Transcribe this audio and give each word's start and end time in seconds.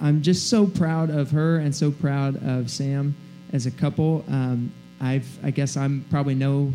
I'm 0.00 0.22
just 0.22 0.50
so 0.50 0.66
proud 0.66 1.10
of 1.10 1.30
her 1.30 1.56
and 1.58 1.74
so 1.74 1.90
proud 1.90 2.42
of 2.46 2.70
Sam 2.70 3.14
as 3.52 3.66
a 3.66 3.70
couple. 3.70 4.24
Um, 4.28 4.72
I've, 5.00 5.26
I 5.44 5.50
guess 5.50 5.76
I'm 5.76 6.04
probably 6.10 6.34
know 6.34 6.72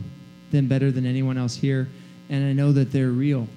them 0.51 0.67
better 0.67 0.91
than 0.91 1.05
anyone 1.05 1.37
else 1.37 1.55
here, 1.55 1.87
and 2.29 2.45
I 2.45 2.53
know 2.53 2.71
that 2.71 2.91
they're 2.91 3.09
real. 3.09 3.47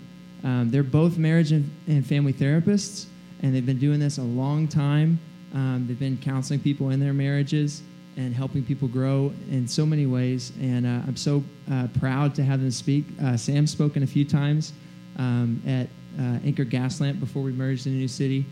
Um, 0.42 0.70
they're 0.70 0.82
both 0.82 1.16
marriage 1.16 1.52
and, 1.52 1.70
and, 1.86 2.06
family 2.06 2.32
therapists, 2.32 3.06
and 3.42 3.54
they've 3.54 3.64
been 3.64 3.78
doing 3.78 3.98
this 3.98 4.18
a 4.18 4.22
long 4.22 4.68
time. 4.68 5.18
Um, 5.54 5.86
they've 5.88 5.98
been 5.98 6.18
counseling 6.18 6.60
people 6.60 6.90
in 6.90 7.00
their 7.00 7.14
marriages 7.14 7.82
and 8.16 8.34
helping 8.34 8.62
people 8.62 8.86
grow 8.86 9.32
in 9.50 9.66
so 9.66 9.84
many 9.86 10.06
ways. 10.06 10.52
And 10.60 10.86
uh, 10.86 11.00
I'm 11.06 11.16
so 11.16 11.42
uh, 11.70 11.88
proud 11.98 12.34
to 12.36 12.44
have 12.44 12.60
them 12.60 12.70
speak. 12.70 13.04
Uh, 13.22 13.36
Sam's 13.36 13.70
spoken 13.70 14.02
a 14.02 14.06
few 14.06 14.24
times 14.24 14.72
um, 15.18 15.62
at 15.66 15.88
uh, 16.20 16.38
Anchor 16.44 16.64
Gaslamp 16.64 17.18
before 17.20 17.42
we 17.42 17.52
merged 17.52 17.86
in 17.86 17.92
a 17.92 17.96
new 17.96 18.08
city. 18.08 18.44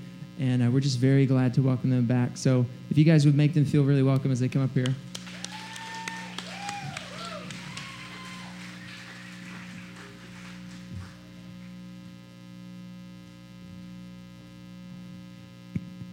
And 0.43 0.61
uh, 0.61 0.71
we're 0.73 0.81
just 0.81 0.99
very 0.99 1.25
glad 1.25 1.55
to 1.55 1.63
welcome 1.63 1.89
them 1.89 2.05
back. 2.05 2.37
So 2.37 2.67
if 2.91 2.99
you 2.99 3.05
guys 3.05 3.25
would 3.25 3.37
make 3.37 3.55
them 3.55 3.65
feel 3.65 3.85
really 3.85 4.03
welcome 4.03 4.33
as 4.33 4.41
they 4.41 4.49
come 4.49 4.65
up 4.65 4.75
here. 4.75 4.93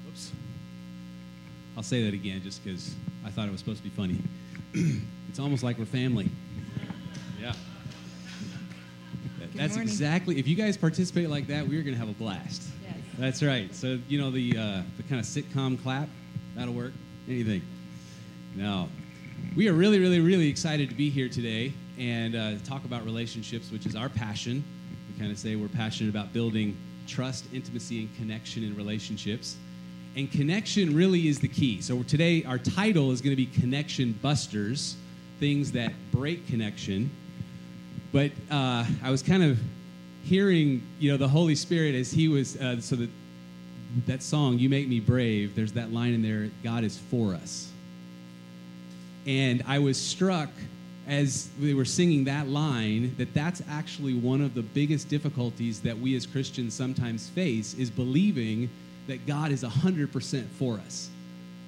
Oops. 0.08 0.32
I'll 1.76 1.82
say 1.82 2.04
that 2.04 2.14
again 2.14 2.44
just 2.44 2.64
because 2.64 2.94
I 3.26 3.32
thought 3.32 3.48
it 3.48 3.52
was 3.52 3.62
supposed 3.62 3.82
to 3.82 3.84
be 3.84 3.90
funny. 3.90 4.20
it's 5.28 5.40
almost 5.40 5.64
like 5.64 5.80
we're 5.80 5.86
family. 5.86 6.30
Yeah. 7.42 7.54
That's 9.56 9.76
morning. 9.76 9.88
exactly. 9.90 10.40
If 10.40 10.46
you 10.46 10.58
guys 10.58 10.76
participate 10.76 11.30
like 11.30 11.48
that, 11.48 11.66
we're 11.66 11.84
going 11.84 11.94
to 11.94 12.00
have 12.00 12.10
a 12.10 12.14
blast. 12.14 12.64
That's 13.20 13.44
right. 13.44 13.76
So 13.76 14.00
you 14.08 14.18
know 14.18 14.32
the 14.32 14.58
uh, 14.58 14.82
the 14.96 15.04
kind 15.04 15.20
of 15.20 15.26
sitcom 15.26 15.82
clap, 15.84 16.08
that'll 16.56 16.74
work. 16.74 16.94
Anything. 17.28 17.62
Now, 18.56 18.88
We 19.58 19.68
are 19.68 19.74
really, 19.74 20.00
really, 20.00 20.22
really 20.22 20.48
excited 20.48 20.88
to 20.90 20.96
be 20.96 21.10
here 21.10 21.28
today 21.28 21.74
and 21.98 22.34
uh, 22.34 22.54
talk 22.64 22.86
about 22.86 23.04
relationships, 23.04 23.72
which 23.72 23.86
is 23.86 23.94
our 23.94 24.08
passion. 24.08 24.64
We 25.12 25.20
kind 25.20 25.34
of 25.34 25.38
say 25.38 25.58
we're 25.58 25.68
passionate 25.68 26.10
about 26.10 26.32
building 26.32 26.78
trust, 27.08 27.46
intimacy, 27.54 28.00
and 28.00 28.16
connection 28.16 28.64
in 28.64 28.74
relationships. 28.76 29.58
And 30.16 30.32
connection 30.32 30.96
really 30.96 31.28
is 31.28 31.40
the 31.40 31.50
key. 31.50 31.82
So 31.82 32.04
today, 32.04 32.46
our 32.46 32.58
title 32.58 33.12
is 33.12 33.20
going 33.20 33.36
to 33.36 33.38
be 33.38 33.48
Connection 33.48 34.14
Busters, 34.22 34.96
things 35.42 35.74
that 35.74 35.92
break 36.12 36.48
connection. 36.48 37.12
But 38.14 38.32
uh, 38.50 38.86
I 39.04 39.12
was 39.12 39.22
kind 39.22 39.44
of 39.44 39.60
hearing, 40.30 40.84
you 41.00 41.12
know, 41.12 41.18
the 41.18 41.28
Holy 41.28 41.56
Spirit 41.56 41.96
as 41.96 42.12
He 42.12 42.28
was, 42.28 42.56
uh, 42.58 42.80
so 42.80 42.96
that 42.96 43.10
that 44.06 44.22
song, 44.22 44.60
You 44.60 44.70
Make 44.70 44.88
Me 44.88 45.00
Brave, 45.00 45.56
there's 45.56 45.74
that 45.74 45.92
line 45.92 46.14
in 46.14 46.22
there, 46.22 46.52
God 46.64 46.84
is 46.84 46.98
for 46.98 47.34
us. 47.34 47.72
And 49.26 49.64
I 49.68 49.80
was 49.80 50.00
struck 50.00 50.50
as 51.08 51.50
they 51.60 51.74
were 51.74 51.86
singing 51.86 52.26
that 52.26 52.48
line 52.48 53.16
that 53.18 53.34
that's 53.34 53.64
actually 53.68 54.14
one 54.14 54.42
of 54.42 54.54
the 54.54 54.62
biggest 54.62 55.10
difficulties 55.10 55.82
that 55.82 55.98
we 55.98 56.16
as 56.16 56.28
Christians 56.28 56.76
sometimes 56.76 57.30
face 57.30 57.74
is 57.74 57.90
believing 57.90 58.70
that 59.08 59.26
God 59.26 59.52
is 59.52 59.64
100% 59.64 60.48
for 60.60 60.76
us. 60.76 61.10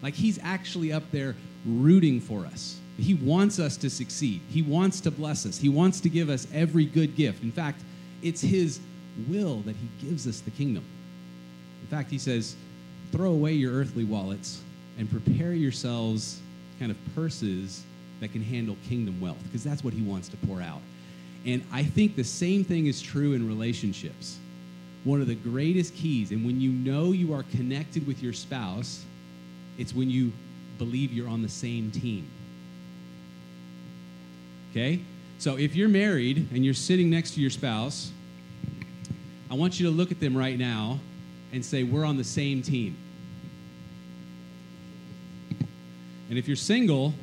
Like 0.03 0.13
He's 0.13 0.37
actually 0.43 0.93
up 0.93 1.09
there 1.11 1.35
rooting 1.65 2.21
for 2.21 2.45
us. 2.45 2.77
He 2.99 3.15
wants 3.15 3.57
us 3.57 3.77
to 3.77 3.89
succeed. 3.89 4.41
He 4.49 4.61
wants 4.61 5.01
to 5.01 5.11
bless 5.11 5.47
us. 5.47 5.57
He 5.57 5.69
wants 5.69 5.99
to 6.01 6.09
give 6.09 6.29
us 6.29 6.47
every 6.53 6.85
good 6.85 7.15
gift. 7.15 7.41
In 7.41 7.51
fact, 7.51 7.81
it's 8.21 8.41
His 8.41 8.79
will 9.27 9.61
that 9.61 9.75
He 9.75 10.07
gives 10.07 10.27
us 10.27 10.39
the 10.41 10.51
kingdom. 10.51 10.83
In 11.81 11.87
fact, 11.87 12.09
He 12.09 12.17
says, 12.17 12.55
throw 13.11 13.31
away 13.31 13.53
your 13.53 13.73
earthly 13.73 14.03
wallets 14.03 14.61
and 14.97 15.09
prepare 15.09 15.53
yourselves 15.53 16.39
kind 16.79 16.91
of 16.91 16.97
purses 17.15 17.83
that 18.19 18.31
can 18.31 18.43
handle 18.43 18.77
kingdom 18.87 19.19
wealth, 19.19 19.41
because 19.43 19.63
that's 19.63 19.83
what 19.83 19.93
He 19.93 20.01
wants 20.01 20.27
to 20.29 20.37
pour 20.37 20.61
out. 20.61 20.81
And 21.45 21.63
I 21.71 21.83
think 21.83 22.15
the 22.15 22.23
same 22.23 22.63
thing 22.63 22.87
is 22.87 23.01
true 23.01 23.33
in 23.33 23.47
relationships 23.47 24.37
one 25.03 25.21
of 25.21 25.27
the 25.27 25.35
greatest 25.35 25.95
keys. 25.95 26.31
And 26.31 26.45
when 26.45 26.61
you 26.61 26.71
know 26.71 27.11
you 27.11 27.33
are 27.33 27.43
connected 27.43 28.05
with 28.05 28.21
your 28.21 28.33
spouse, 28.33 29.03
it's 29.77 29.93
when 29.93 30.09
you 30.09 30.31
believe 30.77 31.11
you're 31.11 31.29
on 31.29 31.41
the 31.41 31.49
same 31.49 31.91
team. 31.91 32.27
Okay? 34.71 34.99
So 35.41 35.57
if 35.57 35.75
you're 35.75 35.89
married 35.89 36.49
and 36.53 36.63
you're 36.63 36.75
sitting 36.75 37.09
next 37.09 37.31
to 37.31 37.41
your 37.41 37.49
spouse, 37.49 38.11
I 39.49 39.55
want 39.55 39.79
you 39.79 39.87
to 39.87 39.91
look 39.91 40.11
at 40.11 40.19
them 40.19 40.37
right 40.37 40.55
now 40.55 40.99
and 41.51 41.65
say, 41.65 41.81
We're 41.81 42.05
on 42.05 42.15
the 42.15 42.23
same 42.23 42.61
team. 42.61 42.95
And 46.29 46.37
if 46.37 46.47
you're 46.47 46.55
single, 46.55 47.15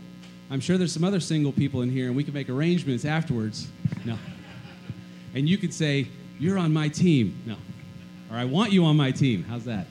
I'm 0.51 0.59
sure 0.59 0.77
there's 0.77 0.93
some 0.93 1.05
other 1.05 1.21
single 1.21 1.53
people 1.53 1.83
in 1.83 1.91
here 1.91 2.09
and 2.09 2.17
we 2.17 2.25
can 2.25 2.35
make 2.35 2.49
arrangements 2.49 3.05
afterwards. 3.05 3.69
No. 4.05 4.19
And 5.33 5.49
you 5.49 5.57
could 5.57 5.73
say, 5.73 6.09
You're 6.41 6.59
on 6.59 6.73
my 6.73 6.89
team. 6.89 7.41
No. 7.47 7.55
Or 8.33 8.37
I 8.37 8.47
want 8.47 8.73
you 8.73 8.85
on 8.85 8.97
my 8.97 9.13
team. 9.13 9.45
How's 9.45 9.65
that? 9.67 9.87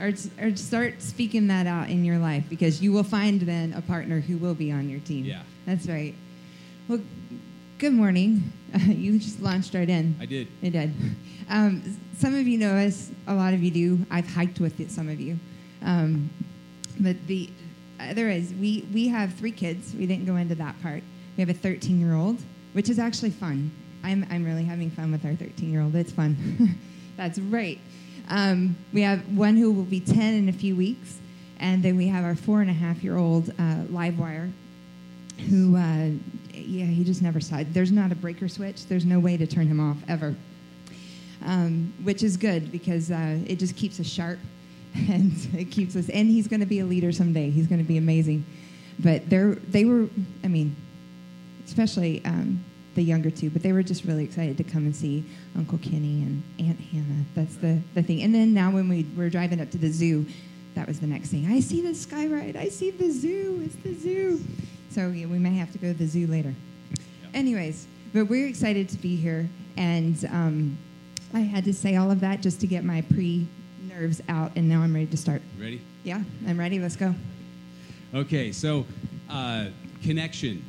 Or, 0.00 0.12
or 0.42 0.56
start 0.56 1.00
speaking 1.00 1.46
that 1.46 1.68
out 1.68 1.88
in 1.88 2.04
your 2.04 2.18
life 2.18 2.42
because 2.50 2.82
you 2.82 2.90
will 2.90 3.04
find 3.04 3.40
then 3.42 3.74
a 3.74 3.80
partner 3.80 4.18
who 4.18 4.38
will 4.38 4.54
be 4.54 4.72
on 4.72 4.88
your 4.88 4.98
team. 4.98 5.24
Yeah. 5.24 5.42
That's 5.66 5.86
right. 5.86 6.16
Well, 6.88 6.98
good 7.80 7.94
morning. 7.94 8.52
you 8.86 9.18
just 9.18 9.40
launched 9.40 9.72
right 9.72 9.88
in. 9.88 10.14
I 10.20 10.26
did. 10.26 10.48
I 10.62 10.68
did. 10.68 10.92
Um, 11.48 11.98
some 12.18 12.34
of 12.34 12.46
you 12.46 12.58
know 12.58 12.76
us, 12.76 13.10
a 13.26 13.32
lot 13.32 13.54
of 13.54 13.62
you 13.62 13.70
do. 13.70 14.06
I've 14.10 14.28
hiked 14.28 14.60
with 14.60 14.78
it, 14.80 14.90
some 14.90 15.08
of 15.08 15.18
you. 15.18 15.38
Um, 15.82 16.28
but 17.00 17.16
the 17.26 17.48
other 17.98 18.28
is, 18.28 18.52
we, 18.52 18.86
we 18.92 19.08
have 19.08 19.32
three 19.32 19.50
kids. 19.50 19.94
We 19.94 20.04
didn't 20.04 20.26
go 20.26 20.36
into 20.36 20.54
that 20.56 20.80
part. 20.82 21.02
We 21.38 21.40
have 21.40 21.48
a 21.48 21.54
13 21.54 21.98
year 21.98 22.14
old, 22.14 22.36
which 22.74 22.90
is 22.90 22.98
actually 22.98 23.30
fun. 23.30 23.72
I'm, 24.04 24.26
I'm 24.30 24.44
really 24.44 24.64
having 24.64 24.90
fun 24.90 25.10
with 25.10 25.24
our 25.24 25.34
13 25.34 25.72
year 25.72 25.80
old. 25.80 25.96
It's 25.96 26.12
fun. 26.12 26.76
That's 27.16 27.38
right. 27.38 27.80
Um, 28.28 28.76
we 28.92 29.00
have 29.00 29.26
one 29.34 29.56
who 29.56 29.72
will 29.72 29.84
be 29.84 30.00
10 30.00 30.34
in 30.34 30.48
a 30.50 30.52
few 30.52 30.76
weeks, 30.76 31.18
and 31.58 31.82
then 31.82 31.96
we 31.96 32.08
have 32.08 32.24
our 32.24 32.36
four 32.36 32.60
and 32.60 32.68
a 32.68 32.74
half 32.74 33.02
year 33.02 33.16
old 33.16 33.48
uh, 33.58 33.84
Livewire, 33.90 34.52
who, 35.48 35.78
uh, 35.78 36.10
yeah, 36.70 36.86
he 36.86 37.02
just 37.02 37.20
never 37.20 37.40
started. 37.40 37.74
There's 37.74 37.90
not 37.90 38.12
a 38.12 38.14
breaker 38.14 38.48
switch, 38.48 38.86
there's 38.86 39.04
no 39.04 39.18
way 39.18 39.36
to 39.36 39.46
turn 39.46 39.66
him 39.66 39.80
off 39.80 39.96
ever, 40.08 40.34
um, 41.44 41.92
which 42.02 42.22
is 42.22 42.36
good 42.36 42.70
because 42.70 43.10
uh, 43.10 43.38
it 43.46 43.58
just 43.58 43.76
keeps 43.76 43.98
us 43.98 44.06
sharp 44.06 44.38
and 44.94 45.32
it 45.54 45.70
keeps 45.70 45.96
us, 45.96 46.08
and 46.08 46.28
he's 46.28 46.46
going 46.46 46.60
to 46.60 46.66
be 46.66 46.80
a 46.80 46.84
leader 46.84 47.12
someday. 47.12 47.50
He's 47.50 47.66
going 47.66 47.80
to 47.80 47.86
be 47.86 47.96
amazing. 47.96 48.44
But 48.98 49.28
they're, 49.28 49.54
they 49.54 49.84
were, 49.84 50.08
I 50.44 50.48
mean, 50.48 50.76
especially 51.64 52.24
um, 52.24 52.62
the 52.94 53.02
younger 53.02 53.30
two, 53.30 53.50
but 53.50 53.62
they 53.62 53.72
were 53.72 53.82
just 53.82 54.04
really 54.04 54.24
excited 54.24 54.56
to 54.58 54.64
come 54.64 54.84
and 54.84 54.94
see 54.94 55.24
Uncle 55.56 55.78
Kenny 55.78 56.22
and 56.22 56.42
Aunt 56.58 56.78
Hannah. 56.78 57.24
That's 57.34 57.56
the, 57.56 57.80
the 57.94 58.02
thing. 58.02 58.22
And 58.22 58.34
then 58.34 58.52
now 58.52 58.70
when 58.70 58.88
we 58.88 59.06
were 59.16 59.30
driving 59.30 59.60
up 59.60 59.70
to 59.70 59.78
the 59.78 59.90
zoo, 59.90 60.26
that 60.74 60.86
was 60.86 61.00
the 61.00 61.06
next 61.06 61.30
thing. 61.30 61.50
I 61.50 61.60
see 61.60 61.80
the 61.80 61.94
sky 61.94 62.26
ride. 62.26 62.56
I 62.56 62.68
see 62.68 62.90
the 62.90 63.10
zoo. 63.10 63.62
It's 63.64 63.76
the 63.76 63.94
zoo. 63.94 64.40
So 64.90 65.08
yeah, 65.08 65.26
we 65.26 65.38
may 65.38 65.54
have 65.54 65.72
to 65.72 65.78
go 65.78 65.92
to 65.92 65.98
the 65.98 66.06
zoo 66.06 66.26
later. 66.26 66.54
Anyways, 67.32 67.86
but 68.12 68.26
we're 68.26 68.48
excited 68.48 68.88
to 68.90 68.96
be 68.96 69.16
here. 69.16 69.48
And 69.76 70.24
um, 70.30 70.78
I 71.32 71.40
had 71.40 71.64
to 71.64 71.72
say 71.72 71.96
all 71.96 72.10
of 72.10 72.20
that 72.20 72.40
just 72.40 72.60
to 72.60 72.66
get 72.66 72.84
my 72.84 73.02
pre 73.02 73.46
nerves 73.88 74.20
out. 74.28 74.52
And 74.56 74.68
now 74.68 74.82
I'm 74.82 74.92
ready 74.92 75.06
to 75.06 75.16
start. 75.16 75.42
Ready? 75.58 75.80
Yeah, 76.04 76.22
I'm 76.46 76.58
ready. 76.58 76.78
Let's 76.78 76.96
go. 76.96 77.14
Okay, 78.14 78.50
so 78.50 78.84
uh, 79.30 79.66
connection 80.02 80.64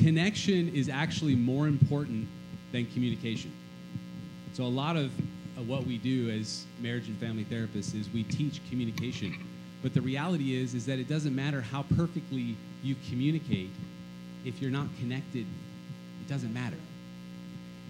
connection 0.00 0.74
is 0.74 0.88
actually 0.88 1.34
more 1.34 1.66
important 1.66 2.26
than 2.72 2.86
communication. 2.86 3.52
So, 4.52 4.64
a 4.64 4.66
lot 4.66 4.96
of, 4.96 5.12
of 5.56 5.68
what 5.68 5.86
we 5.86 5.98
do 5.98 6.30
as 6.30 6.64
marriage 6.80 7.08
and 7.08 7.16
family 7.18 7.44
therapists 7.44 7.94
is 7.94 8.08
we 8.12 8.24
teach 8.24 8.60
communication. 8.68 9.36
But 9.82 9.94
the 9.94 10.00
reality 10.00 10.56
is, 10.56 10.74
is 10.74 10.86
that 10.86 10.98
it 10.98 11.08
doesn't 11.08 11.34
matter 11.34 11.60
how 11.60 11.82
perfectly 11.96 12.56
you 12.82 12.96
communicate. 13.08 13.70
If 14.44 14.60
you're 14.60 14.70
not 14.70 14.86
connected, 14.98 15.46
it 16.20 16.28
doesn't 16.28 16.52
matter. 16.52 16.76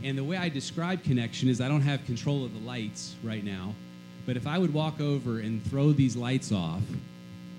And 0.03 0.17
the 0.17 0.25
way 0.25 0.37
I 0.37 0.49
describe 0.49 1.05
connection 1.05 1.49
is 1.49 1.61
I 1.61 1.69
don't 1.69 1.83
have 1.83 2.05
control 2.07 2.45
of 2.45 2.53
the 2.55 2.61
lights 2.61 3.15
right 3.23 3.45
now, 3.45 3.75
but 4.27 4.37
if 4.37 4.47
I 4.47 4.59
would 4.59 4.73
walk 4.73 5.01
over 5.01 5.39
and 5.41 5.65
throw 5.67 5.93
these 5.93 6.17
lights 6.17 6.53
off, 6.53 6.83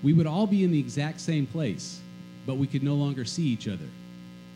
we 0.02 0.12
would 0.12 0.26
all 0.26 0.46
be 0.46 0.64
in 0.64 0.72
the 0.72 0.78
exact 0.78 1.20
same 1.20 1.46
place, 1.46 2.00
but 2.46 2.56
we 2.56 2.66
could 2.66 2.82
no 2.82 2.94
longer 2.94 3.24
see 3.24 3.44
each 3.44 3.68
other. 3.68 3.86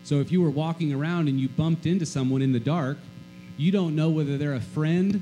So 0.03 0.19
if 0.19 0.31
you 0.31 0.41
were 0.41 0.49
walking 0.49 0.93
around 0.93 1.27
and 1.29 1.39
you 1.39 1.47
bumped 1.47 1.85
into 1.85 2.05
someone 2.05 2.41
in 2.41 2.51
the 2.51 2.59
dark, 2.59 2.97
you 3.57 3.71
don't 3.71 3.95
know 3.95 4.09
whether 4.09 4.37
they're 4.37 4.53
a 4.53 4.61
friend 4.61 5.21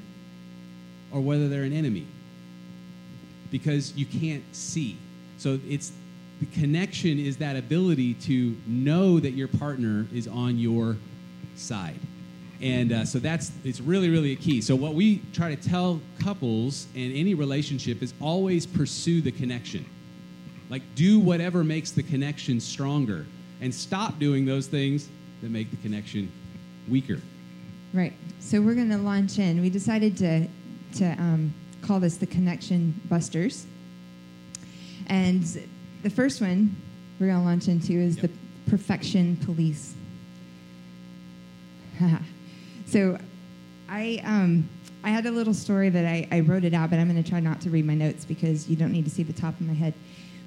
or 1.11 1.21
whether 1.21 1.47
they're 1.47 1.63
an 1.63 1.73
enemy 1.73 2.07
because 3.51 3.95
you 3.95 4.05
can't 4.05 4.43
see. 4.53 4.97
So 5.37 5.59
it's 5.67 5.91
the 6.39 6.45
connection 6.47 7.19
is 7.19 7.37
that 7.37 7.55
ability 7.55 8.13
to 8.15 8.55
know 8.67 9.19
that 9.19 9.31
your 9.31 9.47
partner 9.47 10.05
is 10.13 10.27
on 10.27 10.57
your 10.57 10.97
side. 11.55 11.99
And 12.61 12.91
uh, 12.91 13.05
so 13.05 13.19
that's 13.19 13.51
it's 13.63 13.81
really 13.81 14.09
really 14.09 14.31
a 14.31 14.35
key. 14.35 14.61
So 14.61 14.75
what 14.75 14.93
we 14.93 15.21
try 15.33 15.53
to 15.53 15.69
tell 15.69 15.99
couples 16.19 16.87
in 16.95 17.11
any 17.11 17.33
relationship 17.33 18.01
is 18.01 18.13
always 18.21 18.65
pursue 18.65 19.21
the 19.21 19.31
connection. 19.31 19.85
Like 20.69 20.81
do 20.95 21.19
whatever 21.19 21.63
makes 21.63 21.91
the 21.91 22.03
connection 22.03 22.59
stronger, 22.59 23.25
and 23.61 23.73
stop 23.73 24.19
doing 24.19 24.45
those 24.45 24.67
things 24.67 25.09
that 25.41 25.51
make 25.51 25.69
the 25.69 25.77
connection 25.77 26.31
weaker. 26.89 27.19
Right. 27.93 28.13
So 28.39 28.61
we're 28.61 28.75
going 28.75 28.89
to 28.89 28.97
launch 28.97 29.37
in. 29.37 29.61
We 29.61 29.69
decided 29.69 30.17
to 30.17 30.47
to 30.95 31.05
um, 31.19 31.53
call 31.81 31.99
this 31.99 32.17
the 32.17 32.25
Connection 32.25 32.99
Busters. 33.09 33.65
And 35.07 35.45
the 36.05 36.09
first 36.11 36.39
one 36.39 36.75
we're 37.19 37.25
going 37.25 37.39
to 37.39 37.43
launch 37.43 37.67
into 37.67 37.93
is 37.93 38.17
Yep. 38.17 38.29
the 38.29 38.69
Perfection 38.69 39.37
Police. 39.37 39.95
so 42.85 43.17
I 43.89 44.21
um, 44.23 44.69
I 45.03 45.09
had 45.09 45.25
a 45.25 45.31
little 45.31 45.55
story 45.55 45.89
that 45.89 46.05
I, 46.05 46.27
I 46.31 46.41
wrote 46.41 46.63
it 46.63 46.75
out, 46.75 46.91
but 46.91 46.99
I'm 46.99 47.09
going 47.09 47.21
to 47.23 47.27
try 47.27 47.39
not 47.39 47.59
to 47.61 47.71
read 47.71 47.85
my 47.85 47.95
notes 47.95 48.23
because 48.23 48.69
you 48.69 48.75
don't 48.75 48.91
need 48.91 49.05
to 49.05 49.09
see 49.09 49.23
the 49.23 49.33
top 49.33 49.55
of 49.59 49.61
my 49.61 49.73
head. 49.73 49.95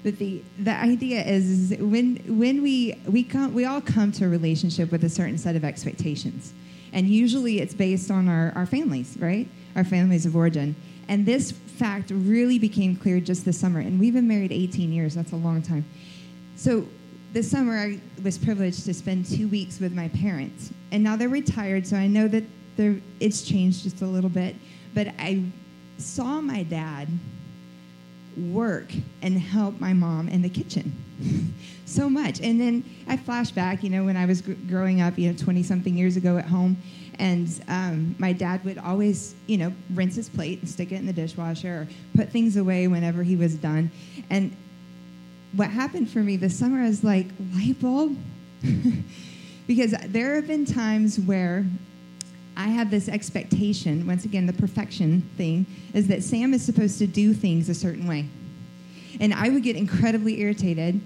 But 0.01 0.17
the, 0.17 0.41
the 0.57 0.71
idea 0.71 1.25
is, 1.25 1.71
is 1.71 1.79
when 1.79 2.15
when 2.25 2.63
we 2.63 2.95
we 3.05 3.21
come 3.21 3.53
we 3.53 3.65
all 3.65 3.81
come 3.81 4.13
to 4.13 4.25
a 4.25 4.29
relationship 4.29 4.93
with 4.93 5.03
a 5.03 5.09
certain 5.09 5.37
set 5.37 5.57
of 5.57 5.65
expectations, 5.65 6.53
and 6.93 7.05
usually 7.09 7.59
it's 7.59 7.73
based 7.73 8.09
on 8.11 8.29
our, 8.29 8.53
our 8.55 8.65
families, 8.65 9.17
right? 9.19 9.45
Our 9.75 9.83
families 9.83 10.25
of 10.25 10.37
origin. 10.37 10.77
And 11.09 11.25
this 11.25 11.51
fact 11.79 12.11
really 12.13 12.59
became 12.59 12.95
clear 12.95 13.19
just 13.19 13.45
this 13.45 13.57
summer. 13.57 13.79
And 13.79 13.99
we've 13.99 14.13
been 14.13 14.27
married 14.27 14.51
18 14.51 14.91
years. 14.91 15.15
That's 15.15 15.31
a 15.31 15.37
long 15.37 15.61
time. 15.61 15.85
So 16.55 16.85
this 17.31 17.49
summer, 17.49 17.77
I 17.77 17.99
was 18.23 18.37
privileged 18.37 18.85
to 18.85 18.93
spend 18.93 19.25
two 19.25 19.47
weeks 19.47 19.79
with 19.79 19.93
my 19.93 20.09
parents. 20.09 20.71
And 20.91 21.03
now 21.03 21.15
they're 21.15 21.29
retired, 21.29 21.87
so 21.87 21.95
I 21.95 22.07
know 22.07 22.27
that 22.27 22.43
it's 23.19 23.41
changed 23.43 23.83
just 23.83 24.01
a 24.01 24.05
little 24.05 24.29
bit. 24.29 24.55
But 24.93 25.07
I 25.17 25.43
saw 25.97 26.41
my 26.41 26.63
dad 26.63 27.07
work 28.37 28.91
and 29.21 29.37
help 29.37 29.79
my 29.79 29.93
mom 29.93 30.27
in 30.29 30.41
the 30.41 30.49
kitchen 30.49 30.93
so 31.85 32.09
much. 32.09 32.41
And 32.41 32.59
then 32.59 32.83
I 33.07 33.17
flash 33.17 33.51
back, 33.51 33.83
you 33.83 33.89
know, 33.89 34.05
when 34.05 34.17
I 34.17 34.25
was 34.25 34.41
gr- 34.41 34.53
growing 34.67 35.01
up, 35.01 35.17
you 35.17 35.31
know, 35.31 35.37
20 35.37 35.63
something 35.63 35.97
years 35.97 36.17
ago 36.17 36.37
at 36.37 36.45
home. 36.45 36.77
And 37.19 37.47
um, 37.67 38.15
my 38.17 38.31
dad 38.31 38.63
would 38.63 38.77
always, 38.77 39.35
you 39.45 39.57
know, 39.57 39.73
rinse 39.93 40.15
his 40.15 40.29
plate 40.29 40.59
and 40.59 40.69
stick 40.69 40.93
it 40.93 40.95
in 40.95 41.05
the 41.05 41.13
dishwasher 41.13 41.81
or 41.81 41.87
put 42.15 42.29
things 42.29 42.55
away 42.55 42.87
whenever 42.87 43.23
he 43.23 43.35
was 43.35 43.55
done. 43.55 43.91
And 44.29 44.55
what 45.53 45.69
happened 45.69 46.09
for 46.09 46.19
me 46.19 46.37
this 46.37 46.57
summer 46.57 46.81
is 46.81 47.03
like 47.03 47.27
light 47.55 47.79
bulb 47.81 48.17
because 49.67 49.93
there 50.07 50.35
have 50.35 50.47
been 50.47 50.65
times 50.65 51.19
where 51.19 51.65
I 52.55 52.67
have 52.67 52.89
this 52.89 53.09
expectation, 53.09 54.07
once 54.07 54.25
again, 54.25 54.45
the 54.45 54.53
perfection 54.53 55.21
thing, 55.37 55.65
is 55.93 56.07
that 56.07 56.23
Sam 56.23 56.53
is 56.53 56.63
supposed 56.63 56.99
to 56.99 57.07
do 57.07 57.33
things 57.33 57.67
a 57.69 57.73
certain 57.73 58.07
way. 58.07 58.27
And 59.19 59.33
I 59.33 59.49
would 59.49 59.63
get 59.63 59.75
incredibly 59.75 60.39
irritated 60.39 61.01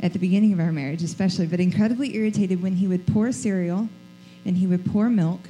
at 0.00 0.12
the 0.12 0.18
beginning 0.18 0.52
of 0.52 0.60
our 0.60 0.72
marriage, 0.72 1.02
especially, 1.02 1.46
but 1.46 1.60
incredibly 1.60 2.16
irritated 2.16 2.62
when 2.62 2.74
he 2.74 2.86
would 2.88 3.06
pour 3.06 3.32
cereal 3.32 3.88
and 4.44 4.56
he 4.56 4.66
would 4.66 4.84
pour 4.84 5.08
milk 5.08 5.40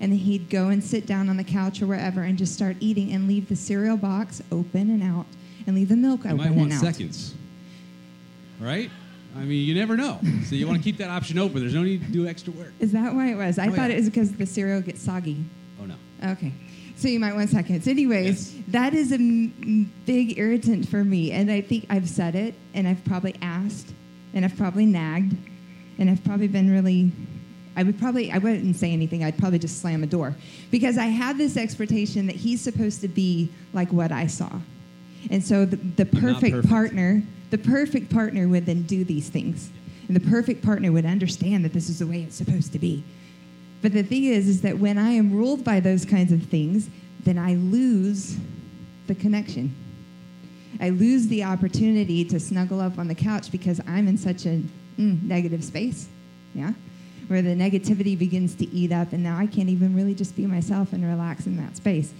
and 0.00 0.12
then 0.12 0.18
he'd 0.18 0.50
go 0.50 0.68
and 0.68 0.82
sit 0.84 1.06
down 1.06 1.28
on 1.28 1.36
the 1.36 1.44
couch 1.44 1.80
or 1.80 1.86
wherever 1.86 2.22
and 2.22 2.36
just 2.36 2.52
start 2.54 2.76
eating 2.80 3.12
and 3.12 3.26
leave 3.26 3.48
the 3.48 3.56
cereal 3.56 3.96
box 3.96 4.42
open 4.52 4.90
and 4.90 5.02
out 5.02 5.24
and 5.66 5.74
leave 5.74 5.88
the 5.88 5.96
milk 5.96 6.20
You 6.24 6.30
open 6.30 6.36
might 6.38 6.46
and 6.48 6.56
want 6.56 6.72
out. 6.74 6.80
seconds, 6.80 7.34
right? 8.60 8.90
I 9.36 9.40
mean, 9.40 9.66
you 9.66 9.74
never 9.74 9.96
know. 9.96 10.18
So 10.46 10.54
you 10.54 10.66
want 10.66 10.78
to 10.78 10.84
keep 10.84 10.96
that 10.98 11.10
option 11.10 11.38
open. 11.38 11.60
There's 11.60 11.74
no 11.74 11.82
need 11.82 12.02
to 12.06 12.10
do 12.12 12.26
extra 12.26 12.52
work. 12.54 12.72
Is 12.80 12.92
that 12.92 13.14
why 13.14 13.30
it 13.32 13.36
was? 13.36 13.58
I 13.58 13.68
Oh, 13.68 13.70
thought 13.72 13.90
yeah. 13.90 13.96
it 13.96 14.00
was 14.00 14.06
because 14.10 14.32
the 14.32 14.46
cereal 14.46 14.80
gets 14.80 15.02
soggy. 15.02 15.44
Oh 15.80 15.84
no. 15.84 15.94
Okay. 16.32 16.52
So 16.96 17.08
you 17.08 17.20
might 17.20 17.34
want 17.34 17.50
seconds. 17.50 17.86
Anyways, 17.86 18.54
Yes. 18.54 18.64
that 18.68 18.94
is 18.94 19.12
a 19.12 19.16
m- 19.16 19.92
big 20.06 20.38
irritant 20.38 20.88
for 20.88 21.04
me. 21.04 21.30
And 21.32 21.50
I 21.50 21.60
think 21.60 21.84
I've 21.90 22.08
said 22.08 22.34
it, 22.34 22.54
and 22.72 22.88
I've 22.88 23.04
probably 23.04 23.34
asked, 23.42 23.92
and 24.32 24.42
I've 24.42 24.56
probably 24.56 24.86
nagged, 24.86 25.36
and 25.98 26.08
I've 26.08 26.24
probably 26.24 26.48
been 26.48 26.70
really. 26.70 27.12
I 27.76 27.82
would 27.82 27.98
probably, 27.98 28.32
I 28.32 28.38
wouldn't 28.38 28.76
say 28.76 28.90
anything. 28.92 29.22
I'd 29.22 29.38
probably 29.38 29.58
just 29.58 29.80
slam 29.80 30.02
a 30.02 30.06
door. 30.06 30.34
Because 30.70 30.96
I 30.96 31.06
had 31.06 31.36
this 31.36 31.56
expectation 31.56 32.26
that 32.26 32.36
he's 32.36 32.60
supposed 32.60 33.02
to 33.02 33.08
be 33.08 33.50
like 33.74 33.92
what 33.92 34.10
I 34.10 34.26
saw. 34.26 34.50
And 35.30 35.44
so 35.44 35.66
the, 35.66 35.76
the 35.76 36.06
perfect, 36.06 36.54
perfect. 36.54 36.68
partner, 36.68 37.22
the 37.50 37.58
perfect 37.58 38.10
partner 38.10 38.48
would 38.48 38.64
then 38.64 38.82
do 38.84 39.04
these 39.04 39.28
things. 39.28 39.70
And 40.08 40.16
the 40.16 40.30
perfect 40.30 40.64
partner 40.64 40.90
would 40.90 41.04
understand 41.04 41.64
that 41.64 41.72
this 41.72 41.88
is 41.90 41.98
the 41.98 42.06
way 42.06 42.22
it's 42.22 42.36
supposed 42.36 42.72
to 42.72 42.78
be. 42.78 43.04
But 43.82 43.92
the 43.92 44.02
thing 44.02 44.24
is, 44.24 44.48
is 44.48 44.62
that 44.62 44.78
when 44.78 44.96
I 44.98 45.10
am 45.10 45.32
ruled 45.32 45.62
by 45.62 45.80
those 45.80 46.04
kinds 46.04 46.32
of 46.32 46.42
things, 46.44 46.88
then 47.24 47.38
I 47.38 47.54
lose 47.56 48.36
the 49.06 49.14
connection. 49.14 49.74
I 50.80 50.90
lose 50.90 51.26
the 51.28 51.44
opportunity 51.44 52.24
to 52.24 52.40
snuggle 52.40 52.80
up 52.80 52.98
on 52.98 53.08
the 53.08 53.14
couch 53.14 53.50
because 53.50 53.80
I'm 53.86 54.08
in 54.08 54.16
such 54.16 54.46
a 54.46 54.62
mm, 54.98 55.22
negative 55.22 55.64
space, 55.64 56.08
yeah, 56.54 56.72
where 57.28 57.42
the 57.42 57.50
negativity 57.54 58.18
begins 58.18 58.54
to 58.56 58.68
eat 58.70 58.92
up, 58.92 59.12
and 59.12 59.22
now 59.22 59.36
I 59.36 59.46
can't 59.46 59.68
even 59.68 59.94
really 59.94 60.14
just 60.14 60.36
be 60.36 60.46
myself 60.46 60.92
and 60.92 61.04
relax 61.04 61.46
in 61.46 61.56
that 61.56 61.76
space. 61.76 62.12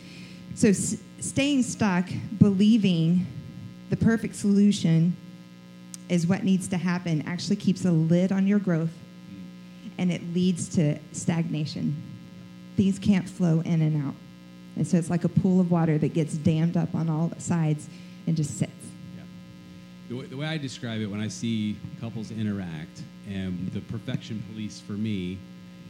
So, 0.55 0.69
s- 0.69 0.97
staying 1.21 1.63
stuck, 1.63 2.09
believing 2.39 3.27
the 3.91 3.97
perfect 3.97 4.35
solution 4.37 5.17
is 6.09 6.27
what 6.27 6.45
needs 6.45 6.69
to 6.69 6.77
happen, 6.77 7.23
actually 7.27 7.57
keeps 7.57 7.85
a 7.85 7.91
lid 7.93 8.33
on 8.33 8.47
your 8.47 8.59
growth 8.59 8.93
and 9.99 10.13
it 10.13 10.23
leads 10.35 10.69
to 10.69 10.99
stagnation. 11.13 11.97
Things 12.77 12.99
can't 12.99 13.29
flow 13.29 13.61
in 13.61 13.81
and 13.83 14.07
out. 14.07 14.15
And 14.77 14.87
so 14.87 14.99
it's 14.99 15.09
like 15.09 15.25
a 15.25 15.29
pool 15.29 15.61
of 15.61 15.71
water 15.71 15.97
that 15.99 16.13
gets 16.13 16.35
dammed 16.35 16.77
up 16.77 16.95
on 16.95 17.09
all 17.09 17.33
sides 17.39 17.89
and 18.27 18.37
just 18.37 18.59
sits. 18.59 18.73
Yeah. 19.17 19.23
The 20.11 20.15
way, 20.17 20.27
the 20.27 20.37
way 20.37 20.47
I 20.47 20.59
describe 20.59 21.01
it 21.01 21.07
when 21.07 21.21
I 21.21 21.29
see 21.29 21.77
couples 22.01 22.31
interact, 22.31 23.03
and 23.29 23.71
the 23.73 23.81
perfection 23.83 24.43
police 24.53 24.81
for 24.81 24.93
me 24.93 25.39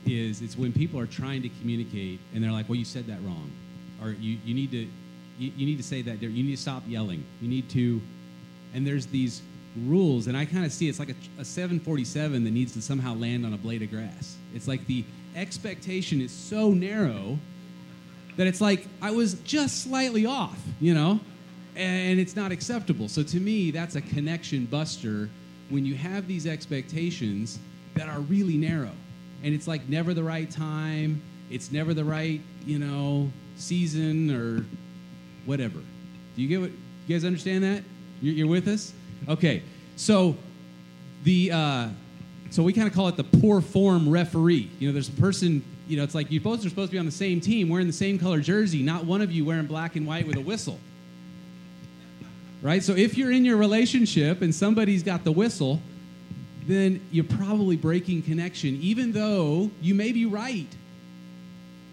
is 0.07 0.41
it's 0.41 0.57
when 0.57 0.73
people 0.73 0.99
are 1.01 1.07
trying 1.07 1.43
to 1.43 1.49
communicate 1.61 2.21
and 2.35 2.43
they're 2.43 2.53
like, 2.53 2.69
"Well, 2.69 2.79
you 2.79 2.85
said 2.85 3.07
that 3.07 3.23
wrong," 3.23 3.51
or 4.03 4.11
"You, 4.13 4.39
you 4.45 4.55
need 4.55 4.71
to 4.71 4.89
you, 5.39 5.53
you 5.57 5.67
need 5.67 5.77
to 5.77 5.83
say 5.83 6.03
that. 6.03 6.23
You 6.23 6.31
need 6.31 6.57
to 6.57 6.63
stop 6.63 6.83
yelling. 6.87 7.25
You 7.41 7.49
need 7.49 7.69
to," 7.71 8.01
and 8.75 8.87
there's 8.87 9.07
these 9.07 9.43
rules, 9.85 10.27
and 10.27 10.37
I 10.37 10.45
kind 10.45 10.65
of 10.65 10.73
see 10.73 10.89
it's 10.89 10.99
like 10.99 11.11
a, 11.11 11.41
a 11.41 11.45
747 11.45 12.45
that 12.45 12.51
needs 12.51 12.73
to 12.75 12.83
somehow 12.83 13.15
land 13.15 13.45
on 13.45 13.53
a 13.53 13.59
blade 13.59 13.83
of 13.83 13.91
grass. 13.91 14.37
It's 14.55 14.67
like 14.67 14.87
the 14.87 15.05
expectation 15.35 16.21
is 16.21 16.33
so 16.33 16.71
narrow 16.71 17.39
that 18.37 18.47
it's 18.47 18.61
like 18.61 18.87
I 19.03 19.11
was 19.11 19.35
just 19.45 19.83
slightly 19.83 20.27
off, 20.27 20.59
you 20.81 20.95
know, 20.95 21.21
and 21.75 22.19
it's 22.19 22.37
not 22.37 22.53
acceptable. 22.53 23.09
So 23.09 23.23
to 23.23 23.41
me, 23.41 23.71
that's 23.71 23.97
a 23.97 24.01
connection 24.01 24.65
buster 24.67 25.29
when 25.69 25.85
you 25.85 25.95
have 25.95 26.27
these 26.27 26.47
expectations 26.47 27.59
that 27.95 28.09
are 28.09 28.21
really 28.21 28.57
narrow, 28.57 28.93
and 29.43 29.55
it's 29.55 29.67
like 29.67 29.89
never 29.89 30.15
the 30.15 30.23
right 30.23 30.51
time, 30.51 31.23
it's 31.51 31.71
never 31.73 31.95
the 31.95 32.05
right, 32.05 32.41
you 32.65 32.79
know, 32.79 33.31
season 33.57 34.31
or 34.31 34.65
whatever. 35.45 35.79
Do 36.37 36.43
you 36.43 36.49
get 36.49 36.61
what? 36.61 36.71
You 37.07 37.17
guys 37.17 37.25
understand 37.25 37.65
that? 37.65 37.85
You're, 38.21 38.35
you're 38.35 38.49
with 38.49 38.69
us? 38.69 38.93
Okay. 39.29 39.63
So 39.97 40.37
the 41.25 41.53
uh, 41.53 41.89
so 42.51 42.63
we 42.63 42.73
kind 42.73 42.89
of 42.89 42.95
call 42.95 43.09
it 43.09 43.17
the 43.17 43.25
poor 43.25 43.61
form 43.61 44.09
referee. 44.09 44.71
You 44.79 44.89
know, 44.89 44.93
there's 44.93 45.09
a 45.09 45.13
person. 45.13 45.65
You 45.89 45.97
know, 45.97 46.03
it's 46.03 46.17
like 46.17 46.33
you 46.33 46.41
both 46.41 46.67
are 46.67 46.69
supposed 46.69 46.91
to 46.91 46.95
be 46.95 46.99
on 46.99 47.07
the 47.07 47.13
same 47.13 47.41
team, 47.41 47.69
wearing 47.69 47.87
the 47.87 47.93
same 47.93 48.19
color 48.19 48.41
jersey. 48.41 48.83
Not 48.83 49.05
one 49.05 49.23
of 49.23 49.31
you 49.31 49.45
wearing 49.45 49.67
black 49.67 49.95
and 49.95 50.07
white 50.07 50.27
with 50.27 50.37
a 50.37 50.41
whistle. 50.41 50.81
Right. 52.63 52.83
So 52.83 52.95
if 52.95 53.17
you're 53.17 53.33
in 53.33 53.45
your 53.45 53.59
relationship 53.59 54.43
and 54.43 54.55
somebody's 54.55 55.03
got 55.03 55.25
the 55.25 55.33
whistle, 55.33 55.81
then 56.67 57.07
you're 57.13 57.25
probably 57.25 57.77
breaking 57.77 58.23
connection, 58.23 58.79
even 58.81 59.13
though 59.13 59.71
you 59.81 59.95
may 59.95 60.13
be 60.13 60.27
right. 60.27 60.67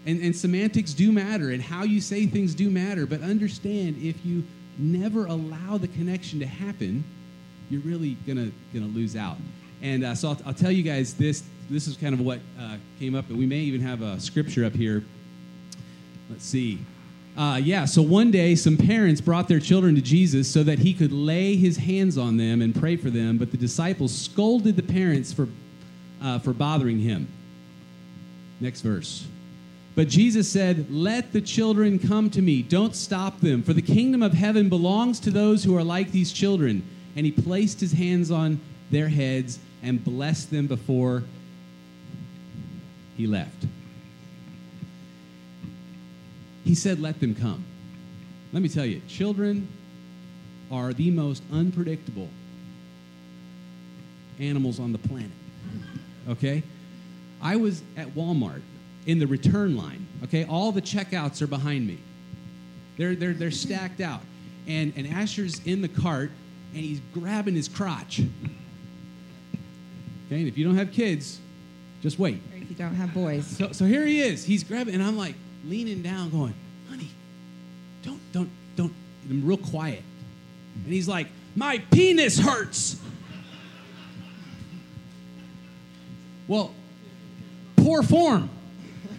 And, 0.05 0.21
and 0.21 0.35
semantics 0.35 0.93
do 0.93 1.11
matter, 1.11 1.51
and 1.51 1.61
how 1.61 1.83
you 1.83 2.01
say 2.01 2.25
things 2.25 2.55
do 2.55 2.69
matter. 2.69 3.05
But 3.05 3.21
understand, 3.21 3.97
if 4.01 4.25
you 4.25 4.43
never 4.77 5.25
allow 5.27 5.77
the 5.77 5.87
connection 5.87 6.39
to 6.39 6.45
happen, 6.45 7.03
you're 7.69 7.81
really 7.81 8.17
gonna 8.27 8.51
gonna 8.73 8.87
lose 8.87 9.15
out. 9.15 9.37
And 9.81 10.03
uh, 10.03 10.15
so 10.15 10.29
I'll, 10.29 10.41
I'll 10.47 10.53
tell 10.53 10.71
you 10.71 10.83
guys 10.83 11.13
this. 11.13 11.43
This 11.69 11.87
is 11.87 11.95
kind 11.95 12.13
of 12.13 12.19
what 12.19 12.39
uh, 12.59 12.75
came 12.99 13.15
up, 13.15 13.29
and 13.29 13.37
we 13.37 13.45
may 13.45 13.59
even 13.59 13.79
have 13.79 14.01
a 14.01 14.19
scripture 14.19 14.65
up 14.65 14.73
here. 14.73 15.03
Let's 16.29 16.45
see. 16.45 16.79
Uh, 17.35 17.59
yeah, 17.61 17.83
so 17.85 18.01
one 18.01 18.29
day 18.29 18.53
some 18.53 18.77
parents 18.77 19.19
brought 19.19 19.47
their 19.47 19.59
children 19.59 19.95
to 19.95 20.01
Jesus 20.01 20.47
so 20.47 20.61
that 20.63 20.79
he 20.79 20.93
could 20.93 21.11
lay 21.11 21.55
his 21.55 21.77
hands 21.77 22.17
on 22.17 22.37
them 22.37 22.61
and 22.61 22.75
pray 22.75 22.95
for 22.95 23.09
them, 23.09 23.39
but 23.39 23.49
the 23.49 23.57
disciples 23.57 24.15
scolded 24.15 24.75
the 24.75 24.83
parents 24.83 25.33
for, 25.33 25.47
uh, 26.21 26.37
for 26.39 26.53
bothering 26.53 26.99
him. 26.99 27.27
Next 28.59 28.81
verse. 28.81 29.25
But 29.95 30.09
Jesus 30.09 30.47
said, 30.47 30.91
Let 30.91 31.33
the 31.33 31.41
children 31.41 31.97
come 31.97 32.29
to 32.31 32.41
me. 32.41 32.61
Don't 32.61 32.95
stop 32.95 33.39
them, 33.39 33.63
for 33.63 33.73
the 33.73 33.81
kingdom 33.81 34.21
of 34.21 34.33
heaven 34.33 34.69
belongs 34.69 35.19
to 35.21 35.31
those 35.31 35.63
who 35.63 35.75
are 35.75 35.83
like 35.83 36.11
these 36.11 36.31
children. 36.31 36.83
And 37.15 37.25
he 37.25 37.31
placed 37.31 37.79
his 37.79 37.93
hands 37.93 38.31
on 38.31 38.59
their 38.91 39.09
heads 39.09 39.59
and 39.81 40.03
blessed 40.03 40.51
them 40.51 40.67
before 40.67 41.23
he 43.17 43.27
left. 43.27 43.65
He 46.63 46.75
said, 46.75 46.99
Let 46.99 47.19
them 47.19 47.35
come. 47.35 47.65
Let 48.51 48.61
me 48.61 48.69
tell 48.69 48.85
you, 48.85 49.01
children 49.07 49.67
are 50.71 50.93
the 50.93 51.11
most 51.11 51.43
unpredictable 51.51 52.29
animals 54.39 54.79
on 54.79 54.91
the 54.91 54.97
planet. 54.97 55.31
Okay? 56.29 56.63
I 57.41 57.55
was 57.55 57.83
at 57.97 58.09
Walmart 58.09 58.61
in 59.05 59.19
the 59.19 59.27
return 59.27 59.75
line. 59.75 60.07
Okay? 60.23 60.45
All 60.45 60.71
the 60.71 60.81
checkouts 60.81 61.41
are 61.41 61.47
behind 61.47 61.85
me. 61.87 61.99
They're, 62.97 63.15
they're, 63.15 63.33
they're 63.33 63.51
stacked 63.51 64.01
out. 64.01 64.21
And, 64.67 64.93
and 64.95 65.07
Asher's 65.07 65.59
in 65.65 65.81
the 65.81 65.89
cart 65.89 66.31
and 66.73 66.83
he's 66.83 67.01
grabbing 67.13 67.55
his 67.55 67.67
crotch. 67.67 68.21
Okay? 70.27 70.39
And 70.39 70.47
if 70.47 70.57
you 70.57 70.65
don't 70.65 70.77
have 70.77 70.91
kids, 70.91 71.39
just 72.01 72.17
wait. 72.17 72.41
Or 72.51 72.57
if 72.57 72.69
you 72.69 72.75
don't 72.75 72.95
have 72.95 73.13
boys. 73.13 73.45
So, 73.45 73.71
so 73.71 73.85
here 73.85 74.05
he 74.05 74.21
is. 74.21 74.43
He's 74.43 74.63
grabbing, 74.63 74.93
and 74.93 75.03
I'm 75.03 75.17
like 75.17 75.35
leaning 75.65 76.01
down, 76.01 76.29
going, 76.29 76.53
honey, 76.89 77.09
don't, 78.03 78.19
don't, 78.31 78.49
don't. 78.75 78.93
I'm 79.29 79.45
real 79.45 79.57
quiet. 79.57 80.01
And 80.83 80.93
he's 80.93 81.07
like, 81.07 81.27
my 81.55 81.77
penis 81.91 82.37
hurts. 82.37 82.99
Well, 86.47 86.73
poor 87.77 88.03
form, 88.03 88.49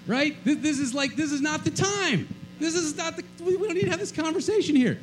right? 0.07 0.37
This, 0.45 0.59
this 0.59 0.79
is 0.79 0.95
like, 0.95 1.17
this 1.17 1.33
is 1.33 1.41
not 1.41 1.65
the 1.65 1.71
time. 1.71 2.29
This 2.59 2.75
is 2.75 2.97
not 2.97 3.17
the, 3.17 3.25
we 3.43 3.57
don't 3.57 3.75
need 3.75 3.85
to 3.85 3.91
have 3.91 4.01
this 4.01 4.13
conversation 4.13 4.77
here. 4.77 4.99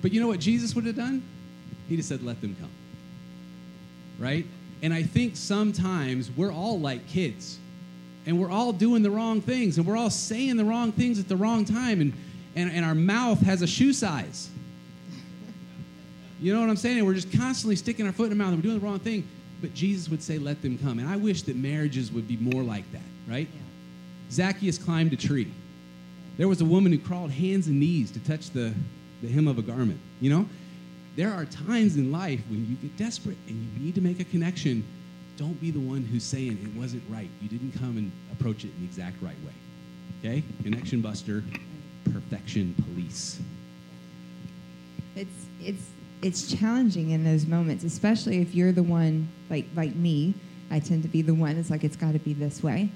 But 0.00 0.12
you 0.12 0.20
know 0.20 0.28
what 0.28 0.40
Jesus 0.40 0.74
would 0.74 0.86
have 0.86 0.96
done? 0.96 1.22
He 1.88 1.96
just 1.96 2.08
said, 2.08 2.22
let 2.22 2.40
them 2.40 2.56
come. 2.58 2.70
Right? 4.18 4.46
And 4.82 4.92
I 4.92 5.02
think 5.02 5.36
sometimes 5.36 6.30
we're 6.30 6.52
all 6.52 6.80
like 6.80 7.06
kids 7.08 7.58
and 8.26 8.38
we're 8.38 8.50
all 8.50 8.72
doing 8.72 9.02
the 9.02 9.10
wrong 9.10 9.40
things 9.40 9.78
and 9.78 9.86
we're 9.86 9.96
all 9.96 10.10
saying 10.10 10.56
the 10.56 10.64
wrong 10.64 10.92
things 10.92 11.18
at 11.18 11.28
the 11.28 11.36
wrong 11.36 11.64
time 11.64 12.00
and, 12.00 12.12
and, 12.54 12.70
and 12.70 12.84
our 12.84 12.94
mouth 12.94 13.40
has 13.40 13.62
a 13.62 13.66
shoe 13.66 13.92
size. 13.92 14.50
You 16.40 16.52
know 16.52 16.60
what 16.60 16.68
I'm 16.68 16.76
saying? 16.76 16.98
And 16.98 17.06
we're 17.06 17.14
just 17.14 17.32
constantly 17.32 17.76
sticking 17.76 18.06
our 18.06 18.12
foot 18.12 18.32
in 18.32 18.32
our 18.32 18.46
mouth 18.46 18.54
and 18.54 18.58
we're 18.58 18.68
doing 18.68 18.80
the 18.80 18.86
wrong 18.86 18.98
thing. 18.98 19.28
But 19.60 19.74
Jesus 19.74 20.08
would 20.08 20.22
say, 20.22 20.38
let 20.38 20.60
them 20.60 20.76
come. 20.78 20.98
And 20.98 21.08
I 21.08 21.16
wish 21.16 21.42
that 21.42 21.56
marriages 21.56 22.10
would 22.10 22.26
be 22.26 22.36
more 22.36 22.62
like 22.62 22.90
that, 22.92 23.02
right? 23.28 23.48
Yeah. 23.52 23.60
Zacchaeus 24.30 24.76
climbed 24.76 25.12
a 25.12 25.16
tree. 25.16 25.52
There 26.38 26.48
was 26.48 26.60
a 26.60 26.64
woman 26.64 26.90
who 26.90 26.98
crawled 26.98 27.30
hands 27.30 27.68
and 27.68 27.78
knees 27.78 28.10
to 28.12 28.20
touch 28.20 28.50
the, 28.50 28.74
the 29.22 29.28
hem 29.28 29.46
of 29.46 29.58
a 29.58 29.62
garment. 29.62 30.00
You 30.20 30.30
know? 30.30 30.48
There 31.14 31.30
are 31.30 31.44
times 31.44 31.96
in 31.96 32.10
life 32.10 32.40
when 32.48 32.66
you 32.66 32.76
get 32.76 32.96
desperate 32.96 33.36
and 33.46 33.56
you 33.56 33.84
need 33.84 33.94
to 33.94 34.00
make 34.00 34.18
a 34.18 34.24
connection. 34.24 34.84
Don't 35.36 35.60
be 35.60 35.70
the 35.70 35.80
one 35.80 36.02
who's 36.02 36.24
saying 36.24 36.58
it 36.62 36.78
wasn't 36.78 37.02
right. 37.08 37.28
You 37.40 37.48
didn't 37.48 37.72
come 37.78 37.96
and 37.96 38.12
approach 38.32 38.64
it 38.64 38.68
in 38.68 38.80
the 38.80 38.84
exact 38.84 39.20
right 39.22 39.36
way. 39.44 39.52
Okay? 40.20 40.42
Connection 40.62 41.00
buster, 41.00 41.42
perfection 42.12 42.74
police. 42.84 43.40
It's 45.16 45.46
it's 45.60 45.90
it's 46.22 46.52
challenging 46.52 47.10
in 47.10 47.24
those 47.24 47.46
moments, 47.46 47.84
especially 47.84 48.40
if 48.40 48.54
you're 48.54 48.72
the 48.72 48.82
one 48.82 49.28
like 49.50 49.66
like 49.74 49.94
me. 49.94 50.34
I 50.70 50.78
tend 50.78 51.02
to 51.02 51.08
be 51.08 51.20
the 51.20 51.34
one. 51.34 51.56
It's 51.56 51.68
like 51.68 51.84
it's 51.84 51.96
got 51.96 52.12
to 52.12 52.18
be 52.18 52.32
this 52.32 52.62
way, 52.62 52.88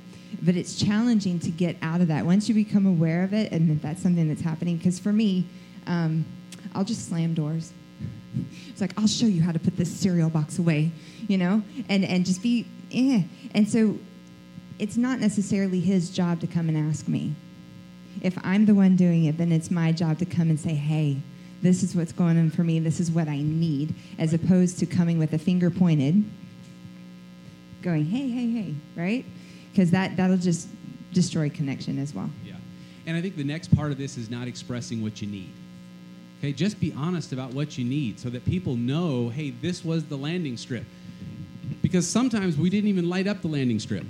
but 0.43 0.57
it's 0.57 0.77
challenging 0.77 1.39
to 1.41 1.51
get 1.51 1.77
out 1.83 2.01
of 2.01 2.09
that 2.09 2.25
once 2.25 2.49
you 2.49 2.55
become 2.55 2.87
aware 2.87 3.23
of 3.23 3.35
it, 3.35 3.53
and 3.53 3.71
if 3.71 3.83
that's 3.83 4.03
something 4.03 4.29
that's 4.29 4.41
happening. 4.41 4.79
Because 4.79 4.99
for 4.99 5.13
me, 5.13 5.47
um, 5.87 6.25
I'll 6.75 6.85
just 6.85 7.09
slam 7.09 7.35
doors. 7.35 7.73
It's 8.77 8.83
like 8.83 8.93
I'll 8.99 9.07
show 9.07 9.25
you 9.25 9.41
how 9.41 9.53
to 9.53 9.59
put 9.59 9.79
this 9.79 9.91
cereal 9.91 10.29
box 10.29 10.59
away, 10.59 10.93
you 11.29 11.39
know, 11.39 11.63
and 11.89 12.05
and 12.05 12.27
just 12.27 12.43
be 12.43 12.67
eh. 12.93 13.23
And 13.55 13.67
so, 13.67 13.97
it's 14.79 14.99
not 14.99 15.19
necessarily 15.19 15.81
his 15.81 16.11
job 16.11 16.41
to 16.41 16.47
come 16.47 16.69
and 16.69 16.77
ask 16.77 17.09
me. 17.09 17.35
If 18.21 18.37
I'm 18.45 18.67
the 18.67 18.75
one 18.75 18.95
doing 18.95 19.25
it, 19.25 19.39
then 19.39 19.51
it's 19.51 19.71
my 19.71 19.93
job 19.93 20.19
to 20.19 20.27
come 20.27 20.51
and 20.51 20.61
say, 20.61 20.75
hey, 20.75 21.17
this 21.63 21.83
is 21.83 21.97
what's 21.97 22.13
going 22.13 22.39
on 22.39 22.51
for 22.51 22.65
me, 22.65 22.79
this 22.79 23.01
is 23.01 23.11
what 23.11 23.29
I 23.29 23.39
need, 23.39 23.95
as 24.19 24.35
opposed 24.35 24.79
to 24.81 24.85
coming 24.85 25.19
with 25.19 25.33
a 25.33 25.39
finger 25.39 25.71
pointed, 25.71 26.23
going, 27.81 28.05
hey, 28.05 28.29
hey, 28.29 28.51
hey, 28.51 28.75
right? 28.95 29.25
Because 29.73 29.91
that, 29.93 30.19
that'll 30.19 30.37
just 30.37 30.69
destroy 31.15 31.49
connection 31.49 31.99
as 31.99 32.13
well. 32.13 32.29
Yeah. 32.45 32.57
And 33.07 33.17
I 33.17 33.23
think 33.23 33.37
the 33.37 33.45
next 33.45 33.75
part 33.75 33.91
of 33.91 33.97
this 33.97 34.19
is 34.19 34.29
not 34.29 34.47
expressing 34.49 35.03
what 35.03 35.23
you 35.23 35.29
need. 35.29 35.55
Okay, 36.39 36.53
just 36.53 36.79
be 36.81 36.93
honest 36.97 37.33
about 37.33 37.55
what 37.55 37.79
you 37.79 37.85
need 37.85 38.21
so 38.21 38.29
that 38.31 38.45
people 38.45 38.77
know, 38.77 39.31
hey, 39.31 39.51
this 39.51 39.85
was 39.85 40.05
the 40.05 40.17
landing 40.17 40.57
strip. 40.57 40.85
Because 41.83 42.07
sometimes 42.07 42.57
we 42.57 42.69
didn't 42.69 42.89
even 42.89 43.09
light 43.09 43.27
up 43.27 43.41
the 43.43 43.49
landing 43.49 43.79
strip, 43.79 44.05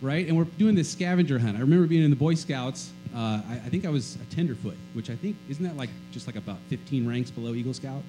right? 0.00 0.26
And 0.26 0.36
we're 0.36 0.44
doing 0.44 0.74
this 0.74 0.90
scavenger 0.90 1.38
hunt. 1.38 1.56
I 1.56 1.60
remember 1.60 1.86
being 1.86 2.04
in 2.04 2.10
the 2.10 2.16
Boy 2.16 2.34
Scouts. 2.34 2.92
Uh, 3.14 3.40
I, 3.48 3.54
I 3.64 3.68
think 3.68 3.84
I 3.84 3.88
was 3.88 4.16
a 4.16 4.34
tenderfoot, 4.34 4.76
which 4.92 5.10
I 5.10 5.16
think 5.16 5.36
isn't 5.48 5.64
that 5.64 5.76
like 5.76 5.90
just 6.12 6.26
like 6.26 6.36
about 6.36 6.58
15 6.68 7.08
ranks 7.08 7.30
below 7.30 7.54
Eagle 7.54 7.74
Scout. 7.74 8.02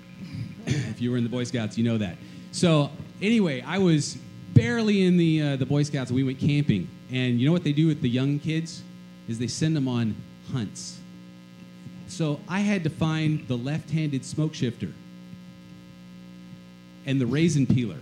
if 0.66 1.00
you 1.00 1.10
were 1.10 1.16
in 1.16 1.24
the 1.24 1.30
Boy 1.30 1.44
Scouts, 1.44 1.76
you 1.76 1.84
know 1.84 1.98
that. 1.98 2.16
So 2.52 2.90
anyway, 3.20 3.62
I 3.62 3.78
was 3.78 4.16
barely 4.54 5.04
in 5.04 5.16
the 5.16 5.42
uh, 5.42 5.56
the 5.56 5.66
Boy 5.66 5.82
Scouts. 5.82 6.10
We 6.10 6.24
went 6.24 6.38
camping, 6.38 6.88
and 7.10 7.38
you 7.38 7.46
know 7.46 7.52
what 7.52 7.64
they 7.64 7.72
do 7.72 7.86
with 7.86 8.00
the 8.00 8.08
young 8.08 8.38
kids 8.38 8.82
is 9.28 9.38
they 9.38 9.48
send 9.48 9.76
them 9.76 9.88
on 9.88 10.14
hunts. 10.52 11.00
So 12.14 12.38
I 12.48 12.60
had 12.60 12.84
to 12.84 12.90
find 12.90 13.46
the 13.48 13.56
left-handed 13.56 14.24
smoke 14.24 14.54
shifter 14.54 14.92
and 17.06 17.20
the 17.20 17.26
raisin 17.26 17.66
peeler. 17.66 17.98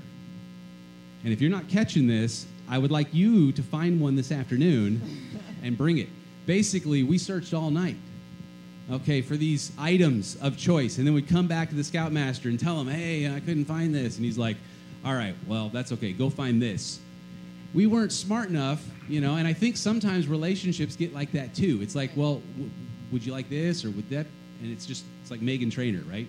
And 1.25 1.33
if 1.33 1.41
you're 1.41 1.51
not 1.51 1.69
catching 1.69 2.07
this, 2.07 2.45
I 2.69 2.77
would 2.77 2.91
like 2.91 3.15
you 3.15 3.53
to 3.53 3.63
find 3.63 4.03
one 4.03 4.15
this 4.15 4.31
afternoon 4.31 5.01
and 5.63 5.79
bring 5.79 5.97
it. 5.97 6.11
Basically, 6.45 7.03
we 7.03 7.17
searched 7.17 7.55
all 7.55 7.71
night, 7.71 7.97
okay, 8.91 9.23
for 9.23 9.39
these 9.39 9.73
items 9.79 10.37
of 10.43 10.59
choice. 10.59 10.99
And 10.99 11.07
then 11.07 11.15
we'd 11.15 11.29
come 11.29 11.47
back 11.47 11.71
to 11.71 11.75
the 11.75 11.85
scoutmaster 11.85 12.51
and 12.51 12.61
tell 12.61 12.79
him, 12.79 12.89
hey, 12.89 13.35
I 13.35 13.41
couldn't 13.41 13.65
find 13.65 13.95
this. 13.95 14.17
And 14.17 14.27
he's 14.27 14.37
like, 14.37 14.59
all 15.07 15.15
right, 15.15 15.35
well, 15.47 15.71
that's 15.71 15.91
okay. 15.93 16.13
Go 16.13 16.29
find 16.29 16.61
this. 16.61 17.01
We 17.73 17.87
weren't 17.87 18.13
smart 18.13 18.51
enough, 18.51 18.85
you 19.09 19.23
know, 19.23 19.37
and 19.37 19.49
I 19.49 19.55
think 19.55 19.79
sometimes 19.79 20.29
relationships 20.29 20.97
get 20.97 21.15
like 21.15 21.33
that 21.33 21.55
too. 21.55 21.79
It's 21.81 21.95
like, 21.95 22.11
well, 22.15 22.43
would 23.13 23.25
you 23.25 23.33
like 23.33 23.49
this 23.49 23.85
or 23.85 23.91
would 23.91 24.09
that? 24.11 24.27
And 24.63 24.73
it's 24.73 24.87
just, 24.87 25.05
it's 25.21 25.31
like 25.31 25.41
Meghan 25.41 25.71
Trainor, 25.71 26.03
right? 26.11 26.27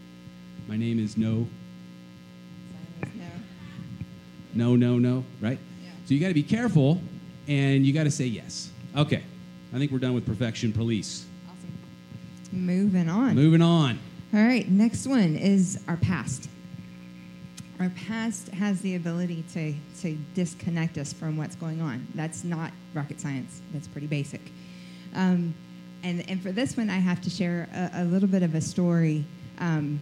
My 0.68 0.78
name 0.78 1.00
is 1.00 1.18
No, 1.18 1.48
no, 4.54 4.76
no, 4.76 5.00
no, 5.00 5.24
right? 5.42 5.58
Yeah. 5.84 5.90
So 6.06 6.14
you 6.14 6.20
got 6.20 6.28
to 6.28 6.34
be 6.34 6.44
careful 6.44 7.02
and 7.48 7.86
you 7.86 7.94
got 7.94 8.04
to 8.04 8.12
say 8.12 8.26
yes. 8.26 8.70
Okay. 8.96 9.24
I 9.74 9.78
think 9.78 9.92
we're 9.92 10.00
done 10.00 10.14
with 10.14 10.26
perfection 10.26 10.72
police. 10.72 11.26
Awesome. 11.48 11.72
Moving 12.52 13.10
on. 13.10 13.34
Moving 13.34 13.62
on. 13.62 14.00
All 14.34 14.44
right, 14.44 14.68
next 14.70 15.08
one 15.08 15.36
is 15.36 15.84
our 15.88 15.98
past. 15.98 16.50
Our 17.80 17.90
past 17.90 18.50
has 18.50 18.82
the 18.82 18.96
ability 18.96 19.44
to, 19.54 19.74
to 20.02 20.18
disconnect 20.36 20.98
us 20.98 21.12
from 21.12 21.38
what's 21.38 21.56
going 21.56 21.82
on. 21.82 22.08
That's 22.14 22.44
not 22.44 22.72
rocket 22.94 23.20
science, 23.20 23.62
that's 23.74 23.88
pretty 23.88 24.08
basic. 24.08 24.42
Um, 25.16 25.54
and, 26.04 26.30
and 26.30 26.42
for 26.42 26.52
this 26.52 26.76
one, 26.76 26.90
I 26.90 26.98
have 26.98 27.22
to 27.22 27.30
share 27.30 27.70
a, 27.74 28.02
a 28.02 28.04
little 28.04 28.28
bit 28.28 28.44
of 28.44 28.56
a 28.56 28.62
story 28.62 29.26
um, 29.60 30.00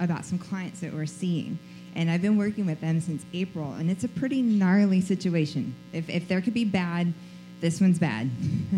about 0.00 0.24
some 0.24 0.38
clients 0.38 0.80
that 0.80 0.92
we're 0.92 1.06
seeing. 1.06 1.58
And 1.94 2.10
I've 2.10 2.22
been 2.22 2.36
working 2.36 2.66
with 2.66 2.80
them 2.80 3.00
since 3.00 3.24
April, 3.32 3.72
and 3.74 3.88
it's 3.88 4.02
a 4.02 4.08
pretty 4.08 4.42
gnarly 4.42 5.00
situation. 5.00 5.74
If, 5.92 6.08
if 6.10 6.26
there 6.26 6.40
could 6.40 6.54
be 6.54 6.64
bad, 6.64 7.12
this 7.60 7.80
one's 7.80 8.00
bad. 8.00 8.30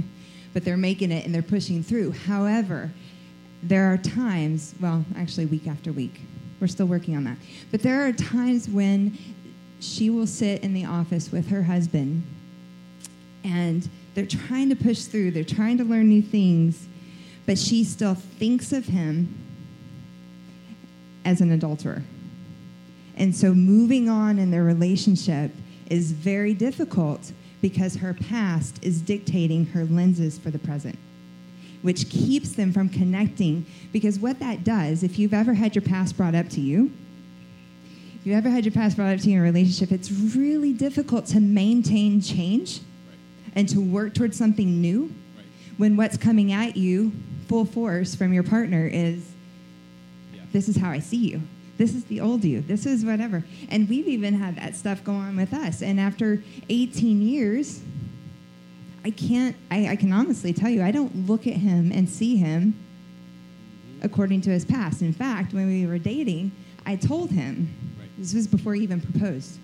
but 0.53 0.65
they're 0.65 0.77
making 0.77 1.11
it 1.13 1.25
and 1.25 1.35
they're 1.35 1.43
pushing 1.43 1.83
through. 1.83 2.13
However, 2.13 2.91
there 3.63 3.91
are 3.91 3.97
times, 3.97 4.75
well, 4.81 5.05
actually, 5.17 5.47
week 5.47 5.67
after 5.67 5.93
week, 5.93 6.21
we're 6.61 6.67
still 6.67 6.87
working 6.87 7.17
on 7.17 7.25
that. 7.25 7.39
But 7.71 7.83
there 7.83 8.07
are 8.07 8.13
times 8.13 8.69
when 8.69 9.17
she 9.81 10.11
will 10.11 10.27
sit 10.27 10.63
in 10.63 10.75
the 10.75 10.85
office 10.85 11.33
with 11.33 11.49
her 11.49 11.63
husband 11.63 12.23
and 13.45 13.89
they're 14.17 14.25
trying 14.25 14.71
to 14.71 14.75
push 14.75 15.03
through, 15.03 15.31
they're 15.31 15.45
trying 15.45 15.77
to 15.77 15.85
learn 15.85 16.09
new 16.09 16.23
things, 16.23 16.89
but 17.45 17.59
she 17.59 17.85
still 17.85 18.15
thinks 18.15 18.73
of 18.73 18.87
him 18.87 19.39
as 21.27 21.43
an 21.43 21.53
adulterer. 21.53 22.03
And 23.19 23.37
so 23.37 23.53
moving 23.53 24.09
on 24.09 24.39
in 24.39 24.51
their 24.51 24.65
relationship 24.65 25.51
is 25.91 26.13
very 26.13 26.55
difficult 26.55 27.31
because 27.61 27.97
her 27.97 28.15
past 28.15 28.83
is 28.83 29.03
dictating 29.03 29.67
her 29.67 29.85
lenses 29.85 30.39
for 30.39 30.51
the 30.51 30.59
present, 30.59 30.99
which 31.83 32.09
keeps 32.09 32.53
them 32.53 32.73
from 32.73 32.89
connecting. 32.89 33.67
Because 33.93 34.19
what 34.19 34.39
that 34.39 34.65
does, 34.65 35.03
if 35.03 35.19
you've 35.19 35.35
ever 35.35 35.53
had 35.53 35.75
your 35.75 35.83
past 35.83 36.17
brought 36.17 36.35
up 36.35 36.49
to 36.51 36.63
you, 36.63 36.91
if 38.19 38.27
you've 38.27 38.37
ever 38.37 38.49
had 38.49 38.65
your 38.65 38.73
past 38.73 38.97
brought 38.97 39.13
up 39.13 39.21
to 39.21 39.29
you 39.29 39.35
in 39.35 39.41
a 39.41 39.45
relationship, 39.45 39.93
it's 39.93 40.11
really 40.11 40.73
difficult 40.73 41.27
to 41.27 41.41
maintain 41.41 42.23
change 42.23 42.81
and 43.57 43.69
to 43.71 43.81
work 43.81 44.15
towards 44.15 44.37
something 44.37 44.81
new 44.81 45.13
Right. 45.37 45.45
when 45.79 45.97
what's 45.97 46.17
coming 46.17 46.53
at 46.53 46.77
you 46.77 47.11
full 47.49 47.65
force 47.65 48.15
from 48.15 48.33
your 48.33 48.43
partner 48.45 48.87
is 48.87 49.25
Yeah. 50.35 50.43
this 50.53 50.69
is 50.69 50.77
how 50.77 50.91
I 50.91 51.01
see 51.01 51.17
you. 51.17 51.43
This 51.79 51.95
is 51.95 52.05
the 52.05 52.21
old 52.21 52.45
you. 52.45 52.61
This 52.63 52.87
is 52.87 53.05
whatever. 53.05 53.45
And 53.69 53.89
we've 53.89 54.09
even 54.09 54.35
had 54.35 54.57
that 54.57 54.77
stuff 54.77 55.03
go 55.05 55.13
on 55.13 55.37
with 55.37 55.53
us. 55.53 55.83
And 55.83 55.99
after 56.01 56.43
18 56.71 57.21
years, 57.21 57.81
I 59.05 59.11
can't, 59.11 59.55
I, 59.71 59.89
I 59.89 59.97
can 59.97 60.11
honestly 60.13 60.53
tell 60.55 60.71
you, 60.71 60.83
I 60.83 60.91
don't 60.91 61.27
look 61.27 61.47
at 61.47 61.53
him 61.55 61.93
and 61.93 62.09
see 62.09 62.37
him 62.37 62.75
according 64.03 64.41
to 64.43 64.51
his 64.51 64.65
past. 64.65 65.03
In 65.03 65.13
fact, 65.13 65.53
when 65.53 65.67
we 65.69 65.87
were 65.87 65.99
dating, 65.99 66.53
I 66.87 66.97
told 66.97 67.31
him, 67.31 67.69
Right. 67.99 68.09
this 68.19 68.33
was 68.35 68.47
before 68.47 68.75
he 68.75 68.83
even 68.83 69.01
proposed, 69.01 69.59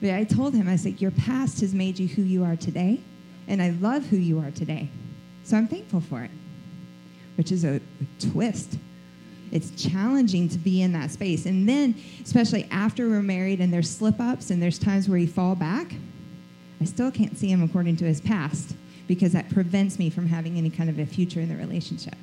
but 0.00 0.10
I 0.10 0.24
told 0.24 0.54
him, 0.54 0.68
I 0.68 0.76
said, 0.76 1.00
Your 1.00 1.10
past 1.12 1.60
has 1.60 1.72
made 1.74 1.98
you 1.98 2.08
who 2.08 2.22
you 2.22 2.42
are 2.44 2.56
today, 2.56 3.00
and 3.48 3.62
I 3.62 3.70
love 3.70 4.06
who 4.06 4.16
you 4.16 4.38
are 4.38 4.50
today. 4.50 4.88
So 5.44 5.56
I'm 5.56 5.66
thankful 5.66 6.00
for 6.00 6.22
it, 6.22 6.30
which 7.36 7.52
is 7.52 7.64
a, 7.64 7.80
twist. 8.18 8.78
It's 9.50 9.70
challenging 9.70 10.48
to 10.50 10.58
be 10.58 10.82
in 10.82 10.92
that 10.92 11.10
space. 11.10 11.46
And 11.46 11.68
then, 11.68 11.94
especially 12.22 12.66
after 12.70 13.08
we're 13.08 13.22
married 13.22 13.60
and 13.60 13.72
there's 13.72 13.90
slip 13.90 14.18
ups 14.20 14.50
and 14.50 14.62
there's 14.62 14.78
times 14.78 15.08
where 15.08 15.18
you 15.18 15.28
fall 15.28 15.54
back, 15.54 15.92
I 16.80 16.84
still 16.84 17.10
can't 17.10 17.36
see 17.36 17.48
him 17.48 17.62
according 17.62 17.96
to 17.98 18.04
his 18.04 18.20
past 18.20 18.74
because 19.06 19.32
that 19.32 19.50
prevents 19.50 19.98
me 19.98 20.08
from 20.08 20.26
having 20.26 20.56
any 20.56 20.70
kind 20.70 20.88
of 20.88 20.98
a 20.98 21.06
future 21.06 21.40
in 21.40 21.48
the 21.48 21.56
relationship. 21.56 22.14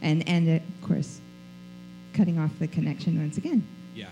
And, 0.00 0.26
and 0.28 0.48
of 0.48 0.62
course, 0.88 1.20
cutting 2.14 2.38
off 2.38 2.50
the 2.58 2.68
connection 2.68 3.18
once 3.18 3.36
again. 3.36 3.66
Yeah. 3.94 4.08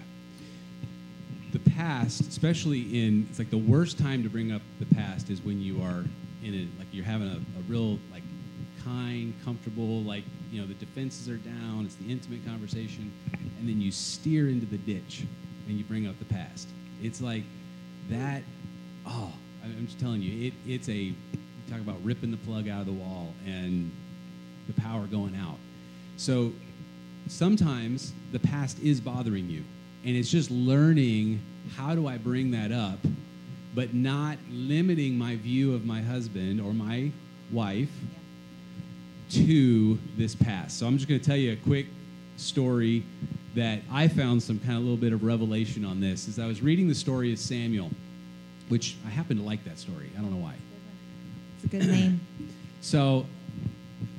The 1.53 1.59
past, 1.59 2.21
especially 2.23 3.07
in, 3.07 3.27
it's 3.31 3.39
like 3.39 3.51
the 3.51 3.59
worst 3.59 3.99
time 3.99 4.23
to 4.23 4.29
bring 4.29 4.53
up 4.53 4.63
the 4.79 4.87
past 4.95 5.31
is 5.31 5.41
when 5.43 5.61
you 5.61 5.83
are 5.83 6.05
in 6.45 6.55
it, 6.55 6.69
like 6.79 6.89
you're 6.93 7.05
having 7.05 7.29
a, 7.29 7.37
a 7.37 7.63
real, 7.69 7.99
like, 8.13 8.23
kind, 8.85 9.35
comfortable, 9.45 10.03
like, 10.03 10.25
you 10.51 10.61
know, 10.61 10.67
the 10.67 10.75
defenses 10.75 11.29
are 11.29 11.37
down, 11.37 11.85
it's 11.85 11.95
the 11.97 12.11
intimate 12.11 12.45
conversation, 12.47 13.13
and 13.33 13.69
then 13.69 13.81
you 13.81 13.91
steer 13.91 14.49
into 14.49 14.67
the 14.67 14.79
ditch 14.79 15.25
and 15.69 15.79
you 15.79 15.85
bring 15.85 16.07
up 16.07 16.19
the 16.19 16.25
past. 16.27 16.69
It's 17.03 17.21
like 17.21 17.45
that, 18.09 18.43
oh, 19.07 19.33
I'm 19.63 19.87
just 19.87 20.01
telling 20.01 20.23
you, 20.23 20.49
it, 20.49 20.55
it's 20.67 20.89
a, 20.89 21.13
talk 21.69 21.81
about 21.81 22.03
ripping 22.03 22.31
the 22.31 22.37
plug 22.39 22.69
out 22.69 22.81
of 22.81 22.87
the 22.87 22.93
wall 22.93 23.33
and 23.47 23.91
the 24.67 24.81
power 24.81 25.07
going 25.07 25.37
out. 25.37 25.59
So 26.17 26.53
sometimes 27.29 28.13
the 28.33 28.41
past 28.41 28.79
is 28.81 29.01
bothering 29.01 29.49
you 29.49 29.63
and 30.05 30.17
it's 30.17 30.31
just 30.31 30.51
learning 30.51 31.41
how 31.77 31.95
do 31.95 32.07
i 32.07 32.17
bring 32.17 32.51
that 32.51 32.73
up 32.73 32.99
but 33.75 33.95
not 33.95 34.37
limiting 34.51 35.17
my 35.17 35.37
view 35.37 35.75
of 35.75 35.85
my 35.85 36.01
husband 36.01 36.61
or 36.61 36.73
my 36.73 37.11
wife 37.53 37.91
to 39.31 39.99
this 40.17 40.35
past 40.35 40.79
so 40.79 40.87
i'm 40.87 40.97
just 40.97 41.09
going 41.09 41.21
to 41.21 41.27
tell 41.27 41.37
you 41.37 41.53
a 41.53 41.57
quick 41.57 41.87
story 42.37 43.05
that 43.55 43.81
i 43.93 44.09
found 44.09 44.43
some 44.43 44.59
kind 44.61 44.73
of 44.73 44.81
little 44.81 44.97
bit 44.97 45.13
of 45.13 45.23
revelation 45.23 45.85
on 45.85 46.01
this 46.01 46.29
as 46.29 46.39
i 46.39 46.47
was 46.47 46.63
reading 46.63 46.89
the 46.89 46.95
story 46.95 47.33
of 47.33 47.39
samuel 47.39 47.91
which 48.69 48.97
i 49.07 49.11
happen 49.11 49.37
to 49.37 49.43
like 49.43 49.63
that 49.65 49.79
story 49.79 50.11
i 50.17 50.21
don't 50.21 50.31
know 50.31 50.43
why 50.43 50.55
It's 51.63 51.75
a 51.75 51.77
good 51.77 51.87
name. 51.87 52.21
so, 52.81 53.27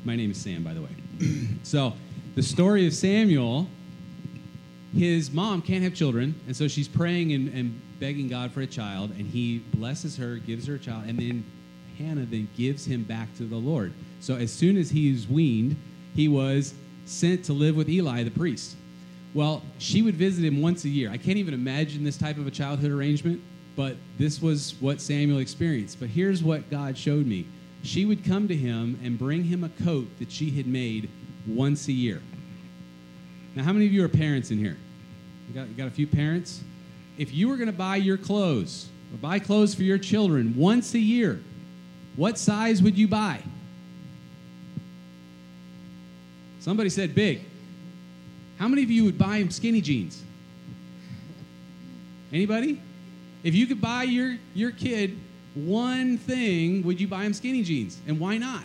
my 0.05 0.15
name 0.15 0.29
is 0.31 0.39
Sam, 0.39 0.63
by 0.63 0.73
the 0.73 0.81
way. 0.81 0.89
so, 1.63 1.93
the 2.35 2.43
story 2.43 2.85
of 2.85 2.93
Samuel, 2.93 3.67
his 4.95 5.31
mom 5.31 5.61
can't 5.63 5.83
have 5.83 5.95
children, 5.95 6.35
and 6.45 6.55
so 6.55 6.67
she's 6.67 6.87
praying 6.87 7.33
and, 7.33 7.47
and 7.53 7.81
begging 8.01 8.27
God 8.27 8.51
for 8.51 8.61
a 8.61 8.67
child, 8.67 9.11
and 9.11 9.27
he 9.27 9.59
blesses 9.75 10.17
her, 10.17 10.37
gives 10.37 10.65
her 10.65 10.75
a 10.75 10.79
child, 10.79 11.05
and 11.05 11.17
then 11.19 11.45
Hannah 11.99 12.25
then 12.25 12.49
gives 12.57 12.83
him 12.83 13.03
back 13.03 13.33
to 13.37 13.43
the 13.43 13.55
Lord. 13.55 13.93
So, 14.19 14.35
as 14.35 14.51
soon 14.51 14.75
as 14.75 14.89
he 14.89 15.11
was 15.11 15.27
weaned, 15.27 15.77
he 16.15 16.27
was 16.27 16.73
sent 17.05 17.45
to 17.45 17.53
live 17.53 17.75
with 17.75 17.87
Eli, 17.87 18.23
the 18.23 18.31
priest. 18.31 18.75
Well, 19.35 19.61
she 19.77 20.01
would 20.01 20.15
visit 20.15 20.43
him 20.43 20.61
once 20.61 20.83
a 20.83 20.89
year. 20.89 21.11
I 21.11 21.17
can't 21.17 21.37
even 21.37 21.53
imagine 21.53 22.03
this 22.03 22.17
type 22.17 22.37
of 22.37 22.47
a 22.47 22.51
childhood 22.51 22.91
arrangement, 22.91 23.39
but 23.75 23.95
this 24.17 24.41
was 24.41 24.75
what 24.79 24.99
Samuel 24.99 25.37
experienced. 25.37 25.99
But 25.99 26.09
here's 26.09 26.43
what 26.43 26.69
God 26.71 26.97
showed 26.97 27.27
me 27.27 27.45
she 27.83 28.05
would 28.05 28.25
come 28.25 28.47
to 28.47 28.55
him 28.55 28.99
and 29.03 29.17
bring 29.17 29.43
him 29.43 29.63
a 29.63 29.69
coat 29.83 30.07
that 30.19 30.31
she 30.31 30.49
had 30.49 30.65
made 30.65 31.07
once 31.47 31.87
a 31.87 31.93
year. 31.93 32.21
Now, 33.55 33.63
how 33.63 33.73
many 33.73 33.85
of 33.85 33.93
you 33.93 34.03
are 34.03 34.09
parents 34.09 34.49
in 34.49 34.57
here? 34.57 34.77
You 35.47 35.53
got, 35.53 35.67
you 35.67 35.75
got 35.75 35.87
a 35.87 35.91
few 35.91 36.07
parents? 36.07 36.63
If 37.17 37.33
you 37.33 37.49
were 37.49 37.55
going 37.57 37.67
to 37.67 37.73
buy 37.73 37.97
your 37.97 38.17
clothes 38.17 38.87
or 39.13 39.17
buy 39.17 39.39
clothes 39.39 39.75
for 39.75 39.83
your 39.83 39.97
children 39.97 40.55
once 40.55 40.93
a 40.93 40.99
year, 40.99 41.41
what 42.15 42.37
size 42.37 42.81
would 42.81 42.97
you 42.97 43.07
buy? 43.07 43.41
Somebody 46.59 46.89
said 46.89 47.15
big. 47.15 47.41
How 48.57 48.67
many 48.67 48.83
of 48.83 48.91
you 48.91 49.05
would 49.05 49.17
buy 49.17 49.37
him 49.37 49.49
skinny 49.49 49.81
jeans? 49.81 50.21
Anybody? 52.31 52.81
If 53.43 53.55
you 53.55 53.65
could 53.65 53.81
buy 53.81 54.03
your, 54.03 54.37
your 54.53 54.71
kid 54.71 55.17
one 55.53 56.17
thing, 56.17 56.83
would 56.83 57.01
you 57.01 57.07
buy 57.07 57.23
him 57.23 57.33
skinny 57.33 57.63
jeans? 57.63 57.99
And 58.07 58.19
why 58.19 58.37
not? 58.37 58.63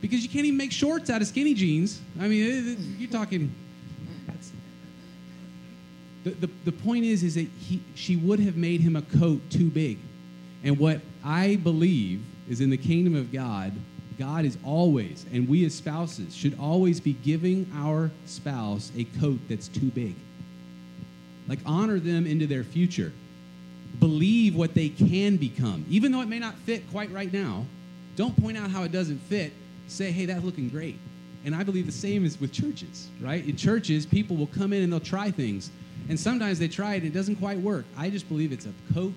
Because 0.00 0.22
you 0.22 0.28
can't 0.28 0.46
even 0.46 0.56
make 0.56 0.72
shorts 0.72 1.10
out 1.10 1.20
of 1.20 1.26
skinny 1.26 1.54
jeans. 1.54 2.00
I 2.20 2.28
mean, 2.28 2.96
you're 2.98 3.10
talking. 3.10 3.52
The, 6.28 6.46
the, 6.46 6.52
the 6.66 6.72
point 6.72 7.04
is, 7.04 7.22
is 7.22 7.34
that 7.36 7.46
he, 7.60 7.80
she 7.94 8.16
would 8.16 8.40
have 8.40 8.56
made 8.56 8.80
him 8.80 8.96
a 8.96 9.02
coat 9.02 9.40
too 9.50 9.70
big. 9.70 9.98
And 10.62 10.78
what 10.78 11.00
I 11.24 11.56
believe 11.56 12.22
is 12.48 12.60
in 12.60 12.70
the 12.70 12.76
kingdom 12.76 13.14
of 13.14 13.32
God, 13.32 13.72
God 14.18 14.44
is 14.44 14.58
always, 14.64 15.24
and 15.32 15.48
we 15.48 15.64
as 15.64 15.74
spouses 15.74 16.34
should 16.34 16.58
always 16.58 17.00
be 17.00 17.12
giving 17.12 17.70
our 17.74 18.10
spouse 18.26 18.90
a 18.96 19.04
coat 19.20 19.38
that's 19.48 19.68
too 19.68 19.90
big. 19.90 20.16
Like, 21.46 21.60
honor 21.64 21.98
them 21.98 22.26
into 22.26 22.46
their 22.46 22.64
future. 22.64 23.12
Believe 24.00 24.54
what 24.54 24.74
they 24.74 24.90
can 24.90 25.36
become. 25.36 25.86
Even 25.88 26.12
though 26.12 26.20
it 26.20 26.28
may 26.28 26.38
not 26.38 26.56
fit 26.56 26.90
quite 26.90 27.10
right 27.10 27.32
now, 27.32 27.64
don't 28.16 28.36
point 28.38 28.58
out 28.58 28.70
how 28.70 28.82
it 28.82 28.92
doesn't 28.92 29.18
fit. 29.18 29.52
Say, 29.86 30.10
hey, 30.10 30.26
that's 30.26 30.44
looking 30.44 30.68
great. 30.68 30.98
And 31.44 31.54
I 31.54 31.62
believe 31.62 31.86
the 31.86 31.92
same 31.92 32.26
is 32.26 32.38
with 32.38 32.52
churches, 32.52 33.08
right? 33.20 33.46
In 33.46 33.56
churches, 33.56 34.04
people 34.04 34.36
will 34.36 34.48
come 34.48 34.72
in 34.72 34.82
and 34.82 34.92
they'll 34.92 35.00
try 35.00 35.30
things. 35.30 35.70
And 36.08 36.18
sometimes 36.18 36.58
they 36.58 36.68
try 36.68 36.94
it, 36.94 37.04
it 37.04 37.12
doesn't 37.12 37.36
quite 37.36 37.58
work. 37.58 37.84
I 37.96 38.10
just 38.10 38.28
believe 38.28 38.52
it's 38.52 38.66
a 38.66 38.72
coat 38.94 39.12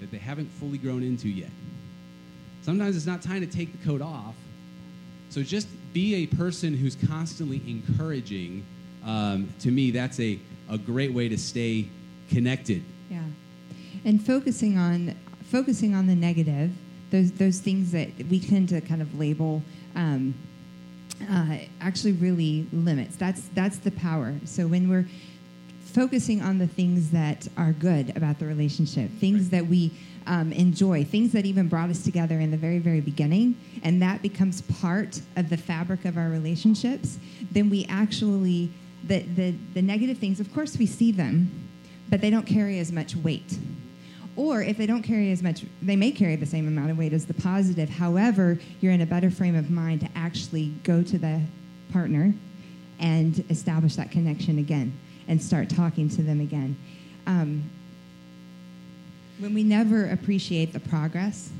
that 0.00 0.10
they 0.10 0.18
haven't 0.18 0.50
fully 0.52 0.78
grown 0.78 1.02
into 1.02 1.28
yet. 1.28 1.50
Sometimes 2.62 2.96
it's 2.96 3.06
not 3.06 3.22
time 3.22 3.40
to 3.40 3.46
take 3.46 3.72
the 3.72 3.84
coat 3.84 4.02
off. 4.02 4.34
So 5.30 5.42
just 5.42 5.68
be 5.92 6.14
a 6.16 6.26
person 6.26 6.74
who's 6.74 6.96
constantly 6.96 7.60
encouraging. 7.66 8.64
Um, 9.04 9.52
to 9.60 9.70
me, 9.70 9.90
that's 9.90 10.20
a, 10.20 10.38
a 10.70 10.78
great 10.78 11.12
way 11.12 11.28
to 11.28 11.38
stay 11.38 11.88
connected. 12.30 12.82
Yeah, 13.10 13.22
and 14.04 14.24
focusing 14.24 14.78
on 14.78 15.14
focusing 15.50 15.94
on 15.94 16.06
the 16.06 16.14
negative, 16.14 16.72
those 17.10 17.32
those 17.32 17.58
things 17.58 17.92
that 17.92 18.08
we 18.30 18.40
tend 18.40 18.68
to 18.70 18.80
kind 18.80 19.02
of 19.02 19.18
label, 19.18 19.62
um, 19.94 20.34
uh, 21.30 21.58
actually 21.80 22.12
really 22.12 22.66
limits. 22.72 23.16
That's 23.16 23.42
that's 23.54 23.78
the 23.78 23.90
power. 23.90 24.34
So 24.44 24.66
when 24.66 24.88
we're 24.88 25.06
focusing 25.84 26.42
on 26.42 26.58
the 26.58 26.66
things 26.66 27.10
that 27.10 27.46
are 27.56 27.72
good 27.72 28.16
about 28.16 28.38
the 28.38 28.46
relationship, 28.46 29.10
things 29.20 29.50
that 29.50 29.66
we 29.66 29.92
um, 30.26 30.52
enjoy, 30.52 31.04
things 31.04 31.32
that 31.32 31.44
even 31.44 31.68
brought 31.68 31.90
us 31.90 32.02
together 32.02 32.40
in 32.40 32.50
the 32.50 32.56
very, 32.56 32.78
very 32.78 33.00
beginning, 33.00 33.56
and 33.82 34.00
that 34.02 34.22
becomes 34.22 34.62
part 34.62 35.20
of 35.36 35.50
the 35.50 35.56
fabric 35.56 36.04
of 36.04 36.16
our 36.16 36.28
relationships, 36.28 37.18
then 37.52 37.68
we 37.68 37.86
actually, 37.88 38.70
the, 39.06 39.20
the, 39.20 39.54
the 39.74 39.82
negative 39.82 40.18
things, 40.18 40.40
of 40.40 40.52
course, 40.54 40.78
we 40.78 40.86
see 40.86 41.12
them, 41.12 41.68
but 42.08 42.20
they 42.20 42.30
don't 42.30 42.46
carry 42.46 42.78
as 42.78 42.90
much 42.90 43.16
weight. 43.16 43.58
Or 44.36 44.62
if 44.62 44.76
they 44.76 44.86
don't 44.86 45.02
carry 45.02 45.30
as 45.30 45.42
much, 45.42 45.64
they 45.80 45.94
may 45.94 46.10
carry 46.10 46.34
the 46.36 46.46
same 46.46 46.66
amount 46.66 46.90
of 46.90 46.98
weight 46.98 47.12
as 47.12 47.24
the 47.24 47.34
positive. 47.34 47.88
However, 47.88 48.58
you're 48.80 48.92
in 48.92 49.00
a 49.00 49.06
better 49.06 49.30
frame 49.30 49.54
of 49.54 49.70
mind 49.70 50.00
to 50.00 50.08
actually 50.16 50.72
go 50.82 51.02
to 51.04 51.18
the 51.18 51.40
partner 51.92 52.34
and 52.98 53.44
establish 53.48 53.94
that 53.96 54.10
connection 54.10 54.58
again 54.58 54.92
and 55.28 55.42
start 55.42 55.68
talking 55.68 56.08
to 56.10 56.22
them 56.22 56.40
again. 56.40 56.76
Um, 57.26 57.70
when 59.38 59.54
we 59.54 59.62
never 59.62 60.08
appreciate 60.10 60.72
the 60.72 60.80
progress, 60.80 61.50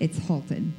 it's 0.00 0.18
halted. 0.18 0.72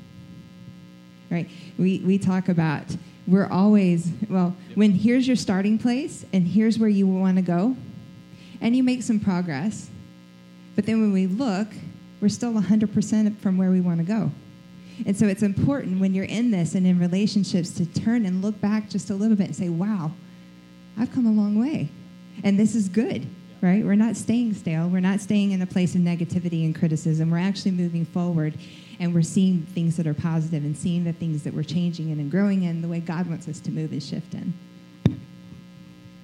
Right? 1.30 1.50
We, 1.78 2.00
we 2.00 2.18
talk 2.18 2.50
about, 2.50 2.86
we're 3.26 3.48
always, 3.48 4.12
well, 4.30 4.56
when 4.76 4.92
here's 4.92 5.26
your 5.28 5.38
starting 5.38 5.78
place 5.78 6.26
and 6.34 6.48
here's 6.48 6.78
where 6.78 6.90
you 6.90 7.08
want 7.08 7.38
to 7.38 7.42
go, 7.42 7.76
and 8.62 8.76
you 8.76 8.84
make 8.84 9.04
some 9.04 9.20
progress, 9.20 9.90
but 10.76 10.86
then 10.86 11.02
when 11.02 11.12
we 11.12 11.28
look, 11.28 11.68
we're 12.22 12.30
still 12.30 12.54
100% 12.54 13.38
from 13.40 13.58
where 13.58 13.70
we 13.70 13.82
want 13.82 14.00
to 14.00 14.06
go. 14.06 14.32
And 15.06 15.18
so 15.18 15.28
it's 15.28 15.44
important 15.44 16.00
when 16.00 16.14
you're 16.14 16.26
in 16.26 16.52
this 16.52 16.76
and 16.76 16.88
in 16.88 17.00
relationships 17.00 17.72
to 17.72 17.86
turn 17.86 18.26
and 18.26 18.42
look 18.42 18.60
back 18.62 18.90
just 18.90 19.10
a 19.10 19.16
little 19.16 19.36
bit 19.36 19.48
and 19.48 19.56
say, 19.56 19.70
wow, 19.70 20.12
I've 20.98 21.12
come 21.12 21.26
a 21.26 21.32
long 21.32 21.60
way. 21.60 21.90
And 22.44 22.60
this 22.60 22.76
is 22.76 22.90
good, 22.90 23.28
right? 23.62 23.84
We're 23.84 23.96
not 23.96 24.16
staying 24.16 24.54
stale. 24.56 24.88
We're 24.88 25.00
not 25.00 25.20
staying 25.20 25.52
in 25.52 25.62
a 25.62 25.66
place 25.66 25.96
of 25.96 26.02
negativity 26.02 26.66
and 26.66 26.78
criticism. 26.78 27.32
We're 27.32 27.40
actually 27.40 27.72
moving 27.72 28.06
forward 28.06 28.58
and 29.00 29.14
we're 29.14 29.22
seeing 29.22 29.62
things 29.62 29.98
that 29.98 30.08
are 30.08 30.14
positive 30.14 30.64
and 30.64 30.78
seeing 30.78 31.04
the 31.04 31.14
things 31.14 31.44
that 31.44 31.54
we're 31.54 31.64
changing 31.64 32.10
in 32.10 32.20
and 32.20 32.30
growing 32.30 32.64
in 32.64 32.82
the 32.82 32.88
way 32.88 33.00
God 33.00 33.28
wants 33.28 33.48
us 33.48 33.60
to 33.62 33.72
move 33.72 33.92
and 33.92 34.02
shift 34.02 34.34
in. 34.34 34.54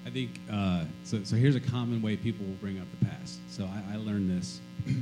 I 0.06 0.10
think 0.10 0.40
uh, 0.50 0.84
so. 1.04 1.22
So 1.22 1.36
here's 1.36 1.54
a 1.54 1.60
common 1.60 2.02
way 2.02 2.16
people 2.16 2.44
will 2.44 2.54
bring 2.54 2.80
up 2.80 2.86
the 2.98 3.06
past. 3.06 3.38
So 3.48 3.64
I, 3.64 3.94
I 3.94 3.96
learned 3.96 4.30
this. 4.30 4.60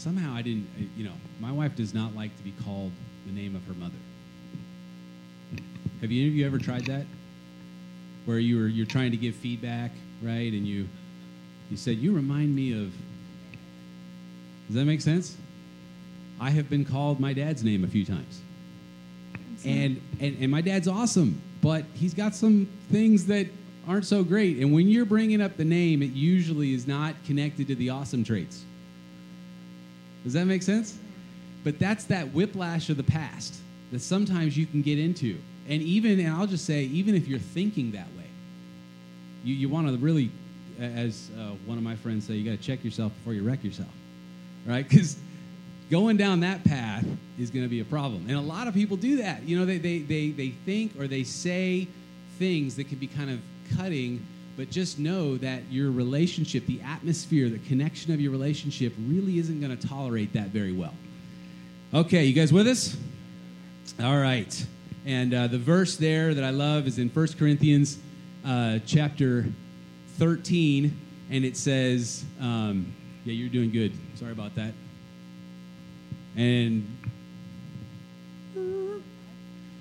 somehow 0.00 0.34
I 0.34 0.42
didn't, 0.42 0.66
you 0.96 1.04
know, 1.04 1.12
my 1.40 1.52
wife 1.52 1.76
does 1.76 1.92
not 1.92 2.16
like 2.16 2.34
to 2.38 2.42
be 2.42 2.54
called 2.64 2.90
the 3.26 3.32
name 3.32 3.54
of 3.54 3.64
her 3.66 3.74
mother. 3.74 3.94
Have 6.00 6.10
any 6.10 6.26
of 6.26 6.34
you 6.34 6.46
ever 6.46 6.58
tried 6.58 6.86
that? 6.86 7.04
Where 8.26 8.38
you 8.38 8.58
were 8.58 8.68
you're 8.68 8.86
trying 8.86 9.10
to 9.10 9.16
give 9.16 9.34
feedback, 9.34 9.92
right? 10.22 10.52
And 10.52 10.66
you 10.66 10.88
you 11.70 11.76
said 11.76 11.98
you 11.98 12.12
remind 12.12 12.54
me 12.54 12.72
of. 12.72 12.92
Does 14.66 14.76
that 14.76 14.84
make 14.84 15.00
sense? 15.00 15.36
I 16.40 16.50
have 16.50 16.70
been 16.70 16.84
called 16.84 17.18
my 17.18 17.32
dad's 17.32 17.64
name 17.64 17.84
a 17.84 17.88
few 17.88 18.04
times, 18.04 18.40
and 19.64 20.00
and 20.20 20.36
and 20.40 20.50
my 20.50 20.60
dad's 20.60 20.88
awesome, 20.88 21.40
but 21.60 21.84
he's 21.94 22.14
got 22.14 22.34
some 22.34 22.68
things 22.90 23.26
that 23.26 23.46
aren't 23.88 24.06
so 24.06 24.22
great. 24.22 24.58
And 24.58 24.72
when 24.72 24.88
you're 24.88 25.04
bringing 25.04 25.40
up 25.40 25.56
the 25.56 25.64
name, 25.64 26.02
it 26.02 26.12
usually 26.12 26.74
is 26.74 26.86
not 26.86 27.14
connected 27.26 27.66
to 27.68 27.74
the 27.74 27.90
awesome 27.90 28.24
traits. 28.24 28.64
Does 30.24 30.34
that 30.34 30.46
make 30.46 30.62
sense? 30.62 30.98
But 31.64 31.78
that's 31.78 32.04
that 32.04 32.32
whiplash 32.32 32.88
of 32.90 32.96
the 32.96 33.02
past 33.02 33.56
that 33.92 34.00
sometimes 34.00 34.56
you 34.56 34.66
can 34.66 34.82
get 34.82 34.98
into. 34.98 35.38
And 35.70 35.80
even, 35.82 36.18
and 36.18 36.34
I'll 36.34 36.48
just 36.48 36.64
say, 36.64 36.82
even 36.82 37.14
if 37.14 37.28
you're 37.28 37.38
thinking 37.38 37.92
that 37.92 38.08
way, 38.16 38.26
you, 39.44 39.54
you 39.54 39.68
want 39.68 39.86
to 39.86 39.96
really, 39.98 40.30
as 40.80 41.30
uh, 41.38 41.52
one 41.64 41.78
of 41.78 41.84
my 41.84 41.94
friends 41.94 42.26
say, 42.26 42.34
you 42.34 42.50
got 42.50 42.60
to 42.60 42.62
check 42.62 42.84
yourself 42.84 43.14
before 43.14 43.34
you 43.34 43.44
wreck 43.44 43.62
yourself, 43.62 43.88
right? 44.66 44.86
Because 44.86 45.16
going 45.88 46.16
down 46.16 46.40
that 46.40 46.64
path 46.64 47.06
is 47.38 47.50
going 47.50 47.64
to 47.64 47.68
be 47.68 47.78
a 47.78 47.84
problem. 47.84 48.26
And 48.28 48.36
a 48.36 48.40
lot 48.40 48.66
of 48.66 48.74
people 48.74 48.96
do 48.96 49.18
that. 49.18 49.44
You 49.44 49.60
know, 49.60 49.64
they, 49.64 49.78
they, 49.78 50.00
they, 50.00 50.30
they 50.30 50.48
think 50.48 50.98
or 50.98 51.06
they 51.06 51.22
say 51.22 51.86
things 52.38 52.74
that 52.74 52.88
can 52.88 52.98
be 52.98 53.06
kind 53.06 53.30
of 53.30 53.38
cutting, 53.76 54.26
but 54.56 54.70
just 54.70 54.98
know 54.98 55.36
that 55.36 55.62
your 55.70 55.92
relationship, 55.92 56.66
the 56.66 56.80
atmosphere, 56.82 57.48
the 57.48 57.58
connection 57.58 58.12
of 58.12 58.20
your 58.20 58.32
relationship 58.32 58.92
really 59.06 59.38
isn't 59.38 59.60
going 59.60 59.76
to 59.76 59.88
tolerate 59.88 60.32
that 60.32 60.48
very 60.48 60.72
well. 60.72 60.94
Okay, 61.94 62.24
you 62.24 62.32
guys 62.32 62.52
with 62.52 62.66
us? 62.66 62.96
All 64.02 64.18
right. 64.18 64.66
And 65.06 65.32
uh, 65.32 65.46
the 65.46 65.58
verse 65.58 65.96
there 65.96 66.34
that 66.34 66.44
I 66.44 66.50
love 66.50 66.86
is 66.86 66.98
in 66.98 67.08
1 67.08 67.28
Corinthians 67.38 67.98
uh, 68.44 68.78
chapter 68.86 69.46
13, 70.18 70.98
and 71.30 71.44
it 71.44 71.56
says, 71.56 72.24
um, 72.40 72.92
Yeah, 73.24 73.32
you're 73.32 73.48
doing 73.48 73.70
good. 73.70 73.92
Sorry 74.16 74.32
about 74.32 74.54
that. 74.56 74.72
And 76.36 76.96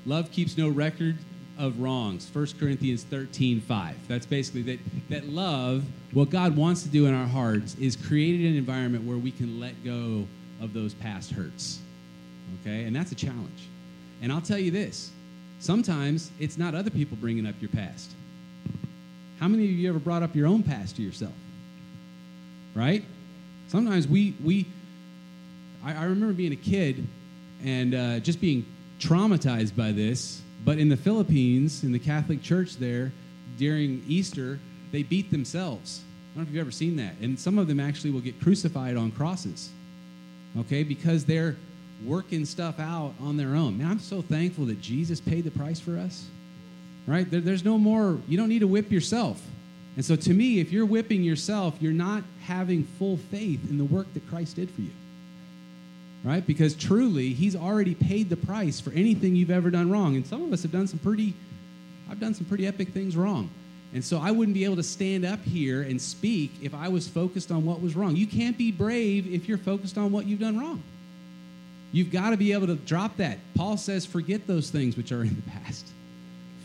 love 0.06 0.32
keeps 0.32 0.58
no 0.58 0.70
record 0.70 1.18
of 1.58 1.80
wrongs. 1.80 2.30
1 2.34 2.48
Corinthians 2.60 3.04
13, 3.04 3.60
5. 3.62 4.08
That's 4.08 4.26
basically 4.26 4.62
that, 4.64 4.80
that 5.10 5.28
love, 5.28 5.84
what 6.14 6.30
God 6.30 6.56
wants 6.56 6.84
to 6.84 6.90
do 6.90 7.06
in 7.06 7.14
our 7.14 7.28
hearts, 7.28 7.76
is 7.76 7.96
create 7.96 8.40
an 8.40 8.56
environment 8.56 9.04
where 9.04 9.18
we 9.18 9.32
can 9.32 9.60
let 9.60 9.84
go 9.84 10.26
of 10.62 10.74
those 10.74 10.94
past 10.94 11.32
hurts. 11.32 11.80
Okay? 12.62 12.86
And 12.86 12.96
that's 12.96 13.12
a 13.12 13.16
challenge. 13.16 13.69
And 14.22 14.32
I'll 14.32 14.42
tell 14.42 14.60
you 14.60 14.72
this 14.72 15.12
sometimes 15.60 16.32
it's 16.40 16.58
not 16.58 16.76
other 16.76 16.90
people 16.90 17.18
bringing 17.20 17.46
up 17.46 17.56
your 17.60 17.70
past. 17.70 18.12
How 19.40 19.48
many 19.48 19.66
of 19.66 19.72
you 19.72 19.90
ever 19.90 20.00
brought 20.00 20.24
up 20.24 20.36
your 20.36 20.48
own 20.48 20.64
past 20.64 20.98
to 20.98 21.02
yourself? 21.02 21.34
Right? 22.76 23.04
Sometimes 23.68 24.08
we, 24.08 24.36
we 24.44 24.66
I, 25.84 25.94
I 25.94 26.04
remember 26.04 26.34
being 26.34 26.54
a 26.54 26.58
kid 26.58 27.08
and 27.64 27.94
uh, 27.94 28.20
just 28.20 28.42
being 28.42 28.66
traumatized 29.00 29.76
by 29.76 29.92
this. 29.92 30.42
But 30.66 30.78
in 30.78 30.90
the 30.90 30.98
Philippines, 30.98 31.84
in 31.84 31.92
the 31.92 32.00
Catholic 32.00 32.42
Church 32.42 32.76
there, 32.78 33.12
during 33.58 34.04
Easter, 34.08 34.60
they 34.92 35.04
beat 35.04 35.32
themselves. 35.32 36.02
I 36.04 36.36
don't 36.36 36.44
know 36.44 36.50
if 36.50 36.56
you've 36.56 36.62
ever 36.62 36.72
seen 36.72 36.96
that. 36.98 37.16
And 37.22 37.40
some 37.40 37.58
of 37.58 37.68
them 37.68 37.80
actually 37.80 38.12
will 38.12 38.22
get 38.22 38.40
crucified 38.42 38.98
on 38.98 39.12
crosses, 39.12 39.70
okay, 40.60 40.84
because 40.84 41.26
they're 41.26 41.56
working 42.06 42.46
stuff 42.46 42.80
out 42.80 43.14
on 43.22 43.38
their 43.38 43.56
own. 43.56 43.78
Man, 43.78 43.88
I'm 43.88 44.00
so 44.00 44.22
thankful 44.22 44.66
that 44.66 44.82
Jesus 44.82 45.20
paid 45.20 45.44
the 45.44 45.52
price 45.52 45.80
for 45.80 45.98
us, 45.98 46.26
right? 47.08 47.30
There, 47.30 47.42
there's 47.42 47.66
no 47.66 47.78
more, 47.78 48.18
you 48.28 48.38
don't 48.38 48.50
need 48.50 48.60
to 48.60 48.68
whip 48.68 48.92
yourself. 48.92 49.42
And 49.96 50.06
so 50.06 50.16
to 50.16 50.34
me, 50.34 50.60
if 50.60 50.72
you're 50.72 50.86
whipping 50.86 51.24
yourself, 51.24 51.76
you're 51.80 51.92
not 51.92 52.24
having 52.44 52.84
full 52.84 53.18
faith 53.18 53.70
in 53.70 53.78
the 53.78 53.84
work 53.84 54.14
that 54.14 54.28
Christ 54.30 54.56
did 54.56 54.70
for 54.72 54.82
you 54.82 54.92
right? 56.24 56.46
Because 56.46 56.76
truly, 56.76 57.34
He's 57.34 57.56
already 57.56 57.96
paid 57.96 58.30
the 58.30 58.38
price 58.38 58.80
for 58.80 58.92
anything 58.92 59.36
you've 59.36 59.52
ever 59.52 59.70
done 59.70 59.92
wrong. 59.92 60.16
And 60.16 60.26
some 60.26 60.42
of 60.44 60.52
us 60.52 60.62
have 60.64 60.72
done 60.72 60.88
some 60.88 61.00
pretty, 61.00 61.34
I've 62.10 62.20
done 62.20 62.34
some 62.34 62.46
pretty 62.46 62.68
epic 62.68 62.90
things 62.90 63.16
wrong. 63.16 63.50
And 63.94 64.04
so 64.04 64.20
I 64.20 64.32
wouldn't 64.32 64.54
be 64.54 64.66
able 64.66 64.76
to 64.76 64.84
stand 64.84 65.26
up 65.26 65.44
here 65.44 65.82
and 65.82 66.00
speak 66.00 66.52
if 66.62 66.76
I 66.76 66.90
was 66.90 67.08
focused 67.08 67.52
on 67.52 67.66
what 67.66 67.82
was 67.82 67.96
wrong. 67.96 68.16
You 68.16 68.28
can't 68.28 68.58
be 68.58 68.72
brave 68.72 69.32
if 69.32 69.48
you're 69.48 69.58
focused 69.58 69.98
on 69.98 70.12
what 70.12 70.28
you've 70.28 70.40
done 70.40 70.60
wrong. 70.60 70.84
You've 71.92 72.12
got 72.12 72.30
to 72.32 72.38
be 72.38 72.54
able 72.54 72.68
to 72.68 72.76
drop 72.76 73.18
that. 73.18 73.40
Paul 73.56 73.78
says, 73.78 74.06
forget 74.06 74.46
those 74.46 74.70
things 74.70 74.96
which 74.96 75.12
are 75.12 75.22
in 75.24 75.36
the 75.36 75.50
past. 75.50 75.88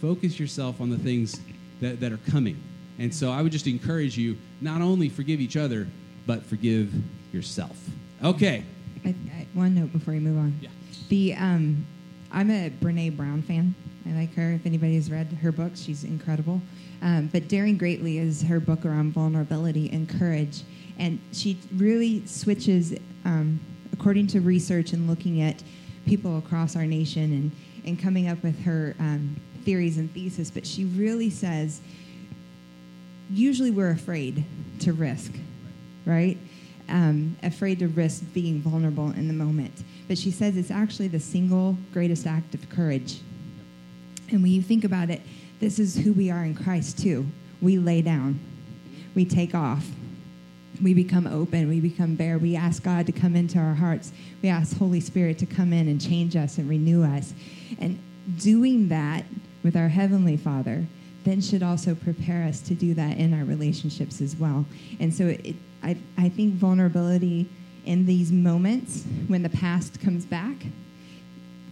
Focus 0.00 0.38
yourself 0.38 0.80
on 0.80 0.90
the 0.90 0.98
things 0.98 1.40
that, 1.80 2.00
that 2.00 2.12
are 2.12 2.20
coming. 2.30 2.62
And 2.98 3.12
so 3.12 3.32
I 3.32 3.42
would 3.42 3.52
just 3.52 3.66
encourage 3.66 4.18
you 4.18 4.36
not 4.60 4.80
only 4.80 5.08
forgive 5.08 5.40
each 5.40 5.56
other, 5.56 5.88
but 6.26 6.44
forgive 6.44 6.92
yourself. 7.32 7.76
Okay. 8.22 8.64
I, 9.04 9.08
I, 9.08 9.46
one 9.54 9.74
note 9.74 9.92
before 9.92 10.14
you 10.14 10.20
move 10.20 10.38
on. 10.38 10.58
Yeah. 10.60 10.68
The 11.08 11.34
um, 11.34 11.86
I'm 12.30 12.50
a 12.50 12.70
Brene 12.70 13.16
Brown 13.16 13.42
fan. 13.42 13.74
I 14.06 14.12
like 14.12 14.34
her. 14.34 14.52
If 14.52 14.66
anybody's 14.66 15.10
read 15.10 15.26
her 15.42 15.52
books, 15.52 15.80
she's 15.80 16.04
incredible. 16.04 16.60
Um, 17.02 17.28
but 17.32 17.48
Daring 17.48 17.76
Greatly 17.76 18.18
is 18.18 18.42
her 18.42 18.60
book 18.60 18.84
around 18.84 19.12
vulnerability 19.12 19.90
and 19.92 20.08
courage, 20.08 20.62
and 20.98 21.18
she 21.32 21.58
really 21.76 22.26
switches 22.26 22.94
um, 23.24 23.60
according 23.94 24.26
to 24.26 24.40
research 24.40 24.92
and 24.92 25.08
looking 25.08 25.40
at 25.40 25.62
people 26.04 26.36
across 26.36 26.76
our 26.76 26.84
nation 26.84 27.32
and 27.32 27.50
and 27.86 27.98
coming 27.98 28.28
up 28.28 28.42
with 28.42 28.58
her 28.64 28.94
um, 28.98 29.36
theories 29.64 29.96
and 29.98 30.12
thesis. 30.12 30.50
But 30.50 30.66
she 30.66 30.84
really 30.84 31.30
says, 31.30 31.80
usually 33.30 33.70
we're 33.70 33.90
afraid 33.90 34.44
to 34.80 34.92
risk, 34.92 35.32
right? 36.06 36.38
um, 36.88 37.36
afraid 37.42 37.78
to 37.78 37.88
risk 37.88 38.24
being 38.32 38.60
vulnerable 38.60 39.10
in 39.12 39.28
the 39.28 39.34
moment. 39.34 39.84
But 40.08 40.18
she 40.18 40.30
says 40.30 40.56
it's 40.56 40.70
actually 40.70 41.08
the 41.08 41.20
single 41.20 41.76
greatest 41.92 42.26
act 42.26 42.54
of 42.54 42.68
courage. 42.68 43.20
And 44.30 44.42
when 44.42 44.52
you 44.52 44.62
think 44.62 44.84
about 44.84 45.10
it, 45.10 45.22
this 45.60 45.78
is 45.78 45.96
who 45.96 46.12
we 46.12 46.30
are 46.30 46.44
in 46.44 46.54
Christ 46.54 46.98
too. 46.98 47.26
We 47.62 47.78
lay 47.78 48.02
down, 48.02 48.38
we 49.14 49.24
take 49.24 49.54
off, 49.54 49.86
we 50.82 50.94
become 50.94 51.26
open, 51.26 51.68
we 51.68 51.80
become 51.80 52.14
bare. 52.14 52.38
We 52.38 52.56
ask 52.56 52.82
God 52.82 53.06
to 53.06 53.12
come 53.12 53.36
into 53.36 53.58
our 53.58 53.74
hearts. 53.74 54.12
We 54.42 54.48
ask 54.48 54.76
Holy 54.76 55.00
Spirit 55.00 55.38
to 55.38 55.46
come 55.46 55.72
in 55.72 55.88
and 55.88 56.00
change 56.00 56.36
us 56.36 56.58
and 56.58 56.68
renew 56.68 57.04
us. 57.04 57.32
And 57.78 57.98
doing 58.38 58.88
that 58.88 59.24
with 59.62 59.76
our 59.76 59.88
Heavenly 59.88 60.36
Father 60.36 60.86
then 61.24 61.40
should 61.40 61.62
also 61.62 61.94
prepare 61.94 62.44
us 62.44 62.60
to 62.60 62.74
do 62.74 62.94
that 62.94 63.16
in 63.16 63.32
our 63.34 63.44
relationships 63.44 64.20
as 64.20 64.36
well. 64.36 64.64
And 65.00 65.12
so 65.12 65.28
it, 65.28 65.56
I, 65.82 65.96
I 66.16 66.28
think 66.28 66.54
vulnerability 66.54 67.48
in 67.86 68.06
these 68.06 68.30
moments 68.30 69.04
when 69.26 69.42
the 69.42 69.48
past 69.48 70.00
comes 70.00 70.24
back, 70.26 70.66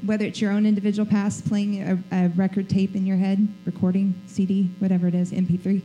whether 0.05 0.25
it's 0.25 0.41
your 0.41 0.53
own 0.53 0.67
individual 0.67 1.07
past, 1.07 1.47
playing 1.47 1.83
a, 1.83 2.03
a, 2.13 2.29
record 2.31 2.69
tape 2.69 2.97
in 2.97 3.07
your 3.07 3.17
head, 3.17 3.47
recording, 3.65 4.21
CD, 4.27 4.71
whatever 4.79 5.07
it 5.07 5.15
is, 5.15 5.33
MP3, 5.33 5.83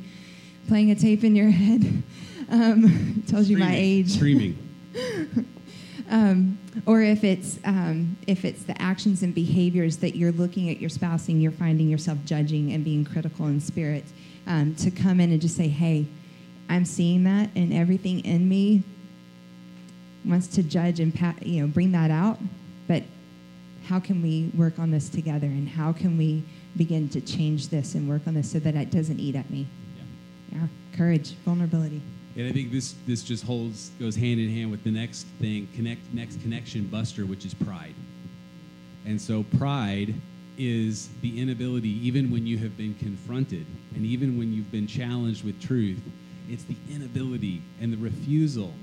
playing 0.68 0.92
a 0.92 0.96
tape 0.96 1.24
in 1.24 1.36
your 1.36 1.50
head, 1.52 2.04
um, 2.50 3.24
tells 3.28 3.50
you 3.50 3.58
my 3.58 3.76
age. 3.76 4.12
Screaming. 4.12 4.58
um, 6.10 6.58
or 6.86 7.02
if 7.02 7.24
it's 7.24 7.60
um, 7.66 8.18
if 8.28 8.46
it's 8.46 8.64
the 8.64 8.80
actions 8.82 9.24
and 9.24 9.34
behaviors 9.34 9.98
that 9.98 10.16
you're 10.16 10.32
looking 10.32 10.70
at 10.70 10.80
your 10.80 10.90
spouse 10.90 11.28
and 11.28 11.42
you're 11.42 11.52
finding 11.52 11.90
yourself 11.90 12.18
judging 12.26 12.72
and 12.74 12.84
being 12.84 13.06
critical 13.06 13.48
in 13.48 13.60
spirit, 13.60 14.06
um, 14.48 14.76
to 14.76 14.92
come 14.92 15.20
in 15.20 15.32
and 15.32 15.42
just 15.42 15.56
say, 15.56 15.68
"Hey, 15.68 16.08
I'm 16.70 16.86
seeing 16.86 17.24
that, 17.26 17.50
and 17.56 17.74
everything 17.74 18.22
in 18.22 18.48
me 18.48 18.84
wants 20.26 20.48
to 20.48 20.64
judge 20.64 21.00
and 21.00 21.14
you 21.42 21.62
know 21.62 21.68
bring 21.68 21.92
that 21.94 22.12
out. 22.12 22.40
But 22.88 23.04
how 23.86 24.00
can 24.00 24.22
we 24.22 24.52
work 24.56 24.80
on 24.80 24.92
this 24.92 25.10
together, 25.10 25.48
and 25.48 25.68
how 25.68 25.94
can 25.94 26.18
we 26.18 26.44
begin 26.76 27.10
to 27.10 27.22
change 27.22 27.70
this 27.70 27.96
and 27.96 28.08
work 28.08 28.22
on 28.28 28.34
this 28.34 28.52
so 28.52 28.60
that 28.60 28.76
it 28.76 28.92
doesn't 28.92 29.20
eat 29.20 29.36
at 29.36 29.50
me? 29.50 29.68
Yeah, 30.52 30.60
yeah. 30.60 30.68
courage, 30.98 31.32
vulnerability. 31.46 32.02
And 32.38 32.48
I 32.48 32.52
think 32.52 32.72
this 32.72 32.94
this 33.08 33.24
just 33.24 33.44
holds 33.44 33.90
goes 34.00 34.16
hand 34.16 34.40
in 34.40 34.50
hand 34.50 34.70
with 34.70 34.84
the 34.84 34.92
next 34.92 35.24
thing, 35.42 35.68
connect 35.76 36.14
next 36.14 36.42
connection 36.42 36.86
buster, 36.86 37.26
which 37.26 37.46
is 37.46 37.54
pride. 37.54 37.96
And 39.06 39.20
so 39.20 39.44
pride 39.58 40.14
is 40.58 41.10
the 41.22 41.42
inability, 41.42 41.90
even 42.06 42.32
when 42.32 42.46
you 42.46 42.58
have 42.60 42.78
been 42.78 42.94
confronted 42.96 43.66
and 43.96 44.06
even 44.06 44.38
when 44.38 44.54
you've 44.54 44.72
been 44.72 44.88
challenged 44.88 45.44
with 45.44 45.62
truth, 45.62 46.02
it's 46.50 46.64
the 46.64 46.76
inability 46.92 47.62
and 47.82 47.92
the 47.92 47.98
refusal 47.98 48.74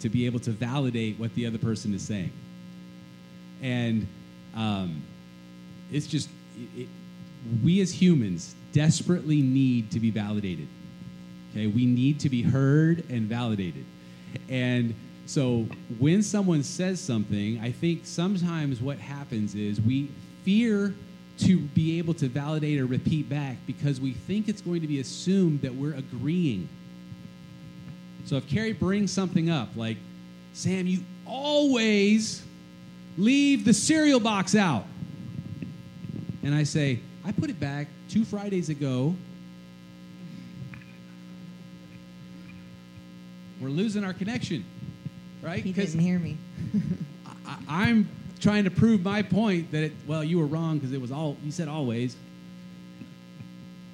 to 0.00 0.08
be 0.08 0.26
able 0.26 0.40
to 0.40 0.50
validate 0.50 1.18
what 1.18 1.34
the 1.34 1.46
other 1.46 1.58
person 1.58 1.94
is 1.94 2.02
saying. 2.02 2.32
And 3.62 4.06
um, 4.54 5.02
it's 5.90 6.06
just, 6.06 6.28
it, 6.56 6.82
it, 6.82 6.88
we 7.62 7.80
as 7.80 7.92
humans 7.92 8.54
desperately 8.72 9.40
need 9.40 9.90
to 9.92 10.00
be 10.00 10.10
validated. 10.10 10.68
Okay, 11.54 11.68
we 11.68 11.86
need 11.86 12.18
to 12.20 12.28
be 12.28 12.42
heard 12.42 13.08
and 13.08 13.28
validated. 13.28 13.84
And 14.48 14.94
So 15.26 15.66
when 15.98 16.22
someone 16.22 16.62
says 16.62 17.00
something, 17.00 17.60
I 17.60 17.70
think 17.72 18.00
sometimes 18.04 18.80
what 18.80 18.98
happens 18.98 19.54
is 19.54 19.80
we 19.80 20.10
fear 20.42 20.94
to 21.38 21.58
be 21.58 21.98
able 21.98 22.14
to 22.14 22.28
validate 22.28 22.78
or 22.78 22.86
repeat 22.86 23.28
back 23.28 23.56
because 23.66 24.00
we 24.00 24.12
think 24.12 24.48
it's 24.48 24.60
going 24.60 24.82
to 24.82 24.86
be 24.86 25.00
assumed 25.00 25.62
that 25.62 25.74
we're 25.74 25.94
agreeing. 25.94 26.68
So 28.26 28.36
if 28.36 28.48
Carrie 28.48 28.72
brings 28.72 29.10
something 29.10 29.50
up 29.50 29.70
like, 29.76 29.96
Sam, 30.52 30.86
you 30.86 31.00
always 31.26 32.44
leave 33.16 33.64
the 33.64 33.74
cereal 33.74 34.20
box 34.20 34.54
out. 34.54 34.84
And 36.42 36.54
I 36.54 36.62
say, 36.62 37.00
I 37.24 37.32
put 37.32 37.50
it 37.50 37.58
back 37.58 37.88
two 38.08 38.24
Fridays 38.24 38.68
ago. 38.68 39.16
We're 43.64 43.70
losing 43.70 44.04
our 44.04 44.12
connection, 44.12 44.62
right? 45.40 45.64
He 45.64 45.72
didn't 45.72 45.98
hear 45.98 46.18
me. 46.18 46.36
I, 47.66 47.88
am 47.88 48.06
trying 48.38 48.64
to 48.64 48.70
prove 48.70 49.02
my 49.02 49.22
point 49.22 49.72
that, 49.72 49.84
it, 49.84 49.92
well, 50.06 50.22
you 50.22 50.38
were 50.38 50.44
wrong 50.44 50.76
because 50.76 50.92
it 50.92 51.00
was 51.00 51.10
all, 51.10 51.38
you 51.42 51.50
said 51.50 51.66
always. 51.66 52.14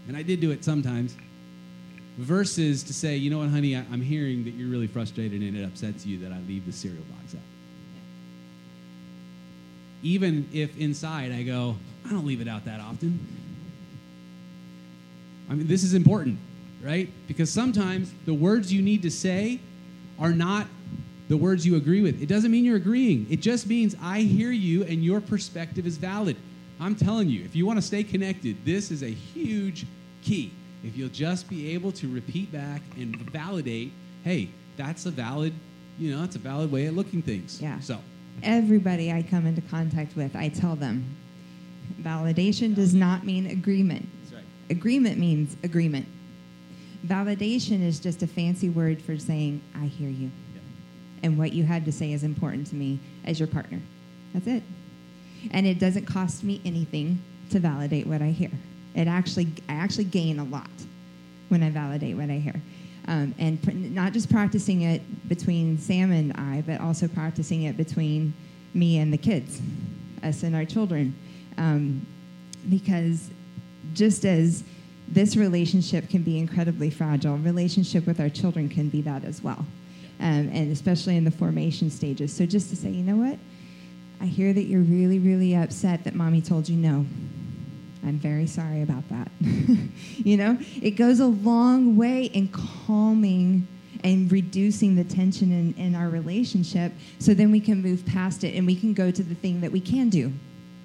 And 0.08 0.16
I 0.16 0.22
did 0.22 0.40
do 0.40 0.50
it 0.50 0.64
sometimes. 0.64 1.14
Versus 2.18 2.82
to 2.82 2.92
say, 2.92 3.16
you 3.16 3.30
know 3.30 3.38
what, 3.38 3.50
honey, 3.50 3.76
I, 3.76 3.84
I'm 3.92 4.02
hearing 4.02 4.42
that 4.42 4.54
you're 4.54 4.68
really 4.68 4.88
frustrated 4.88 5.40
and 5.40 5.56
it 5.56 5.62
upsets 5.62 6.04
you 6.04 6.18
that 6.18 6.32
I 6.32 6.40
leave 6.48 6.66
the 6.66 6.72
cereal 6.72 7.04
box 7.04 7.36
out. 7.36 7.40
Even 10.02 10.48
if 10.52 10.76
inside 10.80 11.30
I 11.30 11.44
go, 11.44 11.76
I 12.04 12.10
don't 12.10 12.26
leave 12.26 12.40
it 12.40 12.48
out 12.48 12.64
that 12.64 12.80
often. 12.80 13.24
I 15.48 15.54
mean, 15.54 15.68
this 15.68 15.84
is 15.84 15.94
important, 15.94 16.40
right? 16.82 17.08
Because 17.28 17.50
sometimes 17.50 18.12
the 18.26 18.34
words 18.34 18.72
you 18.72 18.82
need 18.82 19.02
to 19.02 19.10
say 19.10 19.60
are 20.18 20.32
not 20.32 20.66
the 21.28 21.36
words 21.36 21.64
you 21.64 21.76
agree 21.76 22.02
with. 22.02 22.20
It 22.20 22.26
doesn't 22.26 22.50
mean 22.50 22.64
you're 22.64 22.76
agreeing, 22.76 23.26
it 23.30 23.40
just 23.40 23.66
means 23.66 23.94
I 24.02 24.20
hear 24.20 24.50
you 24.50 24.84
and 24.84 25.04
your 25.04 25.20
perspective 25.20 25.86
is 25.86 25.96
valid. 25.96 26.36
I'm 26.80 26.96
telling 26.96 27.28
you, 27.28 27.44
if 27.44 27.54
you 27.54 27.66
want 27.66 27.78
to 27.78 27.82
stay 27.82 28.02
connected, 28.02 28.56
this 28.64 28.90
is 28.90 29.02
a 29.02 29.10
huge 29.10 29.86
key. 30.22 30.50
If 30.82 30.96
you'll 30.96 31.10
just 31.10 31.48
be 31.48 31.74
able 31.74 31.92
to 31.92 32.08
repeat 32.12 32.50
back 32.50 32.80
and 32.96 33.14
validate, 33.30 33.92
hey, 34.24 34.48
that's 34.78 35.04
a 35.04 35.10
valid, 35.10 35.52
you 35.98 36.10
know, 36.10 36.20
that's 36.20 36.36
a 36.36 36.38
valid 36.38 36.72
way 36.72 36.86
of 36.86 36.96
looking 36.96 37.20
things. 37.20 37.60
Yeah. 37.60 37.78
So 37.80 37.98
everybody 38.42 39.12
I 39.12 39.22
come 39.22 39.46
into 39.46 39.60
contact 39.60 40.16
with, 40.16 40.34
I 40.34 40.48
tell 40.48 40.74
them 40.74 41.04
validation 42.00 42.74
does 42.74 42.94
not 42.94 43.24
mean 43.24 43.46
agreement. 43.46 44.08
Right. 44.32 44.42
Agreement 44.70 45.18
means 45.18 45.56
agreement. 45.62 46.06
Validation 47.06 47.82
is 47.82 47.98
just 47.98 48.22
a 48.22 48.26
fancy 48.26 48.68
word 48.68 49.00
for 49.00 49.16
saying, 49.16 49.60
I 49.74 49.86
hear 49.86 50.08
you. 50.10 50.30
Yeah. 50.54 50.60
And 51.22 51.38
what 51.38 51.52
you 51.52 51.64
had 51.64 51.84
to 51.86 51.92
say 51.92 52.12
is 52.12 52.22
important 52.22 52.66
to 52.68 52.74
me 52.74 52.98
as 53.24 53.38
your 53.38 53.48
partner. 53.48 53.80
That's 54.34 54.46
it. 54.46 54.62
And 55.50 55.66
it 55.66 55.78
doesn't 55.78 56.06
cost 56.06 56.44
me 56.44 56.60
anything 56.64 57.22
to 57.50 57.58
validate 57.58 58.06
what 58.06 58.20
I 58.22 58.28
hear. 58.28 58.50
It 58.94 59.08
actually, 59.08 59.48
I 59.68 59.74
actually 59.74 60.04
gain 60.04 60.38
a 60.38 60.44
lot 60.44 60.70
when 61.48 61.62
I 61.62 61.70
validate 61.70 62.16
what 62.16 62.30
I 62.30 62.34
hear. 62.34 62.60
Um, 63.08 63.34
and 63.38 63.62
pr- 63.62 63.72
not 63.72 64.12
just 64.12 64.30
practicing 64.30 64.82
it 64.82 65.28
between 65.28 65.78
Sam 65.78 66.12
and 66.12 66.32
I, 66.34 66.62
but 66.66 66.80
also 66.80 67.08
practicing 67.08 67.62
it 67.62 67.76
between 67.76 68.34
me 68.74 68.98
and 68.98 69.12
the 69.12 69.18
kids, 69.18 69.60
us 70.22 70.42
and 70.42 70.54
our 70.54 70.64
children. 70.64 71.14
Um, 71.56 72.06
because 72.68 73.30
just 73.94 74.24
as 74.24 74.62
this 75.10 75.36
relationship 75.36 76.08
can 76.08 76.22
be 76.22 76.38
incredibly 76.38 76.90
fragile, 76.90 77.36
relationship 77.38 78.06
with 78.06 78.20
our 78.20 78.28
children 78.28 78.68
can 78.68 78.88
be 78.88 79.02
that 79.02 79.24
as 79.24 79.42
well, 79.42 79.66
um, 80.20 80.50
and 80.52 80.70
especially 80.70 81.16
in 81.16 81.24
the 81.24 81.30
formation 81.30 81.90
stages. 81.90 82.32
So 82.32 82.46
just 82.46 82.70
to 82.70 82.76
say, 82.76 82.90
you 82.90 83.02
know 83.02 83.16
what? 83.16 83.38
I 84.20 84.26
hear 84.26 84.52
that 84.52 84.64
you're 84.64 84.82
really, 84.82 85.18
really 85.18 85.56
upset 85.56 86.04
that 86.04 86.14
mommy 86.14 86.40
told 86.40 86.68
you 86.68 86.76
no. 86.76 87.06
I'm 88.04 88.18
very 88.18 88.46
sorry 88.46 88.82
about 88.82 89.08
that. 89.08 89.30
you 90.16 90.36
know, 90.36 90.58
it 90.80 90.92
goes 90.92 91.20
a 91.20 91.26
long 91.26 91.96
way 91.96 92.24
in 92.24 92.48
calming 92.48 93.66
and 94.04 94.30
reducing 94.32 94.96
the 94.96 95.04
tension 95.04 95.52
in, 95.52 95.74
in 95.74 95.94
our 95.94 96.08
relationship 96.08 96.92
so 97.18 97.34
then 97.34 97.50
we 97.50 97.60
can 97.60 97.82
move 97.82 98.04
past 98.06 98.44
it 98.44 98.54
and 98.54 98.66
we 98.66 98.74
can 98.74 98.94
go 98.94 99.10
to 99.10 99.22
the 99.22 99.34
thing 99.34 99.60
that 99.60 99.72
we 99.72 99.80
can 99.80 100.08
do. 100.08 100.32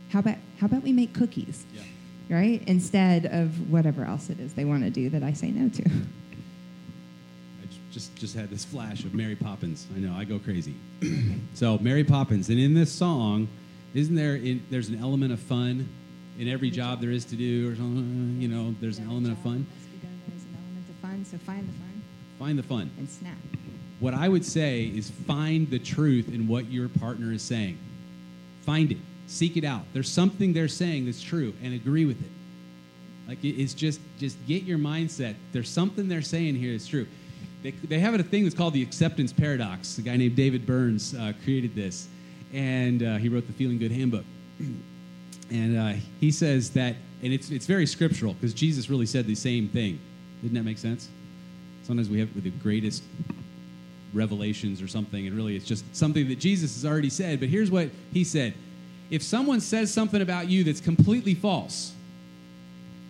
How 0.10 0.20
about, 0.20 0.36
how 0.60 0.66
about 0.66 0.84
we 0.84 0.92
make 0.92 1.14
cookies? 1.14 1.66
Yeah. 1.74 1.82
Right? 2.30 2.62
Instead 2.68 3.28
of 3.28 3.70
whatever 3.72 4.04
else 4.06 4.30
it 4.30 4.40
is 4.40 4.54
they 4.54 4.66
want 4.66 4.84
to 4.84 4.90
do 4.90 5.10
that 5.12 5.22
I 5.24 5.34
say 5.34 5.52
no 5.52 5.70
to. 5.70 5.84
I 5.88 7.68
just 7.92 8.16
just 8.16 8.36
had 8.36 8.50
this 8.50 8.66
flash 8.66 9.04
of 9.04 9.14
Mary 9.14 9.36
Poppins. 9.36 9.88
I 9.96 10.00
know 10.00 10.14
I 10.16 10.24
go 10.24 10.40
crazy. 10.40 10.74
so 11.54 11.78
Mary 11.80 12.04
Poppins, 12.04 12.50
and 12.50 12.60
in 12.60 12.74
this 12.74 12.92
song, 12.92 13.48
isn't 13.94 14.16
there? 14.16 14.36
In, 14.36 14.64
there's 14.70 14.90
an 14.90 15.00
element 15.00 15.32
of 15.34 15.40
fun 15.40 15.88
in 16.38 16.48
every 16.50 16.70
job 16.70 17.00
there 17.00 17.12
is 17.12 17.26
to 17.26 17.36
do, 17.36 17.72
or 17.72 17.76
something. 17.76 18.38
You 18.42 18.48
know, 18.48 18.76
there's 18.82 18.98
an 18.98 19.08
element 19.08 19.34
of 19.38 19.40
fun. 19.44 19.66
There's 20.28 20.44
an 20.44 20.58
element 20.58 20.90
of 20.90 20.96
fun, 20.96 21.26
so 21.26 21.38
find 21.46 21.68
the 21.68 21.74
fun 21.74 22.02
Find 22.40 22.60
the 22.60 22.64
fun. 22.64 22.92
and 22.98 23.10
snap. 23.10 23.38
What 24.02 24.14
I 24.14 24.28
would 24.28 24.44
say 24.44 24.84
is 24.84 25.10
find 25.10 25.70
the 25.70 25.80
truth 25.80 26.28
in 26.34 26.48
what 26.48 26.70
your 26.70 26.90
partner 26.90 27.32
is 27.32 27.42
saying. 27.42 27.78
Find 28.64 28.92
it. 28.92 28.98
Seek 29.28 29.58
it 29.58 29.64
out. 29.64 29.84
There's 29.94 30.10
something 30.10 30.54
they're 30.54 30.68
saying 30.68 31.06
that's 31.06 31.22
true, 31.22 31.54
and 31.64 31.74
agree 31.74 32.06
with 32.06 32.22
it. 32.22 32.32
Like 33.28 33.40
it's 33.44 33.74
just 33.74 34.00
just 34.20 34.38
get 34.48 34.64
your 34.64 34.78
mindset. 34.78 35.36
There's 35.52 35.70
something 35.70 36.08
they're 36.08 36.22
saying 36.22 36.56
here 36.56 36.72
that's 36.74 36.88
true. 36.88 37.08
They, 37.64 37.72
they 37.72 38.00
have 38.00 38.14
a 38.14 38.22
thing 38.22 38.44
that's 38.44 38.56
called 38.56 38.74
the 38.74 38.84
acceptance 38.84 39.34
paradox. 39.34 39.98
A 39.98 40.04
guy 40.04 40.16
named 40.18 40.36
David 40.36 40.68
Burns 40.68 41.16
uh, 41.16 41.34
created 41.44 41.74
this, 41.74 42.08
and 42.54 43.02
uh, 43.02 43.16
he 43.18 43.28
wrote 43.30 43.48
the 43.48 43.54
Feeling 43.54 43.80
Good 43.80 43.92
Handbook. 43.92 44.26
And 45.52 45.78
uh, 45.78 45.94
he 46.20 46.32
says 46.32 46.72
that, 46.72 46.96
and 47.22 47.32
it's 47.32 47.52
it's 47.52 47.68
very 47.68 47.86
scriptural 47.86 48.34
because 48.34 48.52
Jesus 48.52 48.90
really 48.90 49.06
said 49.06 49.28
the 49.28 49.36
same 49.36 49.70
thing. 49.70 50.00
Didn't 50.42 50.56
that 50.56 50.64
make 50.64 50.80
sense? 50.80 51.08
Sometimes 51.84 52.10
we 52.10 52.20
have 52.20 52.44
the 52.44 52.50
greatest 52.50 53.04
revelations 54.12 54.82
or 54.82 54.88
something, 54.88 55.28
and 55.28 55.36
really 55.36 55.56
it's 55.56 55.66
just 55.66 55.86
something 55.96 56.28
that 56.30 56.40
Jesus 56.40 56.74
has 56.74 56.84
already 56.84 57.12
said. 57.12 57.40
But 57.40 57.50
here's 57.50 57.70
what 57.70 57.90
he 58.12 58.24
said 58.24 58.56
If 59.10 59.22
someone 59.22 59.60
says 59.62 59.94
something 59.94 60.22
about 60.22 60.50
you 60.50 60.64
that's 60.64 60.82
completely 60.82 61.36
false, 61.36 61.94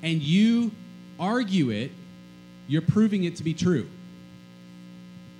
and 0.03 0.21
you 0.21 0.71
argue 1.19 1.69
it, 1.69 1.91
you're 2.67 2.81
proving 2.81 3.23
it 3.23 3.35
to 3.37 3.43
be 3.43 3.53
true. 3.53 3.87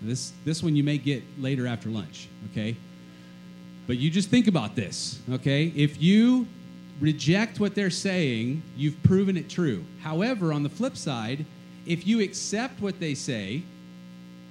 This, 0.01 0.33
this 0.43 0.61
one 0.61 0.75
you 0.75 0.83
may 0.83 0.97
get 0.97 1.23
later 1.39 1.67
after 1.67 1.89
lunch, 1.89 2.27
okay? 2.51 2.75
But 3.87 3.97
you 3.97 4.09
just 4.09 4.29
think 4.29 4.47
about 4.47 4.75
this, 4.75 5.19
okay? 5.31 5.71
If 5.75 6.01
you 6.01 6.47
reject 6.99 7.59
what 7.59 7.75
they're 7.75 7.89
saying, 7.89 8.61
you've 8.77 9.01
proven 9.03 9.37
it 9.37 9.49
true. 9.49 9.83
However, 10.01 10.53
on 10.53 10.63
the 10.63 10.69
flip 10.69 10.95
side, 10.95 11.45
if 11.85 12.07
you 12.07 12.21
accept 12.21 12.81
what 12.81 12.99
they 12.99 13.13
say, 13.13 13.63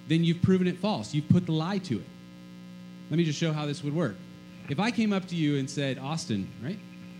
then 0.08 0.22
you've 0.22 0.42
proven 0.42 0.66
it 0.66 0.78
false. 0.78 1.14
You've 1.14 1.28
put 1.28 1.46
the 1.46 1.52
lie 1.52 1.78
to 1.78 1.96
it. 1.96 2.06
Let 3.10 3.16
me 3.16 3.24
just 3.24 3.38
show 3.38 3.52
how 3.52 3.66
this 3.66 3.82
would 3.82 3.94
work. 3.94 4.16
If 4.68 4.80
I 4.80 4.90
came 4.90 5.12
up 5.12 5.26
to 5.28 5.36
you 5.36 5.58
and 5.58 5.68
said, 5.68 5.98
Austin, 5.98 6.48
right? 6.62 6.78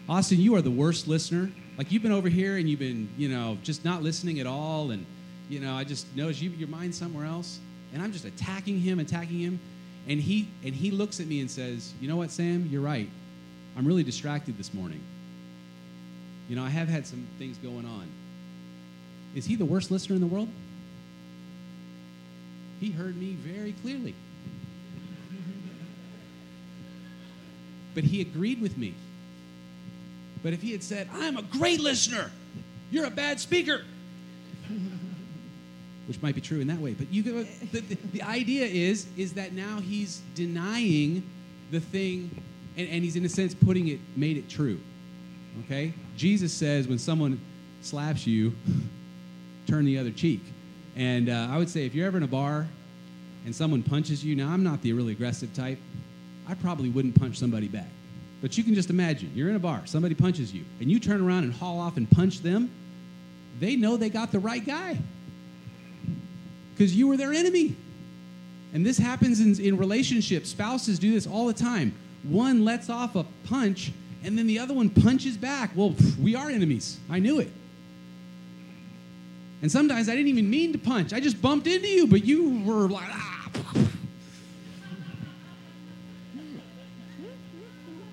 Austin, 0.08 0.40
you 0.40 0.54
are 0.56 0.62
the 0.62 0.70
worst 0.70 1.06
listener. 1.08 1.50
Like 1.76 1.92
you've 1.92 2.02
been 2.02 2.12
over 2.12 2.28
here 2.28 2.56
and 2.56 2.68
you've 2.68 2.80
been, 2.80 3.08
you 3.18 3.28
know, 3.28 3.58
just 3.62 3.84
not 3.84 4.02
listening 4.02 4.40
at 4.40 4.46
all. 4.46 4.90
And, 4.90 5.04
you 5.48 5.60
know, 5.60 5.74
I 5.74 5.84
just 5.84 6.06
noticed 6.16 6.40
you, 6.40 6.50
your 6.50 6.68
mind's 6.68 6.98
somewhere 6.98 7.26
else. 7.26 7.58
And 7.92 8.02
I'm 8.02 8.12
just 8.12 8.24
attacking 8.24 8.80
him, 8.80 8.98
attacking 8.98 9.38
him. 9.38 9.60
And 10.08 10.20
he, 10.20 10.48
and 10.64 10.74
he 10.74 10.90
looks 10.90 11.20
at 11.20 11.26
me 11.26 11.40
and 11.40 11.50
says, 11.50 11.92
You 12.00 12.08
know 12.08 12.16
what, 12.16 12.30
Sam? 12.30 12.68
You're 12.70 12.82
right. 12.82 13.08
I'm 13.76 13.86
really 13.86 14.02
distracted 14.02 14.56
this 14.58 14.72
morning. 14.72 15.00
You 16.48 16.56
know, 16.56 16.64
I 16.64 16.68
have 16.68 16.88
had 16.88 17.06
some 17.06 17.26
things 17.38 17.56
going 17.58 17.86
on. 17.86 18.08
Is 19.34 19.46
he 19.46 19.56
the 19.56 19.64
worst 19.64 19.90
listener 19.90 20.14
in 20.14 20.20
the 20.20 20.26
world? 20.26 20.48
He 22.80 22.90
heard 22.90 23.16
me 23.16 23.32
very 23.32 23.72
clearly. 23.72 24.14
But 27.94 28.04
he 28.04 28.20
agreed 28.20 28.60
with 28.60 28.76
me. 28.76 28.94
But 30.42 30.52
if 30.52 30.60
he 30.60 30.72
had 30.72 30.82
said, 30.82 31.08
I'm 31.12 31.36
a 31.36 31.42
great 31.42 31.80
listener, 31.80 32.30
you're 32.90 33.06
a 33.06 33.10
bad 33.10 33.40
speaker, 33.40 33.82
which 36.06 36.20
might 36.20 36.34
be 36.34 36.40
true 36.40 36.60
in 36.60 36.66
that 36.66 36.78
way. 36.78 36.92
But 36.92 37.10
you 37.10 37.22
go, 37.22 37.42
the, 37.72 37.80
the, 37.80 37.94
the 38.12 38.22
idea 38.22 38.66
is, 38.66 39.06
is 39.16 39.32
that 39.34 39.52
now 39.52 39.80
he's 39.80 40.20
denying 40.34 41.22
the 41.70 41.80
thing, 41.80 42.42
and, 42.76 42.88
and 42.88 43.02
he's 43.02 43.16
in 43.16 43.24
a 43.24 43.28
sense 43.28 43.54
putting 43.54 43.88
it, 43.88 44.00
made 44.16 44.36
it 44.36 44.48
true. 44.48 44.78
Okay? 45.64 45.94
Jesus 46.16 46.52
says 46.52 46.88
when 46.88 46.98
someone 46.98 47.40
slaps 47.80 48.26
you, 48.26 48.54
turn 49.66 49.84
the 49.84 49.98
other 49.98 50.10
cheek. 50.10 50.42
And 50.96 51.28
uh, 51.28 51.48
I 51.50 51.58
would 51.58 51.70
say 51.70 51.86
if 51.86 51.94
you're 51.94 52.06
ever 52.06 52.18
in 52.18 52.22
a 52.22 52.28
bar 52.28 52.66
and 53.44 53.54
someone 53.54 53.82
punches 53.82 54.24
you, 54.24 54.36
now 54.36 54.50
I'm 54.50 54.62
not 54.62 54.82
the 54.82 54.92
really 54.92 55.12
aggressive 55.12 55.54
type, 55.54 55.78
I 56.48 56.54
probably 56.54 56.90
wouldn't 56.90 57.18
punch 57.18 57.38
somebody 57.38 57.68
back. 57.68 57.88
But 58.42 58.58
you 58.58 58.64
can 58.64 58.74
just 58.74 58.90
imagine 58.90 59.32
you're 59.34 59.48
in 59.48 59.56
a 59.56 59.60
bar, 59.60 59.82
somebody 59.86 60.14
punches 60.14 60.52
you, 60.52 60.64
and 60.80 60.90
you 60.90 61.00
turn 61.00 61.22
around 61.22 61.44
and 61.44 61.52
haul 61.52 61.80
off 61.80 61.96
and 61.96 62.10
punch 62.10 62.40
them, 62.40 62.70
they 63.58 63.76
know 63.76 63.96
they 63.96 64.10
got 64.10 64.32
the 64.32 64.38
right 64.38 64.64
guy 64.64 64.98
because 66.74 66.94
you 66.94 67.08
were 67.08 67.16
their 67.16 67.32
enemy. 67.32 67.74
And 68.74 68.84
this 68.84 68.98
happens 68.98 69.40
in, 69.40 69.64
in 69.64 69.76
relationships. 69.76 70.50
Spouses 70.50 70.98
do 70.98 71.12
this 71.12 71.26
all 71.26 71.46
the 71.46 71.54
time. 71.54 71.94
One 72.24 72.64
lets 72.64 72.90
off 72.90 73.14
a 73.14 73.24
punch, 73.44 73.92
and 74.24 74.36
then 74.36 74.46
the 74.46 74.58
other 74.58 74.74
one 74.74 74.90
punches 74.90 75.36
back. 75.36 75.70
Well, 75.74 75.94
we 76.20 76.34
are 76.34 76.50
enemies. 76.50 76.98
I 77.08 77.20
knew 77.20 77.38
it. 77.38 77.50
And 79.62 79.70
sometimes 79.70 80.08
I 80.08 80.12
didn't 80.16 80.28
even 80.28 80.50
mean 80.50 80.72
to 80.72 80.78
punch. 80.78 81.12
I 81.12 81.20
just 81.20 81.40
bumped 81.40 81.66
into 81.66 81.88
you, 81.88 82.06
but 82.06 82.24
you 82.24 82.62
were 82.64 82.88
like, 82.88 83.08
ah. 83.10 83.33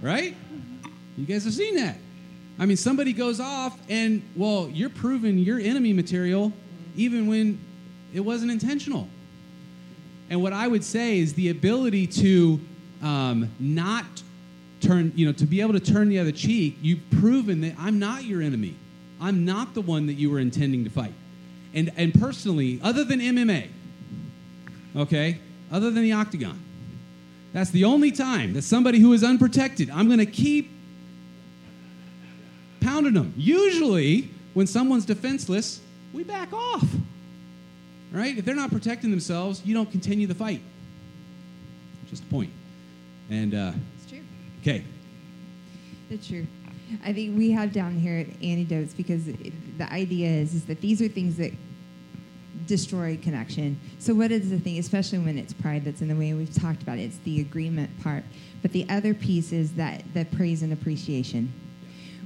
Right? 0.02 0.36
You 1.18 1.26
guys 1.26 1.44
have 1.46 1.54
seen 1.54 1.76
that. 1.76 1.98
I 2.60 2.66
mean, 2.66 2.78
somebody 2.78 3.14
goes 3.14 3.40
off, 3.40 3.78
and, 3.90 4.22
well, 4.36 4.70
you're 4.72 4.90
proving 4.90 5.38
you're 5.38 5.60
enemy 5.60 5.94
material 5.94 6.54
even 6.96 7.28
when 7.28 7.60
it 8.14 8.20
wasn't 8.20 8.52
intentional. 8.52 9.08
And 10.30 10.42
what 10.42 10.54
I 10.54 10.68
would 10.68 10.84
say 10.84 11.20
is 11.20 11.34
the 11.34 11.50
ability 11.50 12.08
to 12.08 12.60
um, 13.02 13.50
not 13.60 14.06
turn, 14.82 15.12
you 15.16 15.26
know, 15.26 15.34
to 15.34 15.46
be 15.46 15.62
able 15.62 15.74
to 15.74 15.80
turn 15.80 16.10
the 16.10 16.20
other 16.20 16.32
cheek, 16.32 16.78
you've 16.82 17.10
proven 17.12 17.62
that 17.62 17.76
I'm 17.78 18.00
not 18.00 18.24
your 18.24 18.42
enemy. 18.42 18.76
I'm 19.20 19.46
not 19.46 19.74
the 19.74 19.82
one 19.82 20.08
that 20.08 20.14
you 20.14 20.30
were 20.30 20.40
intending 20.40 20.84
to 20.84 20.90
fight. 20.90 21.14
And, 21.74 21.92
and 21.96 22.14
personally, 22.14 22.80
other 22.84 23.04
than 23.04 23.20
MMA, 23.20 23.70
okay, 24.96 25.38
other 25.72 25.92
than 25.92 26.04
the 26.04 26.14
octagon, 26.14 26.60
that's 27.54 27.70
the 27.72 27.84
only 27.86 28.12
time 28.12 28.54
that 28.54 28.62
somebody 28.64 29.00
who 29.00 29.14
is 29.14 29.24
unprotected, 29.24 29.90
I'm 29.90 30.08
going 30.08 30.20
to 30.20 30.26
keep 30.26 30.70
pounding 32.80 33.14
them. 33.14 33.34
Usually, 33.38 34.30
when 34.54 34.68
someone's 34.68 35.06
defenseless, 35.06 35.82
we 36.14 36.24
back 36.24 36.52
off. 36.54 36.86
Right? 38.12 38.38
If 38.38 38.44
they're 38.46 38.56
not 38.56 38.72
protecting 38.72 39.10
themselves, 39.12 39.62
you 39.66 39.74
don't 39.74 39.90
continue 39.90 40.28
the 40.28 40.36
fight. 40.36 40.62
Just 42.10 42.24
a 42.24 42.26
point. 42.28 42.50
And, 43.30 43.54
uh, 43.54 43.72
It's 44.02 44.10
true. 44.12 44.20
okay. 44.62 44.84
It's 46.10 46.28
true. 46.28 46.46
I 47.06 47.14
think 47.14 47.38
we 47.38 47.52
have 47.52 47.72
down 47.72 47.98
here 47.98 48.28
antidotes 48.44 48.94
because 48.94 49.30
it- 49.30 49.78
the 49.78 49.92
idea 49.94 50.30
is, 50.30 50.54
is 50.54 50.66
that 50.66 50.82
these 50.82 51.02
are 51.02 51.08
things 51.08 51.38
that 51.38 51.54
destroy 52.68 53.18
connection. 53.22 53.80
So 54.00 54.14
what 54.14 54.32
is 54.32 54.50
the 54.50 54.60
thing, 54.60 54.78
especially 54.78 55.20
when 55.20 55.38
it's 55.38 55.54
pride 55.54 55.86
that's 55.86 56.02
in 56.02 56.08
the 56.08 56.16
way, 56.16 56.34
we've 56.34 56.54
talked 56.54 56.82
about 56.82 56.98
it, 56.98 57.04
it's 57.04 57.18
the 57.20 57.42
agreement 57.42 57.90
part. 58.02 58.24
But 58.62 58.72
the 58.72 58.88
other 58.90 59.14
piece 59.14 59.52
is 59.52 59.74
that 59.74 60.04
the 60.14 60.26
praise 60.26 60.64
and 60.64 60.74
appreciation. 60.74 61.52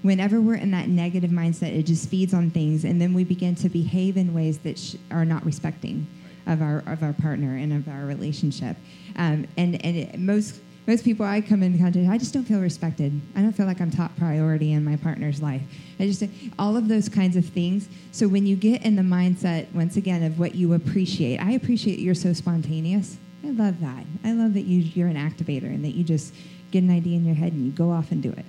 Whenever 0.02 0.40
we're 0.40 0.56
in 0.56 0.72
that 0.72 0.88
negative 0.88 1.32
mindset, 1.32 1.76
it 1.76 1.84
just 1.84 2.10
feeds 2.10 2.34
on 2.34 2.52
things, 2.52 2.84
and 2.84 3.02
then 3.02 3.14
we 3.14 3.24
begin 3.24 3.56
to 3.56 3.70
behave 3.70 4.18
in 4.18 4.34
ways 4.34 4.60
that 4.60 4.78
sh- 4.78 4.96
are 5.10 5.26
not 5.26 5.44
respecting 5.46 6.06
of 6.46 6.62
our 6.62 6.84
of 6.86 7.02
our 7.02 7.14
partner 7.14 7.56
and 7.56 7.74
of 7.74 7.88
our 7.88 8.06
relationship. 8.06 8.78
Um, 9.16 9.48
and 9.58 9.84
and 9.84 9.98
it, 9.98 10.20
most 10.20 10.62
most 10.88 11.04
people 11.04 11.26
I 11.26 11.42
come 11.42 11.64
into 11.64 11.80
contact, 11.80 12.08
I 12.10 12.18
just 12.18 12.34
don't 12.34 12.44
feel 12.44 12.60
respected. 12.60 13.20
I 13.36 13.42
don't 13.42 13.54
feel 13.54 13.66
like 13.66 13.82
I'm 13.82 13.90
top 13.90 14.16
priority 14.18 14.74
in 14.74 14.86
my 14.86 14.96
partner's 14.98 15.42
life. 15.42 15.62
I 16.00 16.06
just 16.06 16.24
all 16.60 16.78
of 16.78 16.88
those 16.88 17.10
kinds 17.10 17.36
of 17.36 17.46
things. 17.46 17.90
So 18.12 18.28
when 18.28 18.46
you 18.46 18.56
get 18.56 18.84
in 18.84 18.96
the 18.96 19.02
mindset 19.02 19.72
once 19.74 19.98
again 19.98 20.24
of 20.24 20.38
what 20.38 20.56
you 20.56 20.74
appreciate, 20.74 21.40
I 21.40 21.52
appreciate 21.52 22.00
you're 22.00 22.14
so 22.14 22.34
spontaneous. 22.34 23.18
I 23.44 23.50
love 23.50 23.80
that. 23.82 24.06
I 24.24 24.34
love 24.34 24.54
that 24.54 24.66
you 24.66 24.80
you're 24.80 25.08
an 25.08 25.18
activator 25.18 25.66
and 25.66 25.84
that 25.86 25.96
you 25.96 26.04
just 26.04 26.34
get 26.72 26.84
an 26.84 26.92
idea 26.92 27.18
in 27.18 27.26
your 27.26 27.36
head 27.36 27.54
and 27.54 27.66
you 27.66 27.72
go 27.72 27.92
off 27.92 28.12
and 28.12 28.22
do 28.22 28.32
it. 28.32 28.46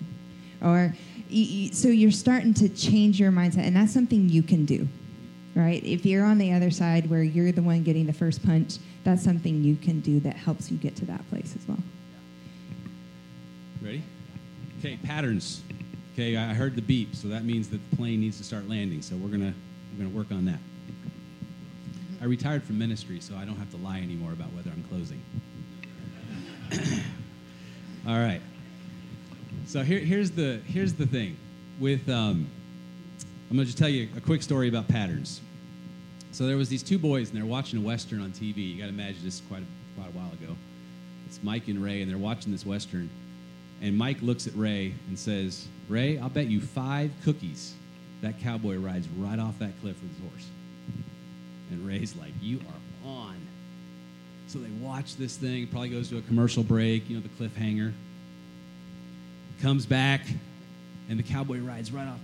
Or 0.62 0.94
so 1.72 1.88
you're 1.88 2.11
starting 2.11 2.55
to 2.55 2.68
change 2.68 3.18
your 3.18 3.33
mindset, 3.33 3.66
and 3.66 3.77
that's 3.77 3.92
something 3.92 4.29
you 4.29 4.42
can 4.42 4.64
do 4.64 4.87
right? 5.57 5.83
If 5.85 6.05
you're 6.05 6.25
on 6.25 6.37
the 6.37 6.53
other 6.53 6.70
side 6.70 7.09
where 7.09 7.22
you're 7.22 7.51
the 7.51 7.62
one 7.62 7.83
getting 7.83 8.07
the 8.07 8.12
first 8.12 8.44
punch, 8.44 8.77
that's 9.05 9.25
something 9.25 9.64
you 9.64 9.75
can 9.77 10.01
do 10.01 10.20
that 10.20 10.37
helps 10.37 10.70
you 10.70 10.77
get 10.77 10.94
to 10.96 11.07
that 11.07 11.27
place 11.31 11.57
as 11.57 11.66
well. 11.66 11.79
Ready? 13.87 14.03
Okay, 14.81 14.99
patterns. 15.05 15.62
Okay, 16.12 16.37
I 16.37 16.55
heard 16.55 16.75
the 16.75 16.83
beep, 16.83 17.14
so 17.14 17.29
that 17.29 17.44
means 17.44 17.68
that 17.68 17.79
the 17.90 17.96
plane 17.96 18.20
needs 18.20 18.37
to 18.38 18.42
start 18.42 18.68
landing. 18.68 19.01
So 19.01 19.14
we're 19.14 19.29
gonna 19.29 19.55
we're 19.92 20.05
gonna 20.05 20.16
work 20.16 20.33
on 20.33 20.44
that. 20.46 20.59
I 22.20 22.25
retired 22.25 22.64
from 22.64 22.81
ministry, 22.81 23.20
so 23.20 23.37
I 23.37 23.44
don't 23.44 23.55
have 23.59 23.70
to 23.70 23.77
lie 23.77 23.99
anymore 23.99 24.33
about 24.33 24.53
whether 24.55 24.70
I'm 24.70 24.83
closing. 24.88 25.22
All 28.09 28.18
right. 28.18 28.40
So 29.66 29.85
here, 29.85 30.01
here's 30.01 30.33
the 30.33 30.61
here's 30.66 30.94
the 30.94 31.07
thing 31.07 31.37
with 31.79 32.09
um, 32.09 32.49
I'm 33.51 33.57
gonna 33.57 33.66
just 33.66 33.79
tell 33.79 33.88
you 33.88 34.09
a 34.16 34.20
quick 34.20 34.42
story 34.42 34.68
about 34.68 34.88
patterns. 34.88 35.42
So 36.33 36.44
there 36.49 36.57
was 36.57 36.68
these 36.68 36.83
two 36.83 36.99
boys, 36.99 37.29
and 37.29 37.38
they're 37.38 37.46
watching 37.46 37.79
a 37.79 37.83
western 37.83 38.20
on 38.20 38.33
TV. 38.33 38.57
You 38.57 38.79
got 38.79 38.87
to 38.87 38.88
imagine 38.88 39.22
this 39.22 39.35
is 39.35 39.42
quite 39.49 39.62
a, 39.62 40.01
quite 40.01 40.09
a 40.09 40.18
while 40.18 40.33
ago. 40.33 40.57
It's 41.29 41.38
Mike 41.44 41.68
and 41.68 41.81
Ray, 41.81 42.03
and 42.03 42.11
they're 42.11 42.18
watching 42.18 42.51
this 42.51 42.66
western. 42.66 43.09
And 43.83 43.97
Mike 43.97 44.23
looks 44.23 44.47
at 44.47 44.57
Ray 44.57 44.95
and 45.09 45.19
says, 45.19 45.67
"Ray, 45.89 46.19
I'll 46.19 46.29
bet 46.29 46.47
you 46.47 46.61
five 46.61 47.11
cookies 47.25 47.75
that 48.23 48.41
cowboy 48.41 48.77
rides 48.77 49.07
right 49.19 49.39
off 49.39 49.59
that 49.59 49.79
cliff 49.81 49.97
with 50.03 50.11
his 50.12 50.21
horse." 50.21 50.47
And 51.71 51.87
Ray's 51.87 52.17
like, 52.17 52.33
"You 52.41 52.61
are 52.61 53.09
on." 53.09 53.37
So 54.49 54.59
they 54.59 54.71
watch 54.81 55.17
this 55.17 55.37
thing. 55.37 55.67
Probably 55.67 55.91
goes 55.91 56.09
to 56.11 56.19
a 56.19 56.23
commercial 56.23 56.62
break. 56.62 57.11
You 57.11 57.17
know, 57.17 57.23
the 57.23 57.29
cliffhanger. 57.29 57.93
Comes 59.61 59.87
back, 59.87 60.27
and 61.09 61.19
the 61.19 61.23
cowboy 61.23 61.59
rides 61.59 61.93
right 61.93 62.07
off 62.07 62.19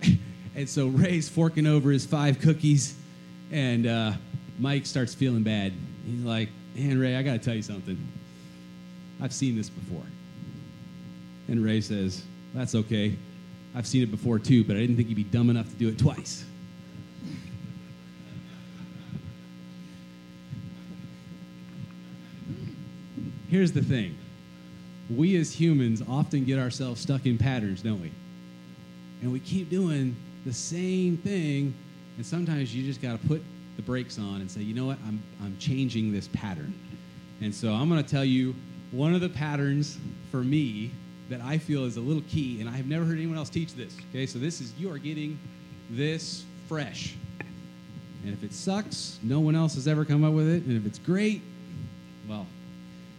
the 0.00 0.06
cliff. 0.08 0.18
and 0.56 0.68
so 0.68 0.88
Ray's 0.88 1.28
forking 1.28 1.66
over 1.66 1.90
his 1.90 2.04
five 2.04 2.40
cookies, 2.40 2.94
and 3.50 3.86
uh, 3.86 4.12
Mike 4.58 4.86
starts 4.86 5.14
feeling 5.14 5.42
bad. 5.42 5.72
He's 6.04 6.22
like, 6.22 6.48
"Man, 6.74 6.98
Ray, 6.98 7.16
I 7.16 7.22
got 7.22 7.32
to 7.32 7.38
tell 7.38 7.54
you 7.54 7.62
something. 7.62 7.96
I've 9.20 9.32
seen 9.32 9.56
this 9.56 9.68
before." 9.68 10.04
And 11.48 11.64
Ray 11.64 11.80
says, 11.80 12.22
"That's 12.54 12.74
okay. 12.74 13.16
I've 13.74 13.86
seen 13.86 14.02
it 14.02 14.10
before 14.10 14.38
too, 14.38 14.64
but 14.64 14.76
I 14.76 14.80
didn't 14.80 14.96
think 14.96 15.08
you'd 15.08 15.16
be 15.16 15.24
dumb 15.24 15.50
enough 15.50 15.68
to 15.70 15.76
do 15.76 15.88
it 15.88 15.98
twice." 15.98 16.44
Here's 23.48 23.72
the 23.72 23.82
thing 23.82 24.14
we 25.08 25.36
as 25.36 25.52
humans 25.52 26.02
often 26.06 26.44
get 26.44 26.58
ourselves 26.58 27.00
stuck 27.00 27.24
in 27.24 27.38
patterns, 27.38 27.82
don't 27.82 28.00
we? 28.00 28.12
And 29.22 29.32
we 29.32 29.40
keep 29.40 29.70
doing 29.70 30.14
the 30.44 30.52
same 30.52 31.16
thing, 31.16 31.74
and 32.16 32.26
sometimes 32.26 32.74
you 32.74 32.84
just 32.84 33.00
got 33.00 33.20
to 33.20 33.26
put 33.26 33.42
the 33.76 33.82
brakes 33.82 34.18
on 34.18 34.40
and 34.40 34.50
say, 34.50 34.60
you 34.60 34.74
know 34.74 34.86
what, 34.86 34.98
I'm, 35.06 35.22
I'm 35.42 35.56
changing 35.58 36.12
this 36.12 36.28
pattern. 36.28 36.74
And 37.40 37.54
so 37.54 37.72
I'm 37.72 37.88
going 37.88 38.02
to 38.02 38.08
tell 38.08 38.24
you 38.24 38.54
one 38.90 39.14
of 39.14 39.20
the 39.20 39.28
patterns 39.28 39.98
for 40.30 40.42
me 40.42 40.90
that 41.28 41.40
I 41.40 41.58
feel 41.58 41.84
is 41.84 41.96
a 41.96 42.00
little 42.00 42.22
key, 42.28 42.60
and 42.60 42.68
I 42.68 42.72
have 42.72 42.86
never 42.86 43.04
heard 43.04 43.18
anyone 43.18 43.36
else 43.36 43.50
teach 43.50 43.74
this. 43.74 43.96
Okay, 44.10 44.26
so 44.26 44.38
this 44.38 44.60
is 44.60 44.72
you 44.78 44.90
are 44.90 44.98
getting 44.98 45.38
this 45.90 46.44
fresh. 46.68 47.14
And 48.24 48.32
if 48.32 48.42
it 48.42 48.52
sucks, 48.52 49.18
no 49.22 49.40
one 49.40 49.54
else 49.54 49.74
has 49.74 49.86
ever 49.86 50.04
come 50.04 50.24
up 50.24 50.32
with 50.32 50.48
it. 50.48 50.64
And 50.64 50.76
if 50.76 50.86
it's 50.86 50.98
great, 50.98 51.42
well, 52.28 52.46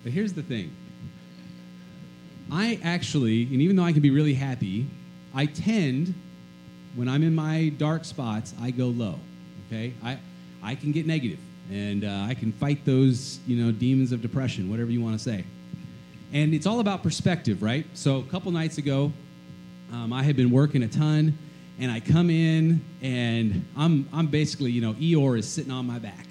but 0.04 0.12
here's 0.12 0.34
the 0.34 0.44
thing 0.44 0.72
I 2.52 2.80
actually, 2.84 3.44
and 3.44 3.62
even 3.62 3.76
though 3.76 3.84
I 3.84 3.92
can 3.92 4.02
be 4.02 4.12
really 4.12 4.34
happy, 4.34 4.88
I 5.36 5.46
tend, 5.46 6.14
when 6.96 7.08
I'm 7.08 7.24
in 7.24 7.36
my 7.36 7.70
dark 7.78 8.06
spots, 8.06 8.54
I 8.60 8.72
go 8.72 8.88
low. 8.88 9.20
Okay, 9.68 9.94
I 10.04 10.18
I 10.64 10.76
can 10.76 10.92
get 10.92 11.06
negative, 11.06 11.40
and 11.72 12.04
uh, 12.04 12.26
I 12.28 12.34
can 12.34 12.52
fight 12.52 12.84
those 12.86 13.40
you 13.46 13.64
know 13.64 13.72
demons 13.72 14.12
of 14.12 14.22
depression, 14.22 14.70
whatever 14.70 14.90
you 14.90 15.02
want 15.02 15.18
to 15.18 15.24
say. 15.24 15.44
And 16.32 16.54
it's 16.54 16.68
all 16.68 16.80
about 16.80 17.02
perspective, 17.02 17.64
right? 17.64 17.86
So 17.94 18.20
a 18.20 18.24
couple 18.24 18.52
nights 18.52 18.78
ago, 18.78 19.12
um, 19.92 20.14
I 20.14 20.22
had 20.22 20.36
been 20.36 20.52
working 20.52 20.84
a 20.84 20.88
ton, 20.88 21.38
and 21.80 21.92
I 21.92 22.00
come 22.00 22.30
in, 22.30 22.84
and 23.02 23.66
I'm 23.76 24.08
I'm 24.14 24.28
basically 24.28 24.72
you 24.72 24.82
know 24.82 24.94
Eeyore 24.94 25.40
is 25.40 25.52
sitting 25.52 25.72
on 25.72 25.88
my 25.88 25.98
back, 25.98 26.28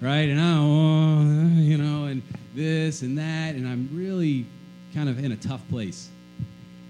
right? 0.00 0.28
And 0.28 0.40
I, 0.40 0.58
oh, 0.58 1.60
you 1.60 1.76
know, 1.76 2.04
and 2.04 2.22
this 2.54 3.02
and 3.02 3.18
that, 3.18 3.56
and 3.56 3.66
I'm 3.66 3.88
really 3.92 4.46
kind 4.94 5.08
of 5.08 5.22
in 5.22 5.32
a 5.32 5.36
tough 5.36 5.62
place. 5.68 6.08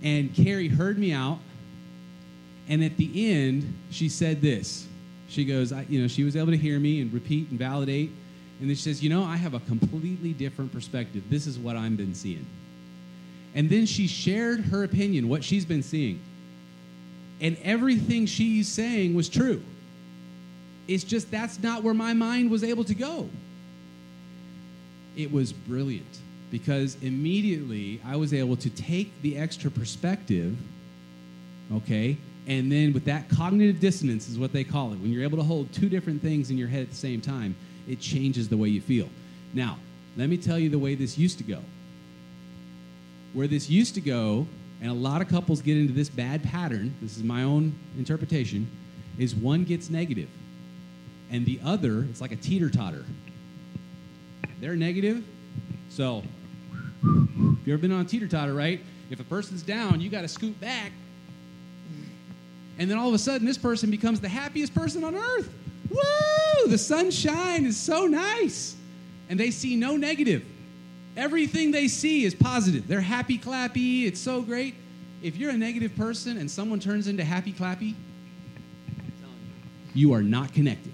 And 0.03 0.35
Carrie 0.35 0.69
heard 0.69 0.99
me 0.99 1.13
out, 1.13 1.39
and 2.69 2.85
at 2.85 2.99
the 2.99 3.33
end, 3.33 3.75
she 3.91 4.11
said 4.11 4.43
this. 4.43 4.87
She 5.29 5.47
goes, 5.47 5.73
I, 5.73 5.87
you 5.89 6.03
know, 6.03 6.09
she 6.09 6.23
was 6.23 6.37
able 6.37 6.53
to 6.53 6.59
hear 6.59 6.79
me 6.79 7.01
and 7.01 7.11
repeat 7.13 7.49
and 7.49 7.59
validate. 7.59 8.11
And 8.61 8.69
then 8.69 8.77
she 8.77 8.83
says, 8.83 9.03
you 9.03 9.11
know, 9.11 9.25
I 9.25 9.37
have 9.37 9.55
a 9.55 9.61
completely 9.61 10.33
different 10.33 10.73
perspective. 10.73 11.25
This 11.29 11.47
is 11.47 11.59
what 11.59 11.77
I've 11.77 11.97
been 11.97 12.15
seeing. 12.15 12.47
And 13.55 13.69
then 13.69 13.87
she 13.87 14.07
shared 14.07 14.61
her 14.67 14.85
opinion, 14.85 15.29
what 15.29 15.45
she's 15.45 15.65
been 15.65 15.83
seeing. 15.83 16.21
And 17.41 17.57
everything 17.63 18.27
she's 18.27 18.69
saying 18.69 19.15
was 19.15 19.29
true. 19.29 19.63
It's 20.87 21.05
just 21.05 21.31
that's 21.31 21.63
not 21.63 21.83
where 21.83 21.95
my 21.95 22.13
mind 22.13 22.51
was 22.51 22.63
able 22.63 22.85
to 22.85 22.95
go. 22.95 23.29
It 25.17 25.33
was 25.33 25.53
brilliant 25.53 26.19
because 26.51 26.97
immediately 27.03 28.01
I 28.05 28.17
was 28.17 28.33
able 28.35 28.57
to 28.57 28.71
take 28.71 29.11
the 29.23 29.37
extra 29.39 29.71
perspective, 29.71 30.57
okay, 31.73 32.17
and 32.47 32.71
then 32.71 32.93
with 32.93 33.07
that 33.07 33.29
cognitive 33.29 33.81
dissonance 33.81 34.29
is 34.29 34.39
what 34.39 34.53
they 34.53 34.65
call 34.65 34.93
it. 34.93 34.99
When 34.99 35.11
you're 35.11 35.23
able 35.23 35.39
to 35.39 35.45
hold 35.45 35.73
two 35.73 35.89
different 35.89 36.21
things 36.21 36.51
in 36.51 36.59
your 36.59 36.69
head 36.69 36.83
at 36.83 36.91
the 36.91 36.97
same 36.97 37.21
time, 37.21 37.57
it 37.89 38.01
changes 38.01 38.49
the 38.49 38.57
way 38.57 38.69
you 38.69 38.81
feel. 38.81 39.09
Now, 39.53 39.79
let 40.17 40.29
me 40.29 40.37
tell 40.37 40.59
you 40.59 40.69
the 40.69 40.79
way 40.79 40.95
this 40.95 41.19
used 41.19 41.39
to 41.39 41.45
go. 41.45 41.61
Where 43.33 43.47
this 43.49 43.69
used 43.69 43.95
to 43.95 44.01
go, 44.01 44.47
and 44.81 44.91
a 44.91 44.95
lot 44.95 45.21
of 45.21 45.29
couples 45.29 45.61
get 45.61 45.77
into 45.77 45.93
this 45.93 46.09
bad 46.09 46.43
pattern, 46.43 46.95
this 47.01 47.17
is 47.17 47.23
my 47.23 47.43
own 47.43 47.75
interpretation, 47.99 48.69
is 49.19 49.35
one 49.35 49.65
gets 49.65 49.91
negative, 49.91 50.29
and 51.31 51.45
the 51.47 51.59
other, 51.65 52.07
it's 52.11 52.21
like 52.21 52.33
a 52.33 52.37
teeter 52.37 52.71
totter. 52.71 53.05
They're 54.61 54.77
negative, 54.77 55.25
so 55.89 56.23
if 57.03 57.67
you 57.67 57.73
ever 57.73 57.79
been 57.79 57.93
on 57.93 58.03
a 58.03 58.05
teeter 58.05 58.29
totter, 58.29 58.55
right? 58.55 58.81
If 59.11 59.21
a 59.21 59.25
person's 59.25 59.63
down, 59.63 60.01
you 60.01 60.11
got 60.11 60.23
to 60.23 60.29
scoot 60.29 60.59
back. 60.61 60.93
And 62.79 62.91
then 62.91 62.99
all 62.99 63.09
of 63.09 63.15
a 63.15 63.19
sudden, 63.19 63.47
this 63.47 63.59
person 63.59 63.91
becomes 63.91 64.21
the 64.21 64.29
happiest 64.29 64.75
person 64.75 65.05
on 65.05 65.15
earth. 65.15 65.53
Woo! 65.95 66.69
The 66.69 66.79
sunshine 66.79 67.65
is 67.65 67.77
so 67.77 68.07
nice. 68.07 68.77
And 69.29 69.39
they 69.39 69.51
see 69.51 69.77
no 69.77 69.97
negative. 69.97 70.45
Everything 71.17 71.71
they 71.71 71.89
see 71.89 72.25
is 72.25 72.35
positive. 72.35 72.87
They're 72.87 73.01
happy 73.01 73.39
clappy. 73.39 74.07
It's 74.07 74.21
so 74.21 74.43
great. 74.43 74.75
If 75.23 75.37
you're 75.37 75.51
a 75.51 75.57
negative 75.57 75.95
person 75.97 76.37
and 76.39 76.51
someone 76.51 76.81
turns 76.81 77.09
into 77.09 77.25
happy 77.25 77.53
clappy, 77.53 77.95
you 79.95 80.13
are 80.13 80.23
not 80.23 80.53
connected. 80.53 80.93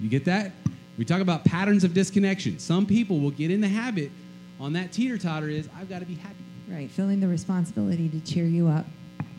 You 0.00 0.08
get 0.08 0.24
that? 0.24 0.52
We 0.98 1.04
talk 1.04 1.20
about 1.20 1.44
patterns 1.44 1.84
of 1.84 1.92
disconnection. 1.92 2.58
Some 2.58 2.86
people 2.86 3.20
will 3.20 3.30
get 3.30 3.50
in 3.50 3.60
the 3.60 3.68
habit 3.68 4.10
on 4.58 4.72
that 4.72 4.92
teeter 4.92 5.18
totter 5.18 5.48
is 5.48 5.68
I've 5.78 5.88
got 5.88 6.00
to 6.00 6.06
be 6.06 6.14
happy. 6.14 6.34
Right, 6.68 6.90
feeling 6.90 7.20
the 7.20 7.28
responsibility 7.28 8.08
to 8.08 8.20
cheer 8.20 8.46
you 8.46 8.66
up 8.66 8.86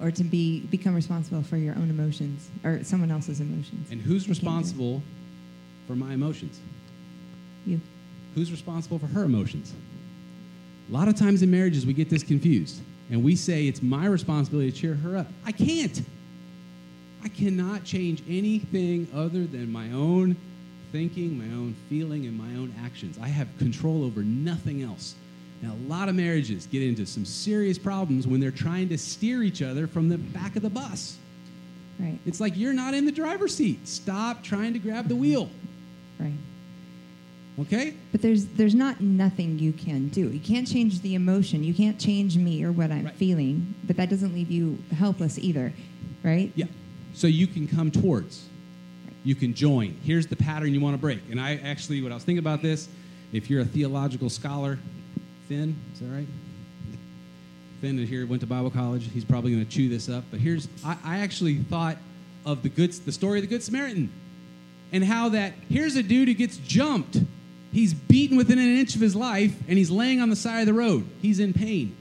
or 0.02 0.12
to 0.12 0.24
be 0.24 0.62
become 0.62 0.94
responsible 0.96 1.42
for 1.44 1.58
your 1.58 1.76
own 1.76 1.90
emotions 1.90 2.50
or 2.64 2.84
someone 2.84 3.12
else's 3.12 3.40
emotions. 3.42 3.90
And 3.92 4.02
who's 4.02 4.28
You 4.28 4.34
can't 4.34 4.42
do 4.42 4.48
it. 4.48 4.52
responsible 4.52 5.04
for 5.88 5.96
my 5.96 6.14
emotions? 6.14 6.60
You. 7.66 7.82
Who's 8.36 8.52
responsible 8.52 9.00
for 9.00 9.08
her 9.08 9.24
emotions? 9.24 9.74
A 10.90 10.94
lot 10.94 11.08
of 11.08 11.16
times 11.16 11.42
in 11.42 11.50
marriages, 11.52 11.86
we 11.86 11.94
get 11.94 12.10
this 12.10 12.24
confused. 12.24 12.80
And 13.10 13.24
we 13.24 13.36
say 13.36 13.68
it's 13.68 13.82
my 13.82 14.06
responsibility 14.06 14.72
to 14.72 14.78
cheer 14.78 14.94
her 14.96 15.18
up. 15.18 15.28
I 15.46 15.52
can't. 15.52 16.02
I 17.24 17.30
cannot 17.30 17.84
change 17.84 18.22
anything 18.30 19.08
other 19.14 19.46
than 19.46 19.72
my 19.72 19.92
own 19.92 20.36
thinking, 20.92 21.38
my 21.38 21.56
own 21.56 21.76
feeling, 21.90 22.26
and 22.26 22.38
my 22.38 22.60
own 22.60 22.74
actions. 22.84 23.18
I 23.22 23.28
have 23.28 23.48
control 23.58 24.04
over 24.04 24.22
nothing 24.24 24.84
else. 24.84 25.16
And 25.62 25.72
a 25.72 25.90
lot 25.90 26.08
of 26.10 26.16
marriages 26.16 26.68
get 26.68 26.84
into 26.84 27.06
some 27.06 27.26
serious 27.26 27.78
problems 27.80 28.28
when 28.28 28.40
they're 28.40 28.52
trying 28.52 28.90
to 28.90 28.98
steer 28.98 29.42
each 29.44 29.62
other 29.62 29.88
from 29.88 30.08
the 30.10 30.18
back 30.18 30.56
of 30.56 30.62
the 30.62 30.70
bus. 30.70 31.18
Right, 32.00 32.20
It's 32.28 32.40
like 32.40 32.56
you're 32.56 32.74
not 32.74 32.94
in 32.94 33.06
the 33.06 33.12
driver's 33.12 33.56
seat. 33.56 33.88
Stop 33.88 34.44
trying 34.44 34.74
to 34.74 34.80
grab 34.80 35.08
the 35.08 35.16
wheel. 35.16 35.50
right. 36.20 36.34
Okay? 37.60 37.96
But 38.12 38.22
there's 38.22 38.46
there's 38.46 38.76
not 38.76 39.02
nothing 39.02 39.58
you 39.58 39.74
can 39.74 40.10
do. 40.10 40.30
You 40.30 40.40
can't 40.40 40.68
change 40.68 41.02
the 41.02 41.16
emotion. 41.16 41.64
You 41.64 41.74
can't 41.74 42.00
change 42.00 42.38
me 42.38 42.64
or 42.64 42.72
what 42.72 42.92
I'm 42.92 43.06
Right. 43.06 43.16
feeling. 43.16 43.74
But 43.88 43.98
that 43.98 44.12
doesn't 44.12 44.32
leave 44.32 44.52
you 44.52 44.78
helpless 44.96 45.40
either, 45.40 45.74
right? 46.22 46.52
Yeah. 46.56 46.66
So 47.16 47.26
you 47.26 47.48
can 47.48 47.68
come 47.68 47.90
towards. 47.90 48.46
You 49.24 49.34
can 49.34 49.56
join. 49.56 49.96
Here's 50.04 50.28
the 50.28 50.36
pattern 50.36 50.72
you 50.72 50.80
want 50.80 50.94
to 50.94 51.00
break. 51.00 51.20
And 51.32 51.42
I 51.42 51.56
actually, 51.56 52.04
what 52.04 52.12
I 52.12 52.16
was 52.16 52.24
thinking 52.24 52.38
about 52.40 52.62
this, 52.62 52.90
if 53.34 53.50
you're 53.50 53.62
a 53.62 53.66
theological 53.66 54.30
scholar, 54.30 54.78
Finn, 55.48 55.76
is 55.94 56.00
that 56.00 56.08
right? 56.08 56.28
Finn 57.82 57.98
here 57.98 58.26
went 58.26 58.42
to 58.42 58.48
Bible 58.48 58.72
college. 58.72 59.10
He's 59.14 59.26
probably 59.26 59.52
going 59.52 59.66
to 59.66 59.72
chew 59.72 59.88
this 59.88 60.10
up. 60.10 60.24
But 60.32 60.40
here's, 60.40 60.68
I, 60.84 60.98
I 61.04 61.20
actually 61.20 61.58
thought 61.58 61.98
of 62.46 62.64
the 62.64 62.70
good, 62.70 62.92
the 62.92 63.12
story 63.12 63.40
of 63.40 63.44
the 63.44 63.48
Good 63.48 63.64
Samaritan, 63.64 64.12
and 64.92 65.04
how 65.04 65.30
that 65.30 65.54
here's 65.70 65.96
a 65.96 66.04
dude 66.04 66.28
who 66.28 66.34
gets 66.34 66.58
jumped. 66.58 67.18
He's 67.72 67.94
beaten 67.94 68.38
within 68.38 68.58
an 68.58 68.78
inch 68.78 68.96
of 68.96 69.02
his 69.02 69.16
life, 69.16 69.54
and 69.68 69.78
he's 69.78 69.92
laying 69.92 70.22
on 70.22 70.30
the 70.30 70.36
side 70.36 70.62
of 70.62 70.66
the 70.66 70.74
road. 70.74 71.08
He's 71.22 71.40
in 71.40 71.54
pain 71.54 71.96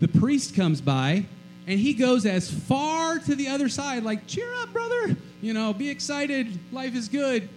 the 0.00 0.08
priest 0.08 0.56
comes 0.56 0.80
by 0.80 1.24
and 1.66 1.78
he 1.78 1.92
goes 1.92 2.26
as 2.26 2.50
far 2.50 3.18
to 3.18 3.34
the 3.34 3.48
other 3.48 3.68
side 3.68 4.02
like 4.02 4.26
cheer 4.26 4.52
up 4.56 4.72
brother 4.72 5.16
you 5.40 5.52
know 5.52 5.72
be 5.72 5.88
excited 5.88 6.58
life 6.72 6.94
is 6.94 7.08
good 7.08 7.48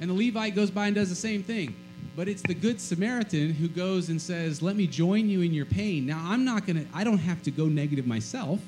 and 0.00 0.10
the 0.10 0.14
levite 0.14 0.54
goes 0.54 0.70
by 0.70 0.86
and 0.86 0.94
does 0.94 1.08
the 1.08 1.14
same 1.14 1.42
thing 1.42 1.74
but 2.16 2.28
it's 2.28 2.42
the 2.42 2.54
good 2.54 2.80
samaritan 2.80 3.52
who 3.52 3.68
goes 3.68 4.08
and 4.08 4.20
says 4.20 4.62
let 4.62 4.76
me 4.76 4.86
join 4.86 5.28
you 5.28 5.40
in 5.40 5.52
your 5.52 5.66
pain. 5.66 6.06
Now 6.06 6.22
i'm 6.24 6.44
not 6.44 6.66
going 6.66 6.84
to 6.84 6.96
i 6.96 7.04
don't 7.04 7.18
have 7.18 7.42
to 7.44 7.50
go 7.50 7.66
negative 7.66 8.06
myself 8.06 8.60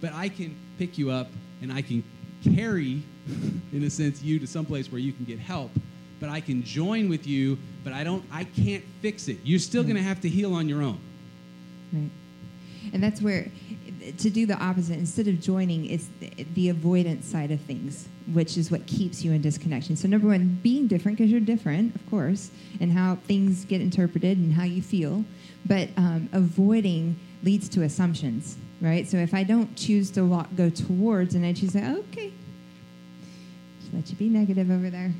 but 0.00 0.12
i 0.12 0.28
can 0.28 0.54
pick 0.78 0.98
you 0.98 1.10
up 1.10 1.28
and 1.62 1.72
i 1.72 1.82
can 1.82 2.02
carry 2.54 3.02
in 3.72 3.82
a 3.84 3.90
sense 3.90 4.22
you 4.22 4.38
to 4.38 4.46
someplace 4.46 4.92
where 4.92 5.00
you 5.00 5.12
can 5.12 5.24
get 5.24 5.38
help 5.38 5.70
but 6.20 6.28
i 6.28 6.40
can 6.40 6.62
join 6.62 7.08
with 7.08 7.26
you 7.26 7.58
but 7.82 7.92
i 7.92 8.04
don't 8.04 8.24
i 8.30 8.44
can't 8.44 8.84
fix 9.00 9.28
it. 9.28 9.38
You're 9.44 9.60
still 9.60 9.82
going 9.82 9.96
to 9.96 10.02
have 10.02 10.20
to 10.22 10.28
heal 10.28 10.52
on 10.54 10.68
your 10.68 10.82
own. 10.82 10.98
Right. 11.92 12.10
And 12.92 13.02
that's 13.02 13.20
where 13.20 13.50
to 14.12 14.30
do 14.30 14.46
the 14.46 14.56
opposite 14.56 14.98
instead 14.98 15.28
of 15.28 15.40
joining 15.40 15.86
it's 15.86 16.08
the, 16.54 16.68
avoidance 16.68 17.26
side 17.26 17.50
of 17.50 17.60
things, 17.60 18.08
which 18.32 18.56
is 18.56 18.70
what 18.70 18.86
keeps 18.86 19.24
you 19.24 19.32
in 19.32 19.40
disconnection. 19.40 19.96
So 19.96 20.08
number 20.08 20.28
one, 20.28 20.58
being 20.62 20.86
different 20.86 21.18
because 21.18 21.30
you're 21.30 21.40
different, 21.40 21.94
of 21.94 22.08
course, 22.10 22.50
and 22.80 22.92
how 22.92 23.16
things 23.26 23.64
get 23.64 23.80
interpreted 23.80 24.38
and 24.38 24.52
how 24.52 24.64
you 24.64 24.82
feel. 24.82 25.24
But 25.64 25.88
um, 25.96 26.28
avoiding 26.32 27.18
leads 27.42 27.68
to 27.70 27.82
assumptions, 27.82 28.56
right? 28.80 29.06
So 29.06 29.16
if 29.16 29.34
I 29.34 29.42
don't 29.42 29.74
choose 29.76 30.10
to 30.12 30.24
walk, 30.24 30.48
go 30.56 30.70
towards, 30.70 31.34
and 31.34 31.44
I 31.44 31.52
choose 31.52 31.72
to 31.72 31.96
okay, 32.10 32.32
just 33.80 33.94
let 33.94 34.08
you 34.10 34.16
be 34.16 34.28
negative 34.28 34.70
over 34.70 34.90
there. 34.90 35.12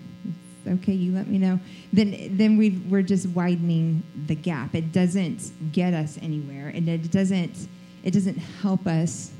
It's 0.64 0.82
okay, 0.82 0.92
you 0.92 1.12
let 1.12 1.28
me 1.28 1.38
know. 1.38 1.58
Then, 1.92 2.36
then 2.36 2.56
we 2.56 2.70
we're 2.88 3.02
just 3.02 3.28
widening 3.28 4.02
the 4.26 4.34
gap. 4.34 4.74
It 4.74 4.92
doesn't 4.92 5.72
get 5.72 5.94
us 5.94 6.18
anywhere, 6.22 6.68
and 6.68 6.88
it 6.88 7.10
doesn't 7.10 7.68
it 8.06 8.12
doesn't 8.12 8.38
help 8.38 8.86
us 8.86 9.32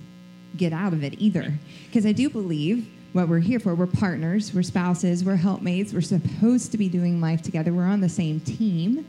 get 0.57 0.73
out 0.73 0.93
of 0.93 1.05
it 1.05 1.15
either. 1.19 1.55
Because 1.87 2.05
I 2.05 2.11
do 2.11 2.29
believe 2.29 2.89
what 3.13 3.29
we're 3.29 3.39
here 3.39 3.61
for. 3.61 3.77
We're 3.77 3.87
partners. 3.87 4.53
We're 4.53 4.65
spouses. 4.65 5.25
We're 5.25 5.37
helpmates. 5.37 5.93
We're 5.93 6.01
supposed 6.01 6.73
to 6.73 6.79
be 6.79 6.89
doing 6.89 7.21
life 7.21 7.43
together. 7.43 7.73
We're 7.73 7.85
on 7.85 8.01
the 8.01 8.09
same 8.09 8.41
team. 8.41 9.07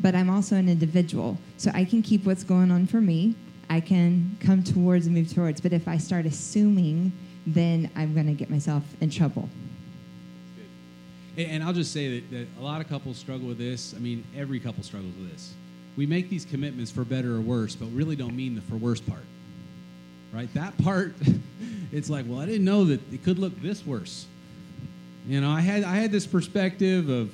But 0.00 0.16
I'm 0.16 0.28
also 0.28 0.56
an 0.56 0.68
individual, 0.68 1.38
so 1.58 1.70
I 1.72 1.84
can 1.84 2.02
keep 2.02 2.24
what's 2.24 2.42
going 2.42 2.72
on 2.72 2.88
for 2.88 3.00
me. 3.00 3.36
I 3.70 3.78
can 3.78 4.36
come 4.40 4.64
towards 4.64 5.06
and 5.06 5.14
move 5.14 5.32
towards. 5.32 5.60
But 5.60 5.72
if 5.72 5.86
I 5.86 5.96
start 5.96 6.26
assuming, 6.26 7.12
then 7.46 7.88
I'm 7.94 8.14
going 8.14 8.26
to 8.26 8.32
get 8.32 8.50
myself 8.50 8.82
in 9.00 9.10
trouble. 9.10 9.48
And, 11.38 11.62
I'll 11.62 11.72
just 11.72 11.92
say 11.92 12.18
that, 12.18 12.30
that 12.32 12.48
a 12.58 12.62
lot 12.62 12.80
of 12.80 12.88
couples 12.88 13.16
struggle 13.16 13.46
with 13.46 13.58
this. 13.58 13.94
I 13.94 14.00
mean, 14.00 14.24
every 14.36 14.58
couple 14.58 14.82
struggles 14.82 15.14
with 15.16 15.30
this. 15.30 15.54
We 15.96 16.06
make 16.06 16.30
these 16.30 16.44
commitments 16.44 16.90
for 16.90 17.04
better 17.04 17.36
or 17.36 17.40
worse, 17.40 17.74
but 17.74 17.86
really 17.86 18.16
don't 18.16 18.34
mean 18.34 18.54
the 18.54 18.62
for 18.62 18.76
worse 18.76 19.00
part. 19.00 19.24
Right? 20.32 20.52
That 20.54 20.76
part, 20.78 21.14
it's 21.92 22.08
like, 22.08 22.24
well, 22.26 22.40
I 22.40 22.46
didn't 22.46 22.64
know 22.64 22.84
that 22.86 23.00
it 23.12 23.22
could 23.22 23.38
look 23.38 23.60
this 23.60 23.84
worse. 23.84 24.26
You 25.28 25.40
know, 25.40 25.50
I 25.50 25.60
had 25.60 25.84
I 25.84 25.96
had 25.96 26.10
this 26.10 26.26
perspective 26.26 27.08
of 27.08 27.32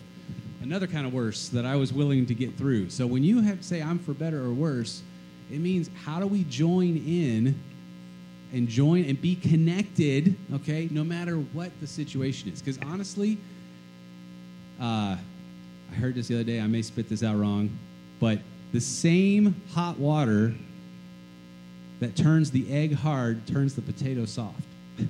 another 0.62 0.86
kind 0.86 1.06
of 1.06 1.14
worse 1.14 1.48
that 1.48 1.64
I 1.64 1.76
was 1.76 1.92
willing 1.92 2.26
to 2.26 2.34
get 2.34 2.56
through. 2.56 2.90
So 2.90 3.06
when 3.06 3.22
you 3.24 3.40
have 3.40 3.64
say 3.64 3.80
I'm 3.80 3.98
for 3.98 4.12
better 4.12 4.42
or 4.42 4.52
worse, 4.52 5.02
it 5.50 5.60
means 5.60 5.88
how 6.04 6.20
do 6.20 6.26
we 6.26 6.44
join 6.44 6.96
in 6.96 7.58
and 8.52 8.68
join 8.68 9.04
and 9.04 9.20
be 9.20 9.36
connected, 9.36 10.34
okay, 10.54 10.88
no 10.90 11.04
matter 11.04 11.36
what 11.36 11.70
the 11.80 11.86
situation 11.86 12.50
is. 12.50 12.60
Because 12.60 12.78
honestly, 12.84 13.38
uh, 14.80 15.16
I 15.90 15.94
heard 15.94 16.14
this 16.14 16.28
the 16.28 16.34
other 16.34 16.44
day. 16.44 16.60
I 16.60 16.66
may 16.66 16.82
spit 16.82 17.08
this 17.08 17.22
out 17.22 17.38
wrong, 17.38 17.70
but 18.20 18.38
the 18.72 18.80
same 18.80 19.60
hot 19.72 19.98
water 19.98 20.54
that 22.00 22.16
turns 22.16 22.50
the 22.50 22.72
egg 22.72 22.94
hard 22.94 23.46
turns 23.46 23.74
the 23.74 23.82
potato 23.82 24.24
soft. 24.24 24.62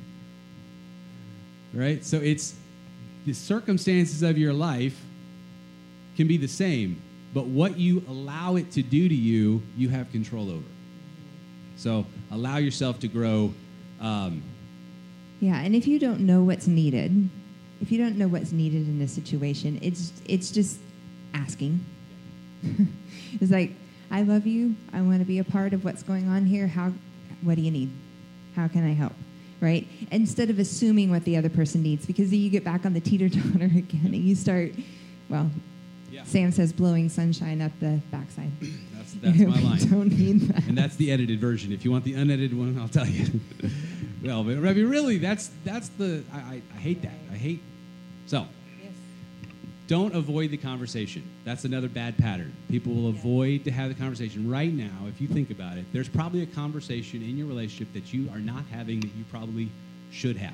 right? 1.74 2.04
So 2.04 2.18
it's 2.18 2.56
the 3.26 3.32
circumstances 3.32 4.22
of 4.22 4.38
your 4.38 4.52
life 4.52 4.98
can 6.16 6.26
be 6.26 6.36
the 6.36 6.48
same, 6.48 7.00
but 7.34 7.46
what 7.46 7.78
you 7.78 8.02
allow 8.09 8.56
it 8.56 8.70
to 8.72 8.82
do 8.82 9.09
to 9.09 9.14
you, 9.14 9.62
you 9.76 9.88
have 9.90 10.11
control 10.11 10.50
over. 10.50 10.64
So 11.76 12.06
allow 12.30 12.56
yourself 12.56 12.98
to 13.00 13.09
grow. 13.09 13.54
Um, 14.00 14.42
Yeah, 15.40 15.61
and 15.61 15.76
if 15.76 15.86
you 15.86 15.98
don't 15.98 16.20
know 16.20 16.42
what's 16.42 16.66
needed, 16.66 17.28
if 17.80 17.92
you 17.92 17.98
don't 17.98 18.16
know 18.16 18.26
what's 18.26 18.50
needed 18.50 18.88
in 18.88 19.00
a 19.00 19.09
situation, 19.09 19.78
it's 19.82 20.12
it's 20.26 20.50
just 20.50 20.80
asking. 21.34 21.84
it's 23.40 23.50
like, 23.50 23.72
I 24.11 24.22
love 24.22 24.46
you. 24.46 24.74
I 24.92 25.00
want 25.02 25.18
to 25.20 25.24
be 25.24 25.38
a 25.38 25.44
part 25.44 25.72
of 25.72 25.84
what's 25.84 26.02
going 26.02 26.28
on 26.28 26.46
here. 26.46 26.66
How 26.66 26.92
what 27.42 27.56
do 27.56 27.62
you 27.62 27.70
need? 27.70 27.90
How 28.56 28.68
can 28.68 28.84
I 28.88 28.94
help? 28.94 29.12
Right? 29.61 29.86
Instead 30.11 30.50
of 30.50 30.59
assuming 30.59 31.11
what 31.11 31.24
the 31.24 31.36
other 31.36 31.48
person 31.48 31.82
needs, 31.82 32.06
because 32.06 32.30
then 32.30 32.40
you 32.40 32.50
get 32.50 32.64
back 32.64 32.86
on 32.86 32.92
the 32.92 33.00
teeter 33.00 33.28
totter 33.28 33.64
again 33.76 34.06
and 34.06 34.16
you 34.16 34.34
start, 34.34 34.72
well, 35.28 35.50
yeah, 36.11 36.24
Sam 36.24 36.52
says 36.52 36.72
blowing 36.72 37.09
sunshine 37.09 37.61
up 37.61 37.72
the 37.80 38.00
backside. 38.11 38.50
that's, 38.94 39.12
that's 39.14 39.38
my 39.38 39.61
line. 39.61 39.88
don't 39.90 40.18
need 40.18 40.40
that. 40.42 40.66
and 40.66 40.78
that's 40.78 40.96
the 40.96 41.12
edited 41.12 41.40
version. 41.40 41.72
If 41.72 41.84
you 41.84 41.90
want 41.90 42.04
the 42.04 42.14
unedited 42.14 42.56
one, 42.56 42.78
I'll 42.78 42.88
tell 42.88 43.06
you. 43.06 43.40
well, 44.22 44.42
but 44.44 44.52
I 44.52 44.72
mean, 44.72 44.88
really, 44.88 45.18
that's 45.18 45.50
that's 45.64 45.88
the 45.90 46.22
I, 46.32 46.36
I, 46.36 46.62
I 46.74 46.78
hate 46.78 47.02
that. 47.02 47.18
I 47.32 47.36
hate 47.36 47.61
So, 48.26 48.46
don't 49.89 50.14
avoid 50.14 50.51
the 50.51 50.57
conversation. 50.59 51.22
That's 51.45 51.64
another 51.64 51.89
bad 51.89 52.18
pattern. 52.18 52.53
People 52.70 52.93
will 52.93 53.09
avoid 53.09 53.64
to 53.64 53.70
have 53.70 53.89
the 53.89 53.95
conversation. 53.95 54.49
Right 54.49 54.72
now, 54.72 55.07
if 55.09 55.18
you 55.18 55.26
think 55.26 55.51
about 55.51 55.78
it, 55.78 55.86
there's 55.95 56.11
probably 56.11 56.43
a 56.43 56.47
conversation 56.47 57.22
in 57.22 57.39
your 57.39 57.49
relationship 57.49 57.93
that 57.95 58.12
you 58.12 58.28
are 58.30 58.39
not 58.39 58.64
having 58.70 59.01
that 59.01 59.09
you 59.16 59.24
probably 59.30 59.70
should 60.12 60.36
have. 60.36 60.53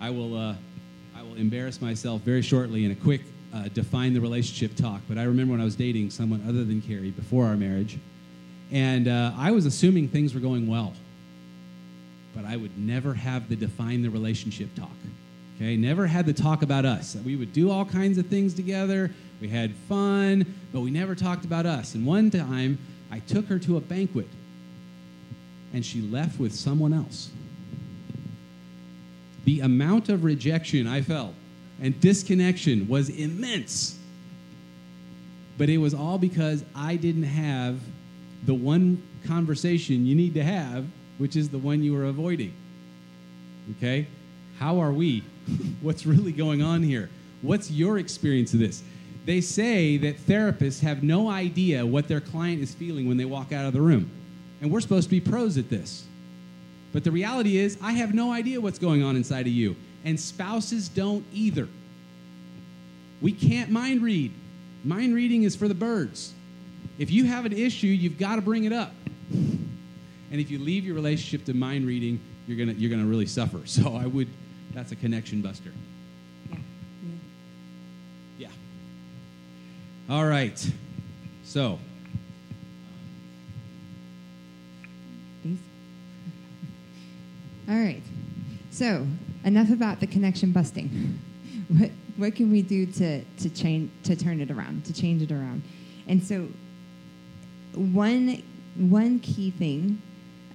I 0.00 0.10
will, 0.10 0.36
uh, 0.36 0.56
I 1.16 1.22
will 1.22 1.36
embarrass 1.36 1.80
myself 1.80 2.22
very 2.22 2.42
shortly 2.42 2.84
in 2.84 2.90
a 2.90 2.96
quick 2.96 3.22
uh, 3.54 3.68
define 3.68 4.12
the 4.12 4.20
relationship 4.20 4.76
talk. 4.76 5.00
But 5.08 5.18
I 5.18 5.22
remember 5.22 5.52
when 5.52 5.60
I 5.60 5.64
was 5.64 5.76
dating 5.76 6.10
someone 6.10 6.42
other 6.48 6.64
than 6.64 6.82
Carrie 6.82 7.12
before 7.12 7.46
our 7.46 7.56
marriage, 7.56 7.96
and 8.72 9.06
uh, 9.06 9.32
I 9.36 9.52
was 9.52 9.66
assuming 9.66 10.08
things 10.08 10.34
were 10.34 10.40
going 10.40 10.66
well. 10.66 10.94
But 12.34 12.44
I 12.44 12.56
would 12.56 12.76
never 12.76 13.14
have 13.14 13.48
the 13.48 13.54
define 13.54 14.02
the 14.02 14.10
relationship 14.10 14.74
talk. 14.74 14.90
Okay, 15.56 15.76
never 15.76 16.06
had 16.06 16.26
the 16.26 16.34
talk 16.34 16.62
about 16.62 16.84
us. 16.84 17.16
We 17.24 17.34
would 17.34 17.52
do 17.52 17.70
all 17.70 17.84
kinds 17.84 18.18
of 18.18 18.26
things 18.26 18.52
together. 18.52 19.10
We 19.40 19.48
had 19.48 19.74
fun, 19.88 20.54
but 20.72 20.80
we 20.80 20.90
never 20.90 21.14
talked 21.14 21.44
about 21.44 21.64
us. 21.64 21.94
And 21.94 22.06
one 22.06 22.30
time, 22.30 22.78
I 23.10 23.20
took 23.20 23.46
her 23.46 23.58
to 23.60 23.78
a 23.78 23.80
banquet, 23.80 24.28
and 25.72 25.84
she 25.84 26.02
left 26.02 26.38
with 26.38 26.54
someone 26.54 26.92
else. 26.92 27.30
The 29.44 29.60
amount 29.60 30.08
of 30.08 30.24
rejection 30.24 30.86
I 30.86 31.00
felt 31.00 31.34
and 31.80 31.98
disconnection 32.00 32.88
was 32.88 33.08
immense. 33.08 33.98
But 35.58 35.68
it 35.68 35.78
was 35.78 35.94
all 35.94 36.18
because 36.18 36.64
I 36.74 36.96
didn't 36.96 37.24
have 37.24 37.80
the 38.44 38.54
one 38.54 39.02
conversation 39.24 40.06
you 40.06 40.14
need 40.14 40.34
to 40.34 40.42
have, 40.42 40.86
which 41.18 41.36
is 41.36 41.48
the 41.48 41.58
one 41.58 41.82
you 41.82 41.94
were 41.94 42.04
avoiding. 42.04 42.52
Okay? 43.76 44.06
How 44.58 44.80
are 44.80 44.92
we? 44.92 45.22
What's 45.80 46.06
really 46.06 46.32
going 46.32 46.62
on 46.62 46.82
here? 46.82 47.10
What's 47.42 47.70
your 47.70 47.98
experience 47.98 48.52
of 48.54 48.60
this? 48.60 48.82
They 49.24 49.40
say 49.40 49.96
that 49.98 50.18
therapists 50.18 50.80
have 50.80 51.02
no 51.02 51.28
idea 51.28 51.84
what 51.84 52.08
their 52.08 52.20
client 52.20 52.62
is 52.62 52.74
feeling 52.74 53.08
when 53.08 53.16
they 53.16 53.24
walk 53.24 53.52
out 53.52 53.66
of 53.66 53.72
the 53.72 53.80
room. 53.80 54.10
And 54.60 54.70
we're 54.70 54.80
supposed 54.80 55.04
to 55.04 55.10
be 55.10 55.20
pros 55.20 55.58
at 55.58 55.68
this. 55.68 56.04
But 56.92 57.04
the 57.04 57.10
reality 57.10 57.58
is, 57.58 57.76
I 57.82 57.92
have 57.92 58.14
no 58.14 58.32
idea 58.32 58.60
what's 58.60 58.78
going 58.78 59.02
on 59.02 59.16
inside 59.16 59.46
of 59.46 59.52
you. 59.52 59.76
And 60.04 60.18
spouses 60.18 60.88
don't 60.88 61.24
either. 61.32 61.68
We 63.20 63.32
can't 63.32 63.70
mind 63.70 64.02
read. 64.02 64.32
Mind 64.84 65.14
reading 65.14 65.42
is 65.42 65.56
for 65.56 65.66
the 65.68 65.74
birds. 65.74 66.32
If 66.98 67.10
you 67.10 67.24
have 67.24 67.44
an 67.44 67.52
issue, 67.52 67.88
you've 67.88 68.18
got 68.18 68.36
to 68.36 68.42
bring 68.42 68.64
it 68.64 68.72
up. 68.72 68.92
And 69.30 70.40
if 70.40 70.50
you 70.50 70.58
leave 70.58 70.84
your 70.84 70.94
relationship 70.94 71.44
to 71.46 71.54
mind 71.54 71.86
reading, 71.86 72.20
you're 72.46 72.56
going 72.56 72.74
to 72.74 72.80
you're 72.80 72.90
going 72.90 73.02
to 73.02 73.08
really 73.08 73.26
suffer. 73.26 73.60
So 73.66 73.96
I 73.96 74.06
would 74.06 74.28
that's 74.76 74.92
a 74.92 74.96
connection 74.96 75.40
buster. 75.40 75.72
Yeah. 76.50 76.58
Yeah. 78.38 78.48
All 80.10 80.26
right. 80.26 80.70
So. 81.44 81.78
All 87.68 87.74
right. 87.74 88.02
So, 88.70 89.06
enough 89.46 89.70
about 89.70 90.00
the 90.00 90.06
connection 90.06 90.52
busting. 90.52 91.20
What 91.68 91.90
what 92.18 92.34
can 92.34 92.52
we 92.52 92.60
do 92.60 92.84
to 92.84 93.24
to 93.24 93.48
change 93.48 93.90
to 94.04 94.14
turn 94.14 94.40
it 94.42 94.50
around, 94.50 94.84
to 94.84 94.92
change 94.92 95.22
it 95.22 95.32
around? 95.32 95.62
And 96.06 96.22
so, 96.22 96.48
one 97.74 98.42
one 98.76 99.20
key 99.20 99.50
thing. 99.52 100.02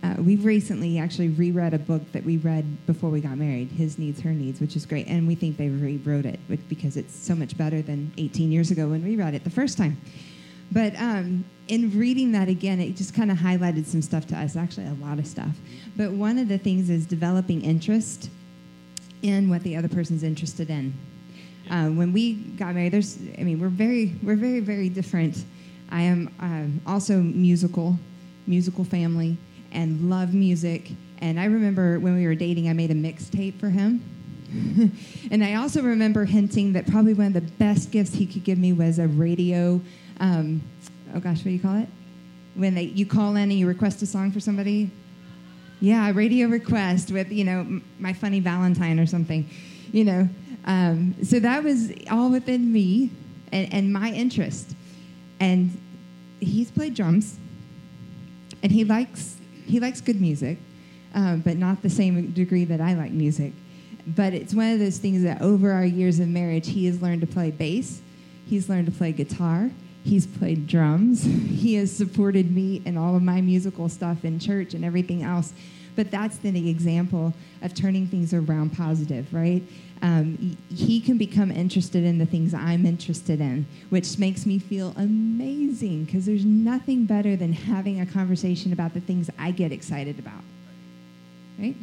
Uh, 0.04 0.16
we've 0.18 0.46
recently 0.46 0.98
actually 0.98 1.30
reread 1.30 1.74
a 1.74 1.80
book 1.80 2.02
that 2.12 2.24
we 2.24 2.38
read 2.38 2.86
before 2.88 3.10
we 3.12 3.22
got 3.22 3.38
married, 3.38 3.70
His 3.72 4.00
Needs, 4.00 4.20
Her 4.22 4.32
Needs, 4.32 4.60
which 4.60 4.76
is 4.76 4.86
great. 4.86 5.08
And 5.08 5.28
we 5.28 5.36
think 5.36 5.58
they 5.58 5.70
rewrote 5.70 6.26
it 6.26 6.40
because 6.70 6.98
it's 6.98 7.16
so 7.16 7.36
much 7.36 7.56
better 7.56 7.82
than 7.82 8.12
18 8.18 8.52
years 8.52 8.72
ago 8.72 8.88
when 8.88 9.04
we 9.04 9.16
read 9.16 9.36
it 9.36 9.44
the 9.44 9.52
first 9.52 9.78
time. 9.78 10.02
But 10.72 10.96
um, 10.96 11.46
in 11.68 11.98
reading 11.98 12.32
that 12.32 12.48
again, 12.48 12.80
it 12.80 12.96
just 12.96 13.14
kind 13.14 13.30
of 13.30 13.38
highlighted 13.38 13.86
some 13.86 14.02
stuff 14.02 14.26
to 14.28 14.38
us, 14.38 14.56
actually, 14.56 14.88
a 14.88 14.94
lot 14.94 15.20
of 15.20 15.28
stuff. 15.28 15.56
But 15.96 16.12
one 16.12 16.40
of 16.40 16.48
the 16.48 16.58
things 16.58 16.90
is 16.90 17.06
developing 17.06 17.62
interest 17.62 18.30
in 19.22 19.50
what 19.50 19.62
the 19.62 19.76
other 19.76 19.90
person's 19.90 20.24
interested 20.24 20.70
in. 20.70 20.94
Uh, 21.70 21.90
when 21.90 22.12
we 22.12 22.34
got 22.34 22.74
married, 22.74 22.94
there's, 22.94 23.20
I 23.38 23.44
mean, 23.44 23.60
we're 23.60 23.70
very, 23.70 24.16
we're 24.24 24.36
very, 24.36 24.62
very 24.62 24.90
different. 24.90 25.44
I 25.90 26.02
am 26.02 26.34
um, 26.40 26.82
also 26.88 27.20
musical, 27.20 27.98
musical 28.48 28.84
family, 28.84 29.38
and 29.72 30.10
love 30.10 30.34
music. 30.34 30.92
And 31.20 31.40
I 31.40 31.46
remember 31.46 32.00
when 32.00 32.16
we 32.16 32.26
were 32.26 32.36
dating, 32.36 32.70
I 32.70 32.74
made 32.74 32.92
a 32.92 32.96
mixtape 32.96 33.60
for 33.60 33.70
him. 33.70 34.04
and 35.32 35.44
I 35.44 35.56
also 35.56 35.82
remember 35.82 36.26
hinting 36.26 36.74
that 36.74 36.88
probably 36.88 37.14
one 37.14 37.28
of 37.28 37.34
the 37.34 37.42
best 37.42 37.92
gifts 37.92 38.14
he 38.14 38.26
could 38.26 38.44
give 38.44 38.58
me 38.58 38.74
was 38.74 39.00
a 39.00 39.08
radio. 39.08 39.80
Um, 40.20 40.62
oh 41.16 41.20
gosh, 41.20 41.38
what 41.38 41.46
do 41.46 41.50
you 41.52 41.60
call 41.60 41.78
it? 41.78 41.88
When 42.56 42.76
they 42.76 42.84
you 42.84 43.06
call 43.06 43.36
in 43.38 43.44
and 43.44 43.54
you 43.54 43.68
request 43.68 44.02
a 44.02 44.06
song 44.06 44.32
for 44.32 44.42
somebody. 44.42 44.92
Yeah, 45.80 46.10
a 46.10 46.14
radio 46.14 46.48
request 46.48 47.12
with 47.12 47.32
you 47.32 47.46
know 47.46 47.82
my 47.98 48.14
funny 48.14 48.40
Valentine 48.42 49.00
or 49.00 49.06
something, 49.06 49.50
you 49.92 50.04
know. 50.04 50.30
Um, 50.66 51.16
so 51.24 51.40
that 51.40 51.64
was 51.64 51.92
all 52.12 52.30
within 52.30 52.72
me 52.72 53.10
and, 53.52 53.74
and 53.74 53.94
my 53.94 54.12
interest. 54.12 54.76
And 55.40 55.80
he's 56.40 56.70
played 56.70 56.94
drums, 56.94 57.38
and 58.62 58.72
he 58.72 58.84
likes 58.84 59.41
he 59.66 59.80
likes 59.80 60.02
good 60.02 60.20
music, 60.20 60.58
um, 61.14 61.42
but 61.42 61.58
not 61.58 61.82
the 61.82 61.90
same 61.90 62.32
degree 62.32 62.66
that 62.66 62.82
I 62.82 62.94
like 62.94 63.12
music. 63.12 63.54
But 64.08 64.34
it's 64.34 64.54
one 64.54 64.72
of 64.72 64.80
those 64.80 64.98
things 64.98 65.24
that 65.24 65.42
over 65.42 65.72
our 65.72 65.86
years 65.86 66.20
of 66.20 66.28
marriage, 66.28 66.68
he 66.68 66.86
has 66.86 67.02
learned 67.02 67.22
to 67.22 67.28
play 67.28 67.52
bass, 67.52 68.02
he's 68.48 68.70
learned 68.70 68.88
to 68.88 68.92
play 68.92 69.12
guitar, 69.12 69.70
he's 70.04 70.26
played 70.26 70.68
drums, 70.68 71.24
he 71.24 71.76
has 71.76 71.96
supported 71.96 72.52
me 72.52 72.82
in 72.86 72.98
all 72.98 73.16
of 73.16 73.22
my 73.22 73.42
musical 73.42 73.90
stuff 73.90 74.26
in 74.26 74.40
church 74.40 74.74
and 74.74 74.84
everything 74.84 75.24
else. 75.24 75.54
But 75.96 76.10
that's 76.10 76.38
the 76.38 76.70
example 76.70 77.34
of 77.62 77.74
turning 77.74 78.08
things 78.08 78.34
around 78.34 78.76
positive, 78.76 79.34
right? 79.34 79.62
Um, 80.02 80.58
he 80.74 81.00
can 81.00 81.18
become 81.18 81.52
interested 81.52 82.04
in 82.04 82.18
the 82.18 82.26
things 82.26 82.54
I'm 82.54 82.86
interested 82.86 83.40
in, 83.40 83.68
which 83.90 84.18
makes 84.18 84.46
me 84.48 84.58
feel 84.58 84.94
amazing 84.98 86.06
because 86.06 86.26
there's 86.26 86.46
nothing 86.46 87.06
better 87.06 87.36
than 87.36 87.54
having 87.54 88.02
a 88.02 88.06
conversation 88.06 88.74
about 88.74 88.94
the 88.96 89.00
things 89.00 89.30
I 89.38 89.52
get 89.52 89.72
excited 89.72 90.18
about. 90.18 90.44
Right? 91.60 91.76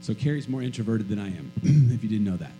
So 0.00 0.14
Carrie's 0.14 0.48
more 0.48 0.62
introverted 0.62 1.08
than 1.08 1.18
I 1.18 1.28
am, 1.28 1.52
if 1.62 2.02
you 2.02 2.08
didn't 2.08 2.24
know 2.24 2.36
that. 2.38 2.52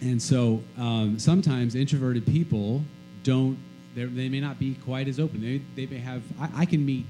And 0.00 0.20
so 0.20 0.62
um, 0.78 1.18
sometimes 1.18 1.74
introverted 1.74 2.26
people 2.26 2.82
don't, 3.22 3.58
they 3.94 4.28
may 4.28 4.40
not 4.40 4.58
be 4.58 4.74
quite 4.84 5.06
as 5.06 5.20
open. 5.20 5.40
They, 5.40 5.62
they 5.76 5.86
may 5.90 6.00
have, 6.00 6.22
I, 6.40 6.62
I 6.62 6.64
can 6.66 6.84
meet 6.84 7.06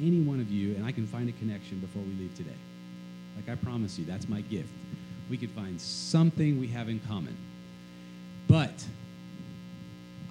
any 0.00 0.20
one 0.20 0.40
of 0.40 0.50
you 0.50 0.74
and 0.74 0.84
I 0.84 0.92
can 0.92 1.06
find 1.06 1.28
a 1.28 1.32
connection 1.32 1.78
before 1.80 2.02
we 2.02 2.12
leave 2.14 2.34
today. 2.34 2.56
Like 3.36 3.48
I 3.48 3.60
promise 3.60 3.98
you, 3.98 4.04
that's 4.04 4.28
my 4.28 4.40
gift. 4.40 4.70
We 5.30 5.36
could 5.36 5.50
find 5.50 5.80
something 5.80 6.60
we 6.60 6.68
have 6.68 6.88
in 6.88 7.00
common. 7.00 7.36
But 8.48 8.84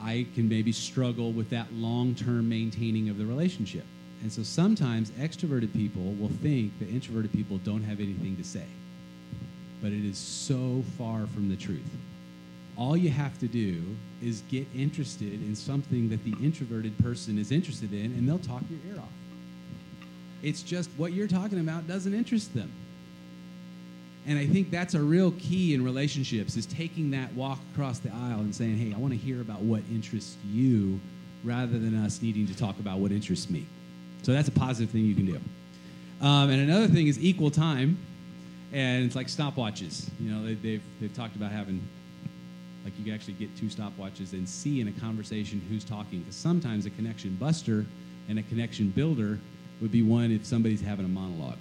I 0.01 0.27
can 0.35 0.49
maybe 0.49 0.71
struggle 0.71 1.31
with 1.31 1.49
that 1.49 1.73
long 1.73 2.15
term 2.15 2.49
maintaining 2.49 3.09
of 3.09 3.17
the 3.17 3.25
relationship. 3.25 3.85
And 4.21 4.31
so 4.31 4.43
sometimes 4.43 5.11
extroverted 5.11 5.73
people 5.73 6.13
will 6.13 6.29
think 6.29 6.77
that 6.79 6.89
introverted 6.89 7.31
people 7.33 7.57
don't 7.59 7.83
have 7.83 7.99
anything 7.99 8.37
to 8.37 8.43
say. 8.43 8.65
But 9.81 9.91
it 9.91 10.05
is 10.05 10.17
so 10.17 10.83
far 10.97 11.27
from 11.27 11.49
the 11.49 11.57
truth. 11.57 11.89
All 12.77 12.95
you 12.95 13.09
have 13.09 13.37
to 13.39 13.47
do 13.47 13.83
is 14.21 14.41
get 14.49 14.65
interested 14.75 15.33
in 15.33 15.55
something 15.55 16.09
that 16.09 16.23
the 16.23 16.33
introverted 16.41 16.97
person 16.99 17.37
is 17.37 17.51
interested 17.51 17.93
in, 17.93 18.05
and 18.05 18.27
they'll 18.27 18.39
talk 18.39 18.63
your 18.69 18.95
ear 18.95 18.99
off. 18.99 19.09
It's 20.41 20.63
just 20.63 20.89
what 20.97 21.13
you're 21.13 21.27
talking 21.27 21.59
about 21.59 21.87
doesn't 21.87 22.13
interest 22.13 22.53
them. 22.53 22.71
And 24.25 24.39
I 24.39 24.45
think 24.45 24.71
that's 24.71 24.93
a 24.93 25.01
real 25.01 25.31
key 25.31 25.73
in 25.73 25.83
relationships 25.83 26.55
is 26.55 26.65
taking 26.65 27.11
that 27.11 27.33
walk 27.33 27.59
across 27.73 27.99
the 27.99 28.09
aisle 28.09 28.39
and 28.39 28.55
saying, 28.55 28.77
hey, 28.77 28.93
I 28.93 28.97
want 28.97 29.11
to 29.11 29.19
hear 29.19 29.41
about 29.41 29.61
what 29.61 29.81
interests 29.91 30.37
you 30.49 30.99
rather 31.43 31.77
than 31.77 31.93
us 32.05 32.21
needing 32.21 32.47
to 32.47 32.55
talk 32.55 32.79
about 32.79 32.99
what 32.99 33.11
interests 33.11 33.49
me. 33.49 33.65
So 34.21 34.31
that's 34.31 34.47
a 34.47 34.51
positive 34.51 34.91
thing 34.91 35.05
you 35.05 35.15
can 35.15 35.25
do. 35.25 35.39
Um, 36.25 36.49
and 36.49 36.61
another 36.61 36.87
thing 36.87 37.07
is 37.07 37.19
equal 37.19 37.51
time. 37.51 37.97
And 38.71 39.05
it's 39.05 39.15
like 39.15 39.27
stopwatches. 39.27 40.09
You 40.21 40.31
know, 40.31 40.45
they, 40.45 40.53
they've, 40.53 40.83
they've 41.01 41.13
talked 41.13 41.35
about 41.35 41.51
having, 41.51 41.81
like, 42.85 42.93
you 42.97 43.03
can 43.03 43.13
actually 43.13 43.33
get 43.33 43.55
two 43.57 43.65
stopwatches 43.65 44.31
and 44.31 44.47
see 44.47 44.79
in 44.79 44.87
a 44.87 44.91
conversation 44.93 45.61
who's 45.69 45.83
talking. 45.83 46.19
Because 46.19 46.35
sometimes 46.35 46.85
a 46.85 46.89
connection 46.91 47.35
buster 47.35 47.85
and 48.29 48.39
a 48.39 48.43
connection 48.43 48.89
builder 48.89 49.37
would 49.81 49.91
be 49.91 50.01
one 50.01 50.31
if 50.31 50.45
somebody's 50.45 50.81
having 50.81 51.05
a 51.05 51.09
monologue 51.09 51.57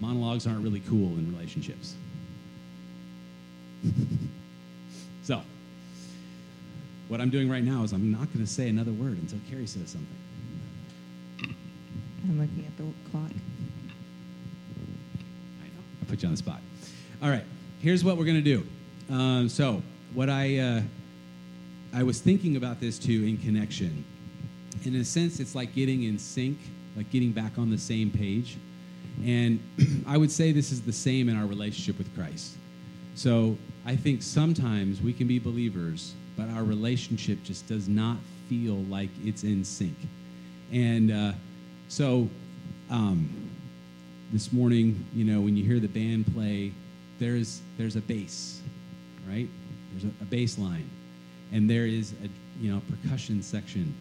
monologues 0.00 0.46
aren't 0.46 0.62
really 0.62 0.80
cool 0.80 1.08
in 1.18 1.32
relationships. 1.32 1.94
so, 5.22 5.42
what 7.08 7.20
I'm 7.20 7.30
doing 7.30 7.48
right 7.48 7.64
now 7.64 7.82
is 7.82 7.92
I'm 7.92 8.10
not 8.10 8.32
going 8.32 8.44
to 8.44 8.50
say 8.50 8.68
another 8.68 8.92
word 8.92 9.18
until 9.18 9.38
Carrie 9.48 9.66
says 9.66 9.90
something. 9.90 10.08
I'm 12.24 12.40
looking 12.40 12.66
at 12.66 12.76
the 12.76 12.84
clock. 13.10 13.30
I'll 15.62 16.08
put 16.08 16.22
you 16.22 16.26
on 16.26 16.32
the 16.32 16.38
spot. 16.38 16.60
All 17.22 17.30
right, 17.30 17.44
here's 17.80 18.02
what 18.04 18.16
we're 18.16 18.24
going 18.24 18.42
to 18.42 18.62
do. 18.62 18.66
Um, 19.12 19.48
so, 19.48 19.82
what 20.14 20.28
I, 20.28 20.58
uh, 20.58 20.82
I 21.94 22.02
was 22.02 22.20
thinking 22.20 22.56
about 22.56 22.80
this 22.80 22.98
too 22.98 23.24
in 23.24 23.38
connection. 23.38 24.04
In 24.84 24.96
a 24.96 25.04
sense, 25.04 25.40
it's 25.40 25.54
like 25.54 25.74
getting 25.74 26.02
in 26.04 26.18
sync, 26.18 26.58
like 26.96 27.10
getting 27.10 27.32
back 27.32 27.58
on 27.58 27.70
the 27.70 27.78
same 27.78 28.10
page. 28.10 28.56
And 29.24 29.60
I 30.06 30.16
would 30.16 30.30
say 30.30 30.52
this 30.52 30.72
is 30.72 30.82
the 30.82 30.92
same 30.92 31.28
in 31.28 31.36
our 31.36 31.46
relationship 31.46 31.98
with 31.98 32.14
Christ. 32.14 32.56
So, 33.14 33.56
I 33.86 33.94
think 33.94 34.20
sometimes 34.22 35.00
we 35.00 35.12
can 35.12 35.28
be 35.28 35.38
believers, 35.38 36.14
but 36.36 36.48
our 36.50 36.64
relationship 36.64 37.42
just 37.44 37.68
does 37.68 37.88
not 37.88 38.16
feel 38.48 38.74
like 38.88 39.10
it's 39.24 39.44
in 39.44 39.64
sync. 39.64 39.96
And 40.72 41.12
uh, 41.12 41.32
so, 41.88 42.28
um, 42.90 43.30
this 44.32 44.52
morning, 44.52 45.04
you 45.14 45.24
know, 45.24 45.40
when 45.40 45.56
you 45.56 45.64
hear 45.64 45.78
the 45.78 45.88
band 45.88 46.32
play, 46.34 46.72
there's 47.18 47.62
there's 47.78 47.96
a 47.96 48.00
bass, 48.00 48.60
right? 49.28 49.48
There's 49.92 50.04
a, 50.04 50.22
a 50.22 50.26
bass 50.26 50.58
line, 50.58 50.88
and 51.52 51.70
there 51.70 51.86
is 51.86 52.12
a 52.24 52.28
you 52.60 52.72
know 52.72 52.82
percussion 52.90 53.42
section, 53.42 53.94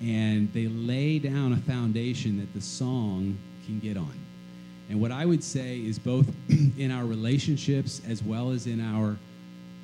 and 0.00 0.52
they 0.52 0.68
lay 0.68 1.18
down 1.18 1.52
a 1.52 1.56
foundation 1.56 2.38
that 2.38 2.52
the 2.54 2.60
song 2.60 3.36
can 3.66 3.80
get 3.80 3.96
on. 3.96 4.14
And 4.88 5.00
what 5.00 5.12
I 5.12 5.24
would 5.24 5.42
say 5.42 5.78
is 5.78 5.98
both 5.98 6.26
in 6.48 6.90
our 6.90 7.04
relationships 7.04 8.02
as 8.06 8.22
well 8.22 8.50
as 8.50 8.66
in 8.66 8.80
our 8.80 9.16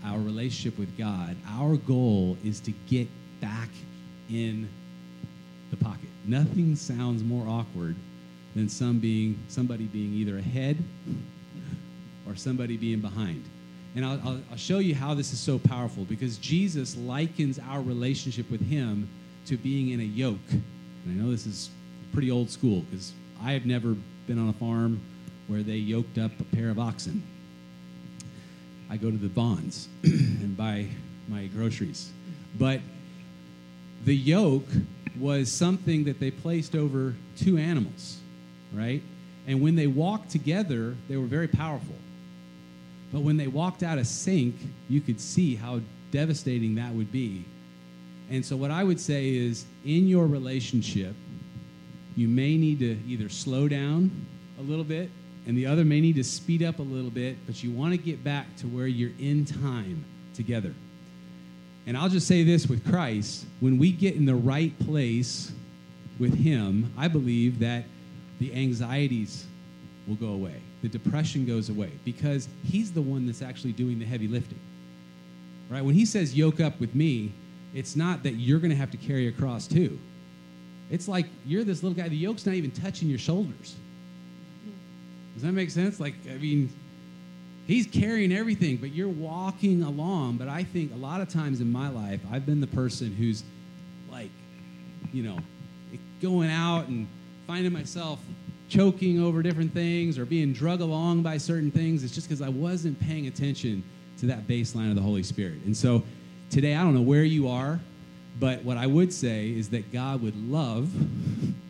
our 0.05 0.19
relationship 0.19 0.79
with 0.79 0.97
God, 0.97 1.37
our 1.49 1.77
goal 1.77 2.37
is 2.45 2.61
to 2.61 2.73
get 2.89 3.09
back 3.41 3.69
in 4.31 4.69
the 5.71 5.77
pocket. 5.77 6.09
Nothing 6.25 6.77
sounds 6.77 7.23
more 7.23 7.47
awkward 7.49 7.97
than 8.55 8.69
some 8.69 8.99
being 8.99 9.39
somebody 9.49 9.85
being 9.85 10.13
either 10.15 10.39
ahead 10.39 10.77
or 12.27 12.37
somebody 12.37 12.77
being 12.77 13.01
behind. 13.01 13.45
And 13.95 14.05
I'll, 14.05 14.21
I'll, 14.25 14.41
I'll, 14.51 14.57
show 14.57 14.79
you 14.79 14.95
how 14.95 15.15
this 15.15 15.33
is 15.33 15.41
so 15.41 15.59
powerful 15.59 16.05
because 16.05 16.37
Jesus 16.39 16.97
likens 16.97 17.59
our 17.59 17.81
relationship 17.81 18.51
with 18.51 18.61
Him 18.61 19.09
to 19.47 19.57
being 19.57 19.91
in 19.91 20.01
a 20.01 20.05
yoke. 20.05 20.51
And 20.51 20.63
I 21.09 21.11
know 21.13 21.31
this 21.31 21.47
is 21.47 21.71
pretty 22.13 22.31
old 22.31 22.51
school 22.51 22.83
because 22.91 23.13
I 23.43 23.53
have 23.53 23.67
never 23.67 23.97
been 24.27 24.39
on 24.39 24.49
a 24.49 24.53
farm 24.53 25.01
where 25.47 25.63
they 25.63 25.77
yoked 25.77 26.19
up 26.19 26.33
a 26.41 26.45
pair 26.45 26.71
of 26.71 26.79
oxen. 26.79 27.23
I 28.91 28.97
go 28.97 29.11
to 29.11 29.17
the 29.17 29.29
Vons 29.29 29.89
and 30.03 30.57
buy 30.57 30.87
my 31.29 31.47
groceries. 31.47 32.11
But 32.59 32.81
the 34.05 34.17
yoke 34.17 34.69
was 35.19 35.51
something 35.51 36.05
that 36.05 36.21
they 36.21 36.31
placed 36.31 36.75
over 36.75 37.15
two 37.37 37.59
animals, 37.59 38.19
right? 38.73 39.03
And 39.47 39.61
when 39.61 39.77
they 39.77 39.87
walked 39.87 40.31
together, 40.31 40.95
they 41.09 41.17
were 41.17 41.27
very 41.27 41.49
powerful. 41.49 41.95
But 43.13 43.21
when 43.21 43.37
they 43.37 43.47
walked 43.47 43.83
out 43.83 43.99
of 43.99 44.07
sync, 44.07 44.55
you 44.89 45.01
could 45.01 45.21
see 45.21 45.55
how 45.57 45.81
devastating 46.11 46.75
that 46.77 46.93
would 46.93 47.11
be. 47.11 47.45
And 48.31 48.45
so, 48.45 48.57
what 48.57 48.71
I 48.71 48.85
would 48.85 49.01
say 49.01 49.35
is 49.35 49.65
in 49.85 50.07
your 50.07 50.27
relationship, 50.27 51.15
you 52.19 52.27
may 52.27 52.57
need 52.57 52.81
to 52.81 52.99
either 53.07 53.29
slow 53.29 53.69
down 53.69 54.11
a 54.59 54.63
little 54.63 54.83
bit, 54.83 55.09
and 55.47 55.57
the 55.57 55.67
other 55.67 55.85
may 55.85 56.01
need 56.01 56.17
to 56.17 56.25
speed 56.25 56.65
up 56.65 56.81
a 56.81 56.83
little 56.83 57.13
bit, 57.13 57.37
but 57.47 57.63
you 57.63 57.71
want 57.71 57.93
to 57.93 57.97
get 57.97 58.25
back 58.25 58.57
to 58.57 58.67
where 58.67 58.89
you're 58.89 59.13
in 59.21 59.45
time 59.45 60.05
together. 60.35 60.75
And 61.87 61.97
I'll 61.97 62.09
just 62.09 62.27
say 62.27 62.43
this 62.43 62.67
with 62.67 62.85
Christ 62.91 63.47
when 63.61 63.79
we 63.79 63.93
get 63.93 64.17
in 64.17 64.27
the 64.27 64.35
right 64.35 64.77
place 64.81 65.53
with 66.19 66.35
Him, 66.35 66.93
I 66.99 67.07
believe 67.07 67.61
that 67.61 67.85
the 68.41 68.53
anxieties 68.53 69.47
will 70.09 70.17
go 70.17 70.31
away, 70.31 70.61
the 70.83 70.89
depression 70.89 71.47
goes 71.47 71.69
away, 71.69 71.93
because 72.05 72.49
He's 72.65 72.91
the 72.91 73.01
one 73.01 73.27
that's 73.27 73.43
actually 73.43 73.73
doing 73.73 74.01
the 74.01 74.05
heavy 74.05 74.27
lifting. 74.27 74.59
Right? 75.71 75.85
When 75.85 75.95
He 75.95 76.05
says, 76.05 76.35
yoke 76.35 76.59
up 76.59 76.81
with 76.81 76.97
me, 76.97 77.31
it's 77.75 77.95
not 77.95 78.25
that 78.25 78.33
you're 78.33 78.59
going 78.59 78.71
to 78.71 78.77
have 78.77 78.91
to 78.91 78.97
carry 78.97 79.29
a 79.29 79.33
cross 79.33 79.69
too. 79.69 80.01
It's 80.91 81.09
like 81.09 81.27
you're 81.47 81.65
this 81.65 81.83
little 81.83 81.97
guy, 81.97 82.09
the 82.09 82.17
yoke's 82.17 82.47
not 82.47 82.55
even 82.55 82.71
touching 82.71 83.09
your 83.09 83.19
shoulders. 83.19 83.77
Does 85.35 85.43
that 85.43 85.53
make 85.53 85.71
sense? 85.71 86.01
Like, 86.01 86.15
I 86.31 86.37
mean, 86.37 86.71
He's 87.69 87.87
carrying 87.87 88.33
everything, 88.33 88.79
but 88.79 88.93
you're 88.95 89.09
walking 89.09 89.83
along. 89.83 90.39
But 90.39 90.49
I 90.49 90.65
think 90.65 90.91
a 90.93 90.97
lot 90.97 91.21
of 91.21 91.29
times 91.29 91.61
in 91.61 91.71
my 91.71 91.91
life, 91.91 92.21
I've 92.33 92.47
been 92.47 92.63
the 92.63 92.67
person 92.67 93.15
who's 93.15 93.45
like, 94.11 94.31
you 95.13 95.23
know, 95.23 95.39
going 96.23 96.51
out 96.51 96.89
and 96.89 97.07
finding 97.47 97.73
myself 97.73 98.21
choking 98.71 99.23
over 99.23 99.43
different 99.43 99.73
things 99.75 100.19
or 100.19 100.25
being 100.25 100.55
drug 100.55 100.81
along 100.81 101.23
by 101.23 101.37
certain 101.37 101.71
things. 101.71 102.05
It's 102.05 102.15
just 102.15 102.27
because 102.27 102.41
I 102.41 102.49
wasn't 102.49 102.99
paying 103.01 103.27
attention 103.27 103.83
to 104.21 104.27
that 104.27 104.47
baseline 104.47 104.89
of 104.89 104.97
the 104.97 105.03
Holy 105.03 105.23
Spirit. 105.23 105.59
And 105.67 105.77
so 105.77 106.03
today, 106.51 106.75
I 106.75 106.83
don't 106.83 106.95
know 106.95 107.03
where 107.03 107.25
you 107.25 107.49
are, 107.49 107.81
but 108.39 108.63
what 108.65 108.77
I 108.77 108.87
would 108.87 109.13
say 109.13 109.51
is 109.51 109.71
that 109.71 109.93
God 109.93 110.23
would 110.23 110.37
love 110.49 110.91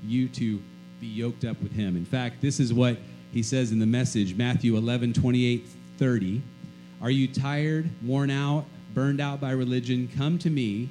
you 0.05 0.29
to 0.29 0.61
be 1.01 1.07
yoked 1.07 1.45
up 1.45 1.61
with 1.63 1.73
Him. 1.73 1.97
In 1.97 2.05
fact, 2.05 2.41
this 2.41 2.61
is 2.61 2.73
what 2.73 2.99
He 3.33 3.43
says 3.43 3.73
in 3.73 3.79
the 3.79 3.87
message 3.87 4.35
Matthew 4.35 4.77
11, 4.77 5.13
28 5.13 5.67
30. 5.99 6.43
Are 7.01 7.11
you 7.11 7.29
tired, 7.29 7.89
worn 8.05 8.31
out, 8.31 8.65
burned 8.95 9.21
out 9.21 9.41
by 9.41 9.53
religion? 9.53 10.09
Come 10.17 10.39
to 10.39 10.51
me. 10.51 10.89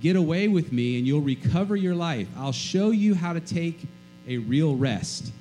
Get 0.00 0.16
away 0.16 0.48
with 0.48 0.72
me, 0.72 0.98
and 0.98 1.06
you'll 1.06 1.20
recover 1.20 1.76
your 1.76 1.94
life. 1.94 2.28
I'll 2.36 2.52
show 2.52 2.90
you 2.90 3.14
how 3.14 3.32
to 3.32 3.40
take 3.40 3.82
a 4.26 4.38
real 4.38 4.76
rest. 4.76 5.32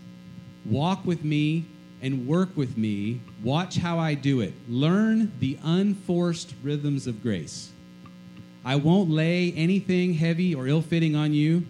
Walk 0.66 1.04
with 1.06 1.24
me 1.24 1.66
and 2.02 2.28
work 2.28 2.56
with 2.56 2.78
me. 2.78 3.22
Watch 3.44 3.78
how 3.78 3.98
I 3.98 4.14
do 4.14 4.42
it. 4.42 4.54
Learn 4.68 5.32
the 5.40 5.58
unforced 5.64 6.54
rhythms 6.64 7.08
of 7.08 7.22
grace. 7.22 7.71
I 8.64 8.76
won't 8.76 9.10
lay 9.10 9.52
anything 9.54 10.14
heavy 10.14 10.54
or 10.54 10.68
ill 10.68 10.82
fitting 10.82 11.16
on 11.16 11.34
you. 11.34 11.66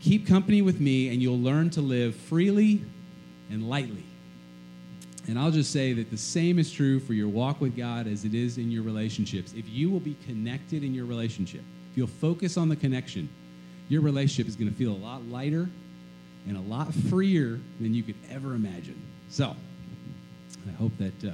Keep 0.00 0.26
company 0.26 0.62
with 0.62 0.80
me, 0.80 1.08
and 1.08 1.22
you'll 1.22 1.38
learn 1.38 1.70
to 1.70 1.80
live 1.80 2.14
freely 2.14 2.84
and 3.50 3.68
lightly. 3.68 4.04
And 5.26 5.38
I'll 5.38 5.50
just 5.50 5.72
say 5.72 5.92
that 5.94 6.10
the 6.10 6.18
same 6.18 6.58
is 6.58 6.70
true 6.70 7.00
for 7.00 7.14
your 7.14 7.28
walk 7.28 7.60
with 7.60 7.76
God 7.76 8.06
as 8.06 8.24
it 8.24 8.34
is 8.34 8.58
in 8.58 8.70
your 8.70 8.82
relationships. 8.82 9.54
If 9.54 9.68
you 9.70 9.90
will 9.90 10.00
be 10.00 10.16
connected 10.26 10.84
in 10.84 10.92
your 10.92 11.06
relationship, 11.06 11.62
if 11.90 11.96
you'll 11.96 12.06
focus 12.06 12.56
on 12.56 12.68
the 12.68 12.76
connection, 12.76 13.28
your 13.88 14.02
relationship 14.02 14.48
is 14.48 14.56
going 14.56 14.70
to 14.70 14.76
feel 14.76 14.92
a 14.92 14.98
lot 14.98 15.24
lighter 15.26 15.70
and 16.46 16.56
a 16.56 16.60
lot 16.60 16.92
freer 16.92 17.58
than 17.80 17.94
you 17.94 18.02
could 18.02 18.16
ever 18.30 18.54
imagine. 18.54 19.00
So, 19.30 19.56
I 20.68 20.72
hope 20.72 20.92
that. 20.98 21.24
Uh, 21.24 21.30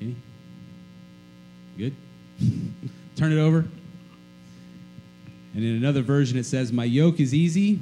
Kenny? 0.00 0.16
Good? 1.78 1.94
Turn 3.16 3.32
it 3.32 3.38
over. 3.38 3.66
And 5.54 5.64
in 5.64 5.76
another 5.76 6.02
version, 6.02 6.36
it 6.36 6.44
says, 6.44 6.70
My 6.70 6.84
yoke 6.84 7.18
is 7.18 7.32
easy 7.32 7.80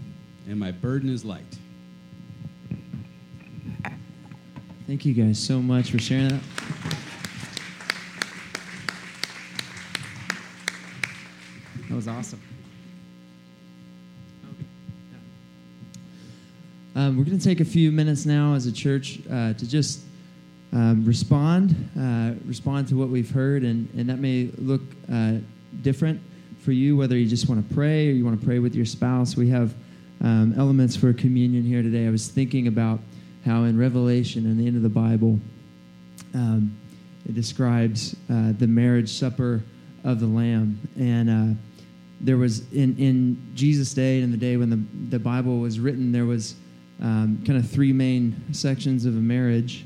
and 0.48 0.58
my 0.58 0.70
burden 0.70 1.10
is 1.10 1.24
light. 1.24 1.44
Thank 4.86 5.04
you 5.04 5.12
guys 5.12 5.38
so 5.44 5.60
much 5.60 5.90
for 5.90 5.98
sharing 5.98 6.28
that. 6.28 6.40
That 11.88 11.94
was 11.96 12.06
awesome. 12.06 12.40
Um, 16.94 17.18
we're 17.18 17.24
going 17.24 17.38
to 17.38 17.44
take 17.44 17.58
a 17.58 17.64
few 17.64 17.90
minutes 17.90 18.24
now 18.24 18.54
as 18.54 18.66
a 18.66 18.72
church 18.72 19.18
uh, 19.28 19.54
to 19.54 19.68
just 19.68 20.02
um, 20.74 21.04
respond, 21.04 21.90
uh, 21.98 22.32
respond 22.46 22.88
to 22.88 22.96
what 22.96 23.08
we've 23.08 23.30
heard, 23.30 23.62
and, 23.62 23.88
and 23.96 24.08
that 24.08 24.18
may 24.18 24.50
look 24.58 24.82
uh, 25.10 25.34
different 25.82 26.20
for 26.58 26.72
you, 26.72 26.96
whether 26.96 27.16
you 27.16 27.26
just 27.26 27.48
want 27.48 27.66
to 27.66 27.74
pray 27.74 28.08
or 28.08 28.12
you 28.12 28.24
want 28.24 28.38
to 28.38 28.44
pray 28.44 28.58
with 28.58 28.74
your 28.74 28.84
spouse. 28.84 29.36
We 29.36 29.48
have 29.50 29.72
um, 30.20 30.54
elements 30.58 30.96
for 30.96 31.12
communion 31.12 31.62
here 31.62 31.82
today. 31.82 32.06
I 32.06 32.10
was 32.10 32.28
thinking 32.28 32.66
about 32.66 32.98
how 33.44 33.64
in 33.64 33.78
Revelation, 33.78 34.46
in 34.46 34.58
the 34.58 34.66
end 34.66 34.76
of 34.76 34.82
the 34.82 34.88
Bible, 34.88 35.38
um, 36.34 36.76
it 37.28 37.34
describes 37.34 38.16
uh, 38.28 38.52
the 38.58 38.66
marriage 38.66 39.10
supper 39.10 39.62
of 40.02 40.18
the 40.18 40.26
Lamb. 40.26 40.80
And 40.98 41.30
uh, 41.30 41.60
there 42.20 42.36
was, 42.36 42.70
in, 42.72 42.96
in 42.98 43.40
Jesus' 43.54 43.94
day 43.94 44.22
and 44.22 44.32
the 44.32 44.38
day 44.38 44.56
when 44.56 44.70
the, 44.70 44.82
the 45.10 45.18
Bible 45.18 45.58
was 45.58 45.78
written, 45.78 46.10
there 46.10 46.26
was 46.26 46.56
um, 47.00 47.42
kind 47.46 47.58
of 47.58 47.70
three 47.70 47.92
main 47.92 48.52
sections 48.52 49.04
of 49.04 49.14
a 49.14 49.20
marriage. 49.20 49.84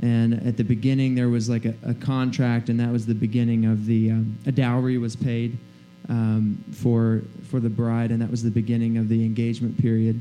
And 0.00 0.46
at 0.46 0.56
the 0.56 0.64
beginning, 0.64 1.14
there 1.14 1.28
was 1.28 1.48
like 1.48 1.66
a, 1.66 1.74
a 1.84 1.94
contract, 1.94 2.70
and 2.70 2.80
that 2.80 2.90
was 2.90 3.04
the 3.04 3.14
beginning 3.14 3.66
of 3.66 3.84
the, 3.84 4.12
um, 4.12 4.38
a 4.46 4.52
dowry 4.52 4.96
was 4.96 5.14
paid 5.14 5.58
um, 6.08 6.62
for, 6.72 7.22
for 7.50 7.60
the 7.60 7.68
bride, 7.68 8.10
and 8.10 8.20
that 8.22 8.30
was 8.30 8.42
the 8.42 8.50
beginning 8.50 8.96
of 8.96 9.08
the 9.08 9.24
engagement 9.24 9.78
period. 9.78 10.20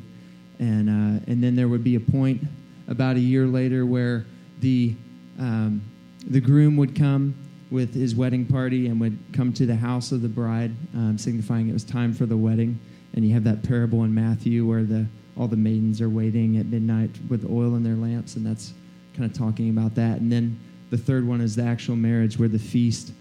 And, 0.60 0.90
uh, 0.90 1.24
and 1.28 1.42
then 1.42 1.56
there 1.56 1.70
would 1.70 1.84
be 1.84 1.96
a 1.96 2.00
point 2.00 2.42
about 2.90 3.16
a 3.16 3.20
year 3.20 3.46
later 3.46 3.86
where 3.86 4.26
the, 4.60 4.94
um, 5.40 5.82
the 6.28 6.42
groom 6.42 6.76
would 6.76 6.94
come 6.94 7.34
with 7.72 7.94
his 7.94 8.16
wedding 8.16 8.46
party 8.46 8.88
and 8.88 9.00
would 9.00 9.18
come 9.32 9.54
to 9.54 9.66
the 9.66 9.76
house 9.76 10.12
of 10.12 10.22
the 10.22 10.28
bride, 10.28 10.72
um, 10.94 11.18
signifying 11.18 11.70
it 11.70 11.74
was 11.74 11.86
time 11.86 12.14
for 12.14 12.26
the 12.26 12.36
wedding. 12.36 12.78
And 13.14 13.26
you 13.26 13.34
have 13.34 13.46
that 13.46 13.64
parable 13.64 14.04
in 14.04 14.14
Matthew 14.14 14.66
where 14.66 14.84
the, 14.84 15.06
all 15.38 15.48
the 15.48 15.56
maidens 15.56 16.02
are 16.02 16.10
waiting 16.10 16.58
at 16.58 16.66
midnight 16.66 17.12
with 17.30 17.46
oil 17.46 17.76
in 17.76 17.84
their 17.84 17.96
lamps, 17.96 18.36
and 18.36 18.46
that's 18.46 18.74
kind 19.20 19.30
of 19.30 19.38
talking 19.38 19.70
about 19.70 19.96
that. 19.96 20.22
And 20.22 20.32
then 20.32 20.58
the 20.92 20.98
third 20.98 21.28
one 21.28 21.42
is 21.42 21.56
the 21.56 21.64
actual 21.64 21.98
marriage, 21.98 22.40
where 22.40 22.48
the 22.48 22.58
feast 22.58 23.12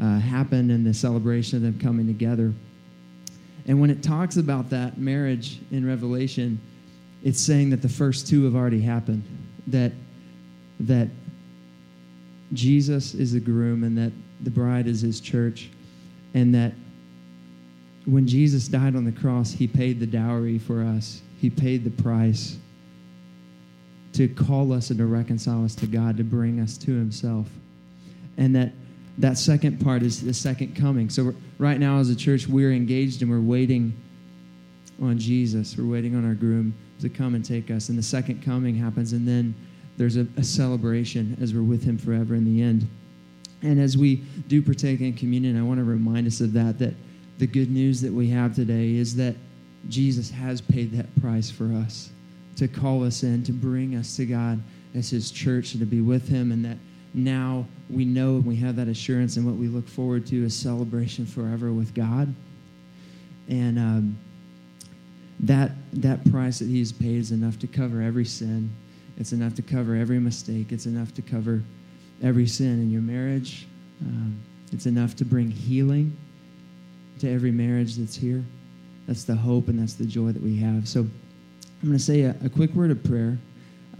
uh, 0.00 0.18
happened 0.20 0.70
and 0.70 0.86
the 0.86 0.94
celebration 0.94 1.56
of 1.56 1.62
them 1.62 1.80
coming 1.80 2.06
together. 2.06 2.52
And 3.66 3.80
when 3.80 3.90
it 3.90 4.02
talks 4.02 4.36
about 4.36 4.70
that 4.70 4.98
marriage 4.98 5.58
in 5.72 5.84
Revelation, 5.84 6.60
it's 7.24 7.40
saying 7.40 7.70
that 7.70 7.82
the 7.82 7.88
first 7.88 8.28
two 8.28 8.44
have 8.44 8.54
already 8.54 8.80
happened. 8.80 9.24
That 9.66 9.92
that 10.80 11.08
Jesus 12.52 13.14
is 13.14 13.32
the 13.32 13.40
groom 13.40 13.82
and 13.82 13.98
that 13.98 14.12
the 14.42 14.50
bride 14.50 14.86
is 14.86 15.00
his 15.00 15.20
church, 15.20 15.70
and 16.34 16.54
that 16.54 16.72
when 18.04 18.28
Jesus 18.28 18.68
died 18.68 18.94
on 18.94 19.04
the 19.04 19.12
cross, 19.12 19.52
he 19.52 19.66
paid 19.66 19.98
the 19.98 20.06
dowry 20.06 20.58
for 20.58 20.84
us. 20.84 21.20
He 21.40 21.50
paid 21.50 21.82
the 21.82 22.02
price 22.02 22.58
to 24.18 24.26
call 24.26 24.72
us 24.72 24.90
and 24.90 24.98
to 24.98 25.06
reconcile 25.06 25.64
us 25.64 25.76
to 25.76 25.86
God, 25.86 26.16
to 26.16 26.24
bring 26.24 26.58
us 26.58 26.76
to 26.78 26.90
himself. 26.90 27.46
And 28.36 28.54
that 28.56 28.72
that 29.18 29.38
second 29.38 29.80
part 29.80 30.02
is 30.02 30.20
the 30.20 30.34
second 30.34 30.74
coming. 30.74 31.08
So 31.08 31.34
right 31.58 31.78
now 31.78 31.98
as 31.98 32.10
a 32.10 32.16
church, 32.16 32.48
we're 32.48 32.72
engaged 32.72 33.22
and 33.22 33.30
we're 33.30 33.40
waiting 33.40 33.92
on 35.00 35.18
Jesus. 35.18 35.76
We're 35.76 35.88
waiting 35.88 36.16
on 36.16 36.24
our 36.24 36.34
groom 36.34 36.74
to 37.00 37.08
come 37.08 37.36
and 37.36 37.44
take 37.44 37.70
us. 37.70 37.90
And 37.90 37.98
the 37.98 38.02
second 38.02 38.42
coming 38.42 38.74
happens, 38.74 39.12
and 39.12 39.26
then 39.26 39.54
there's 39.96 40.16
a, 40.16 40.26
a 40.36 40.42
celebration 40.42 41.36
as 41.40 41.54
we're 41.54 41.62
with 41.62 41.84
him 41.84 41.96
forever 41.96 42.34
in 42.34 42.44
the 42.44 42.60
end. 42.60 42.88
And 43.62 43.80
as 43.80 43.96
we 43.96 44.16
do 44.48 44.62
partake 44.62 45.00
in 45.00 45.14
communion, 45.14 45.56
I 45.56 45.62
want 45.62 45.78
to 45.78 45.84
remind 45.84 46.26
us 46.26 46.40
of 46.40 46.52
that, 46.54 46.78
that 46.80 46.94
the 47.38 47.46
good 47.46 47.70
news 47.70 48.00
that 48.00 48.12
we 48.12 48.28
have 48.30 48.54
today 48.54 48.94
is 48.96 49.14
that 49.16 49.36
Jesus 49.88 50.28
has 50.30 50.60
paid 50.60 50.90
that 50.92 51.20
price 51.20 51.50
for 51.50 51.72
us 51.72 52.10
to 52.58 52.68
call 52.68 53.04
us 53.04 53.22
in, 53.22 53.42
to 53.44 53.52
bring 53.52 53.94
us 53.94 54.16
to 54.16 54.26
God 54.26 54.62
as 54.94 55.10
his 55.10 55.30
church, 55.30 55.72
and 55.72 55.80
to 55.80 55.86
be 55.86 56.00
with 56.00 56.28
him, 56.28 56.52
and 56.52 56.64
that 56.64 56.78
now 57.14 57.66
we 57.90 58.04
know 58.04 58.36
and 58.36 58.46
we 58.46 58.56
have 58.56 58.76
that 58.76 58.88
assurance, 58.88 59.36
and 59.36 59.46
what 59.46 59.56
we 59.56 59.68
look 59.68 59.88
forward 59.88 60.26
to 60.26 60.44
is 60.44 60.54
celebration 60.54 61.26
forever 61.26 61.72
with 61.72 61.94
God. 61.94 62.34
And 63.48 63.78
um, 63.78 64.18
that, 65.40 65.72
that 65.94 66.30
price 66.30 66.58
that 66.58 66.68
he's 66.68 66.92
paid 66.92 67.16
is 67.16 67.30
enough 67.30 67.58
to 67.60 67.66
cover 67.66 68.02
every 68.02 68.24
sin. 68.24 68.70
It's 69.16 69.32
enough 69.32 69.54
to 69.54 69.62
cover 69.62 69.96
every 69.96 70.18
mistake. 70.18 70.70
It's 70.70 70.86
enough 70.86 71.14
to 71.14 71.22
cover 71.22 71.62
every 72.22 72.46
sin 72.46 72.80
in 72.82 72.90
your 72.90 73.02
marriage. 73.02 73.66
Um, 74.00 74.40
it's 74.72 74.86
enough 74.86 75.16
to 75.16 75.24
bring 75.24 75.50
healing 75.50 76.16
to 77.20 77.30
every 77.30 77.50
marriage 77.50 77.96
that's 77.96 78.16
here. 78.16 78.44
That's 79.06 79.24
the 79.24 79.34
hope 79.34 79.68
and 79.68 79.78
that's 79.78 79.94
the 79.94 80.04
joy 80.04 80.32
that 80.32 80.42
we 80.42 80.56
have. 80.56 80.86
So 80.86 81.06
I'm 81.82 81.88
going 81.88 81.98
to 81.98 82.04
say 82.04 82.22
a, 82.22 82.34
a, 82.44 82.48
quick 82.48 82.72
word 82.72 82.90
of 82.90 83.02
prayer. 83.04 83.38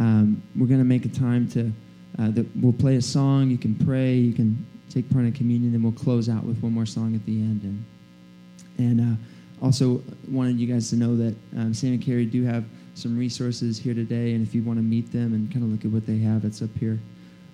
Um, 0.00 0.42
we're 0.56 0.66
going 0.66 0.80
to 0.80 0.84
make 0.84 1.04
a 1.04 1.08
time 1.08 1.48
to, 1.50 1.72
uh, 2.18 2.30
that 2.32 2.46
we'll 2.56 2.72
play 2.72 2.96
a 2.96 3.02
song. 3.02 3.50
You 3.50 3.58
can 3.58 3.76
pray. 3.76 4.14
You 4.14 4.32
can 4.32 4.66
take 4.90 5.08
part 5.10 5.24
in 5.24 5.32
communion, 5.32 5.74
and 5.74 5.84
we'll 5.84 5.92
close 5.92 6.28
out 6.28 6.44
with 6.44 6.60
one 6.60 6.72
more 6.72 6.86
song 6.86 7.14
at 7.14 7.24
the 7.24 7.36
end. 7.36 7.62
And, 7.62 7.84
and 8.78 9.00
uh, 9.00 9.64
also 9.64 10.02
wanted 10.28 10.58
you 10.58 10.66
guys 10.66 10.90
to 10.90 10.96
know 10.96 11.16
that 11.16 11.36
um, 11.56 11.72
Sam 11.72 11.92
and 11.92 12.02
Carrie 12.02 12.26
do 12.26 12.44
have 12.44 12.64
some 12.94 13.16
resources 13.16 13.78
here 13.78 13.94
today, 13.94 14.34
and 14.34 14.44
if 14.44 14.56
you 14.56 14.64
want 14.64 14.80
to 14.80 14.82
meet 14.82 15.12
them 15.12 15.32
and 15.32 15.50
kind 15.52 15.64
of 15.64 15.70
look 15.70 15.84
at 15.84 15.90
what 15.92 16.04
they 16.04 16.18
have, 16.18 16.44
it's 16.44 16.62
up 16.62 16.76
here 16.80 16.98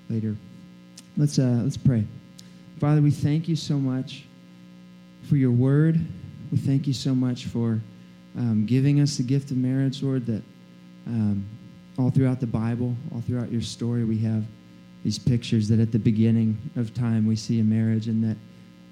later. 0.08 0.36
Let's, 1.18 1.38
uh, 1.38 1.60
let's 1.62 1.76
pray. 1.76 2.04
Father, 2.80 3.02
we 3.02 3.10
thank 3.10 3.46
you 3.46 3.56
so 3.56 3.76
much 3.76 4.24
for 5.28 5.36
your 5.36 5.50
word. 5.50 6.00
We 6.50 6.56
thank 6.56 6.86
you 6.86 6.94
so 6.94 7.14
much 7.14 7.44
for 7.44 7.80
um, 8.36 8.66
giving 8.66 9.00
us 9.00 9.16
the 9.16 9.22
gift 9.22 9.50
of 9.50 9.56
marriage, 9.56 10.02
Lord, 10.02 10.26
that 10.26 10.42
um, 11.06 11.46
all 11.98 12.10
throughout 12.10 12.40
the 12.40 12.46
Bible, 12.46 12.96
all 13.14 13.20
throughout 13.20 13.52
your 13.52 13.62
story, 13.62 14.04
we 14.04 14.18
have 14.18 14.44
these 15.04 15.18
pictures 15.18 15.68
that 15.68 15.78
at 15.78 15.92
the 15.92 15.98
beginning 15.98 16.58
of 16.76 16.94
time 16.94 17.26
we 17.26 17.36
see 17.36 17.60
a 17.60 17.64
marriage, 17.64 18.08
and 18.08 18.24
that 18.24 18.36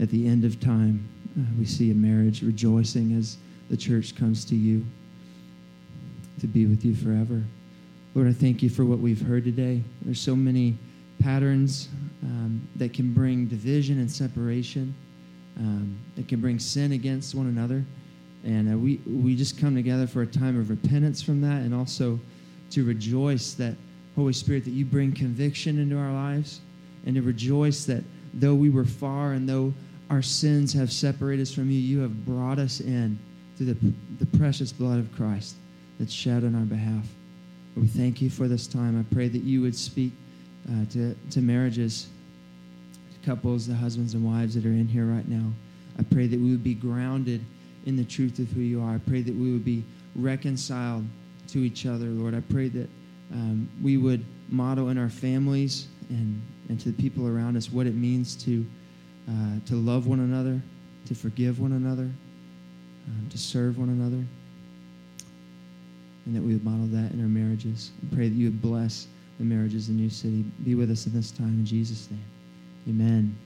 at 0.00 0.10
the 0.10 0.26
end 0.28 0.44
of 0.44 0.60
time 0.60 1.08
uh, 1.38 1.44
we 1.58 1.64
see 1.64 1.90
a 1.90 1.94
marriage 1.94 2.42
rejoicing 2.42 3.16
as 3.16 3.38
the 3.70 3.76
church 3.76 4.14
comes 4.14 4.44
to 4.44 4.54
you 4.54 4.84
to 6.40 6.46
be 6.46 6.66
with 6.66 6.84
you 6.84 6.94
forever. 6.94 7.42
Lord, 8.14 8.28
I 8.28 8.32
thank 8.32 8.62
you 8.62 8.68
for 8.68 8.84
what 8.84 8.98
we've 8.98 9.20
heard 9.26 9.44
today. 9.44 9.80
There's 10.02 10.20
so 10.20 10.36
many 10.36 10.76
patterns 11.18 11.88
um, 12.22 12.68
that 12.76 12.92
can 12.92 13.14
bring 13.14 13.46
division 13.46 13.98
and 13.98 14.10
separation, 14.10 14.94
um, 15.58 15.98
that 16.16 16.28
can 16.28 16.40
bring 16.40 16.58
sin 16.58 16.92
against 16.92 17.34
one 17.34 17.46
another. 17.46 17.84
And 18.44 18.72
uh, 18.72 18.76
we, 18.76 19.00
we 19.06 19.36
just 19.36 19.58
come 19.58 19.74
together 19.74 20.06
for 20.06 20.22
a 20.22 20.26
time 20.26 20.58
of 20.58 20.70
repentance 20.70 21.22
from 21.22 21.40
that 21.42 21.62
and 21.62 21.74
also 21.74 22.18
to 22.70 22.84
rejoice 22.84 23.54
that, 23.54 23.76
Holy 24.16 24.32
Spirit, 24.32 24.64
that 24.64 24.70
you 24.70 24.84
bring 24.84 25.12
conviction 25.12 25.78
into 25.78 25.96
our 25.96 26.12
lives 26.12 26.60
and 27.06 27.14
to 27.14 27.22
rejoice 27.22 27.84
that 27.84 28.02
though 28.34 28.54
we 28.54 28.70
were 28.70 28.84
far 28.84 29.32
and 29.32 29.48
though 29.48 29.72
our 30.10 30.22
sins 30.22 30.72
have 30.72 30.92
separated 30.92 31.42
us 31.42 31.54
from 31.54 31.70
you, 31.70 31.78
you 31.78 32.00
have 32.00 32.26
brought 32.26 32.58
us 32.58 32.80
in 32.80 33.18
through 33.56 33.66
the, 33.66 34.24
the 34.24 34.38
precious 34.38 34.72
blood 34.72 34.98
of 34.98 35.14
Christ 35.14 35.56
that's 35.98 36.12
shed 36.12 36.44
on 36.44 36.54
our 36.54 36.62
behalf. 36.62 37.06
We 37.76 37.86
thank 37.86 38.20
you 38.20 38.28
for 38.28 38.48
this 38.48 38.66
time. 38.66 38.98
I 38.98 39.14
pray 39.14 39.28
that 39.28 39.42
you 39.42 39.62
would 39.62 39.76
speak 39.76 40.12
uh, 40.68 40.84
to, 40.92 41.14
to 41.30 41.40
marriages, 41.40 42.08
to 43.14 43.26
couples, 43.26 43.66
the 43.66 43.74
husbands 43.74 44.14
and 44.14 44.24
wives 44.24 44.54
that 44.54 44.66
are 44.66 44.72
in 44.72 44.86
here 44.86 45.06
right 45.06 45.26
now. 45.26 45.50
I 45.98 46.02
pray 46.02 46.26
that 46.26 46.38
we 46.38 46.50
would 46.50 46.64
be 46.64 46.74
grounded 46.74 47.44
in 47.86 47.96
the 47.96 48.04
truth 48.04 48.38
of 48.38 48.48
who 48.50 48.60
you 48.60 48.80
are. 48.80 48.94
I 48.94 48.98
pray 48.98 49.22
that 49.22 49.34
we 49.34 49.52
would 49.52 49.64
be 49.64 49.84
reconciled 50.14 51.04
to 51.48 51.58
each 51.58 51.86
other, 51.86 52.06
Lord. 52.06 52.34
I 52.34 52.40
pray 52.40 52.68
that 52.68 52.88
um, 53.32 53.68
we 53.82 53.96
would 53.96 54.24
model 54.48 54.90
in 54.90 54.98
our 54.98 55.08
families 55.08 55.88
and, 56.08 56.40
and 56.68 56.78
to 56.80 56.90
the 56.90 57.02
people 57.02 57.26
around 57.26 57.56
us 57.56 57.70
what 57.70 57.86
it 57.86 57.94
means 57.94 58.36
to, 58.44 58.66
uh, 59.28 59.58
to 59.66 59.74
love 59.74 60.06
one 60.06 60.20
another, 60.20 60.60
to 61.06 61.14
forgive 61.14 61.60
one 61.60 61.72
another, 61.72 62.10
um, 63.06 63.28
to 63.30 63.38
serve 63.38 63.78
one 63.78 63.88
another, 63.88 64.24
and 66.26 66.36
that 66.36 66.42
we 66.42 66.52
would 66.52 66.64
model 66.64 66.86
that 66.86 67.12
in 67.12 67.20
our 67.20 67.28
marriages. 67.28 67.90
I 68.02 68.14
pray 68.14 68.28
that 68.28 68.34
you 68.34 68.46
would 68.46 68.62
bless 68.62 69.08
the 69.38 69.44
marriages 69.44 69.88
in 69.88 69.96
New 69.96 70.10
City. 70.10 70.44
Be 70.64 70.74
with 70.74 70.90
us 70.90 71.06
in 71.06 71.12
this 71.12 71.30
time 71.30 71.48
in 71.48 71.66
Jesus' 71.66 72.10
name. 72.10 72.24
Amen. 72.88 73.36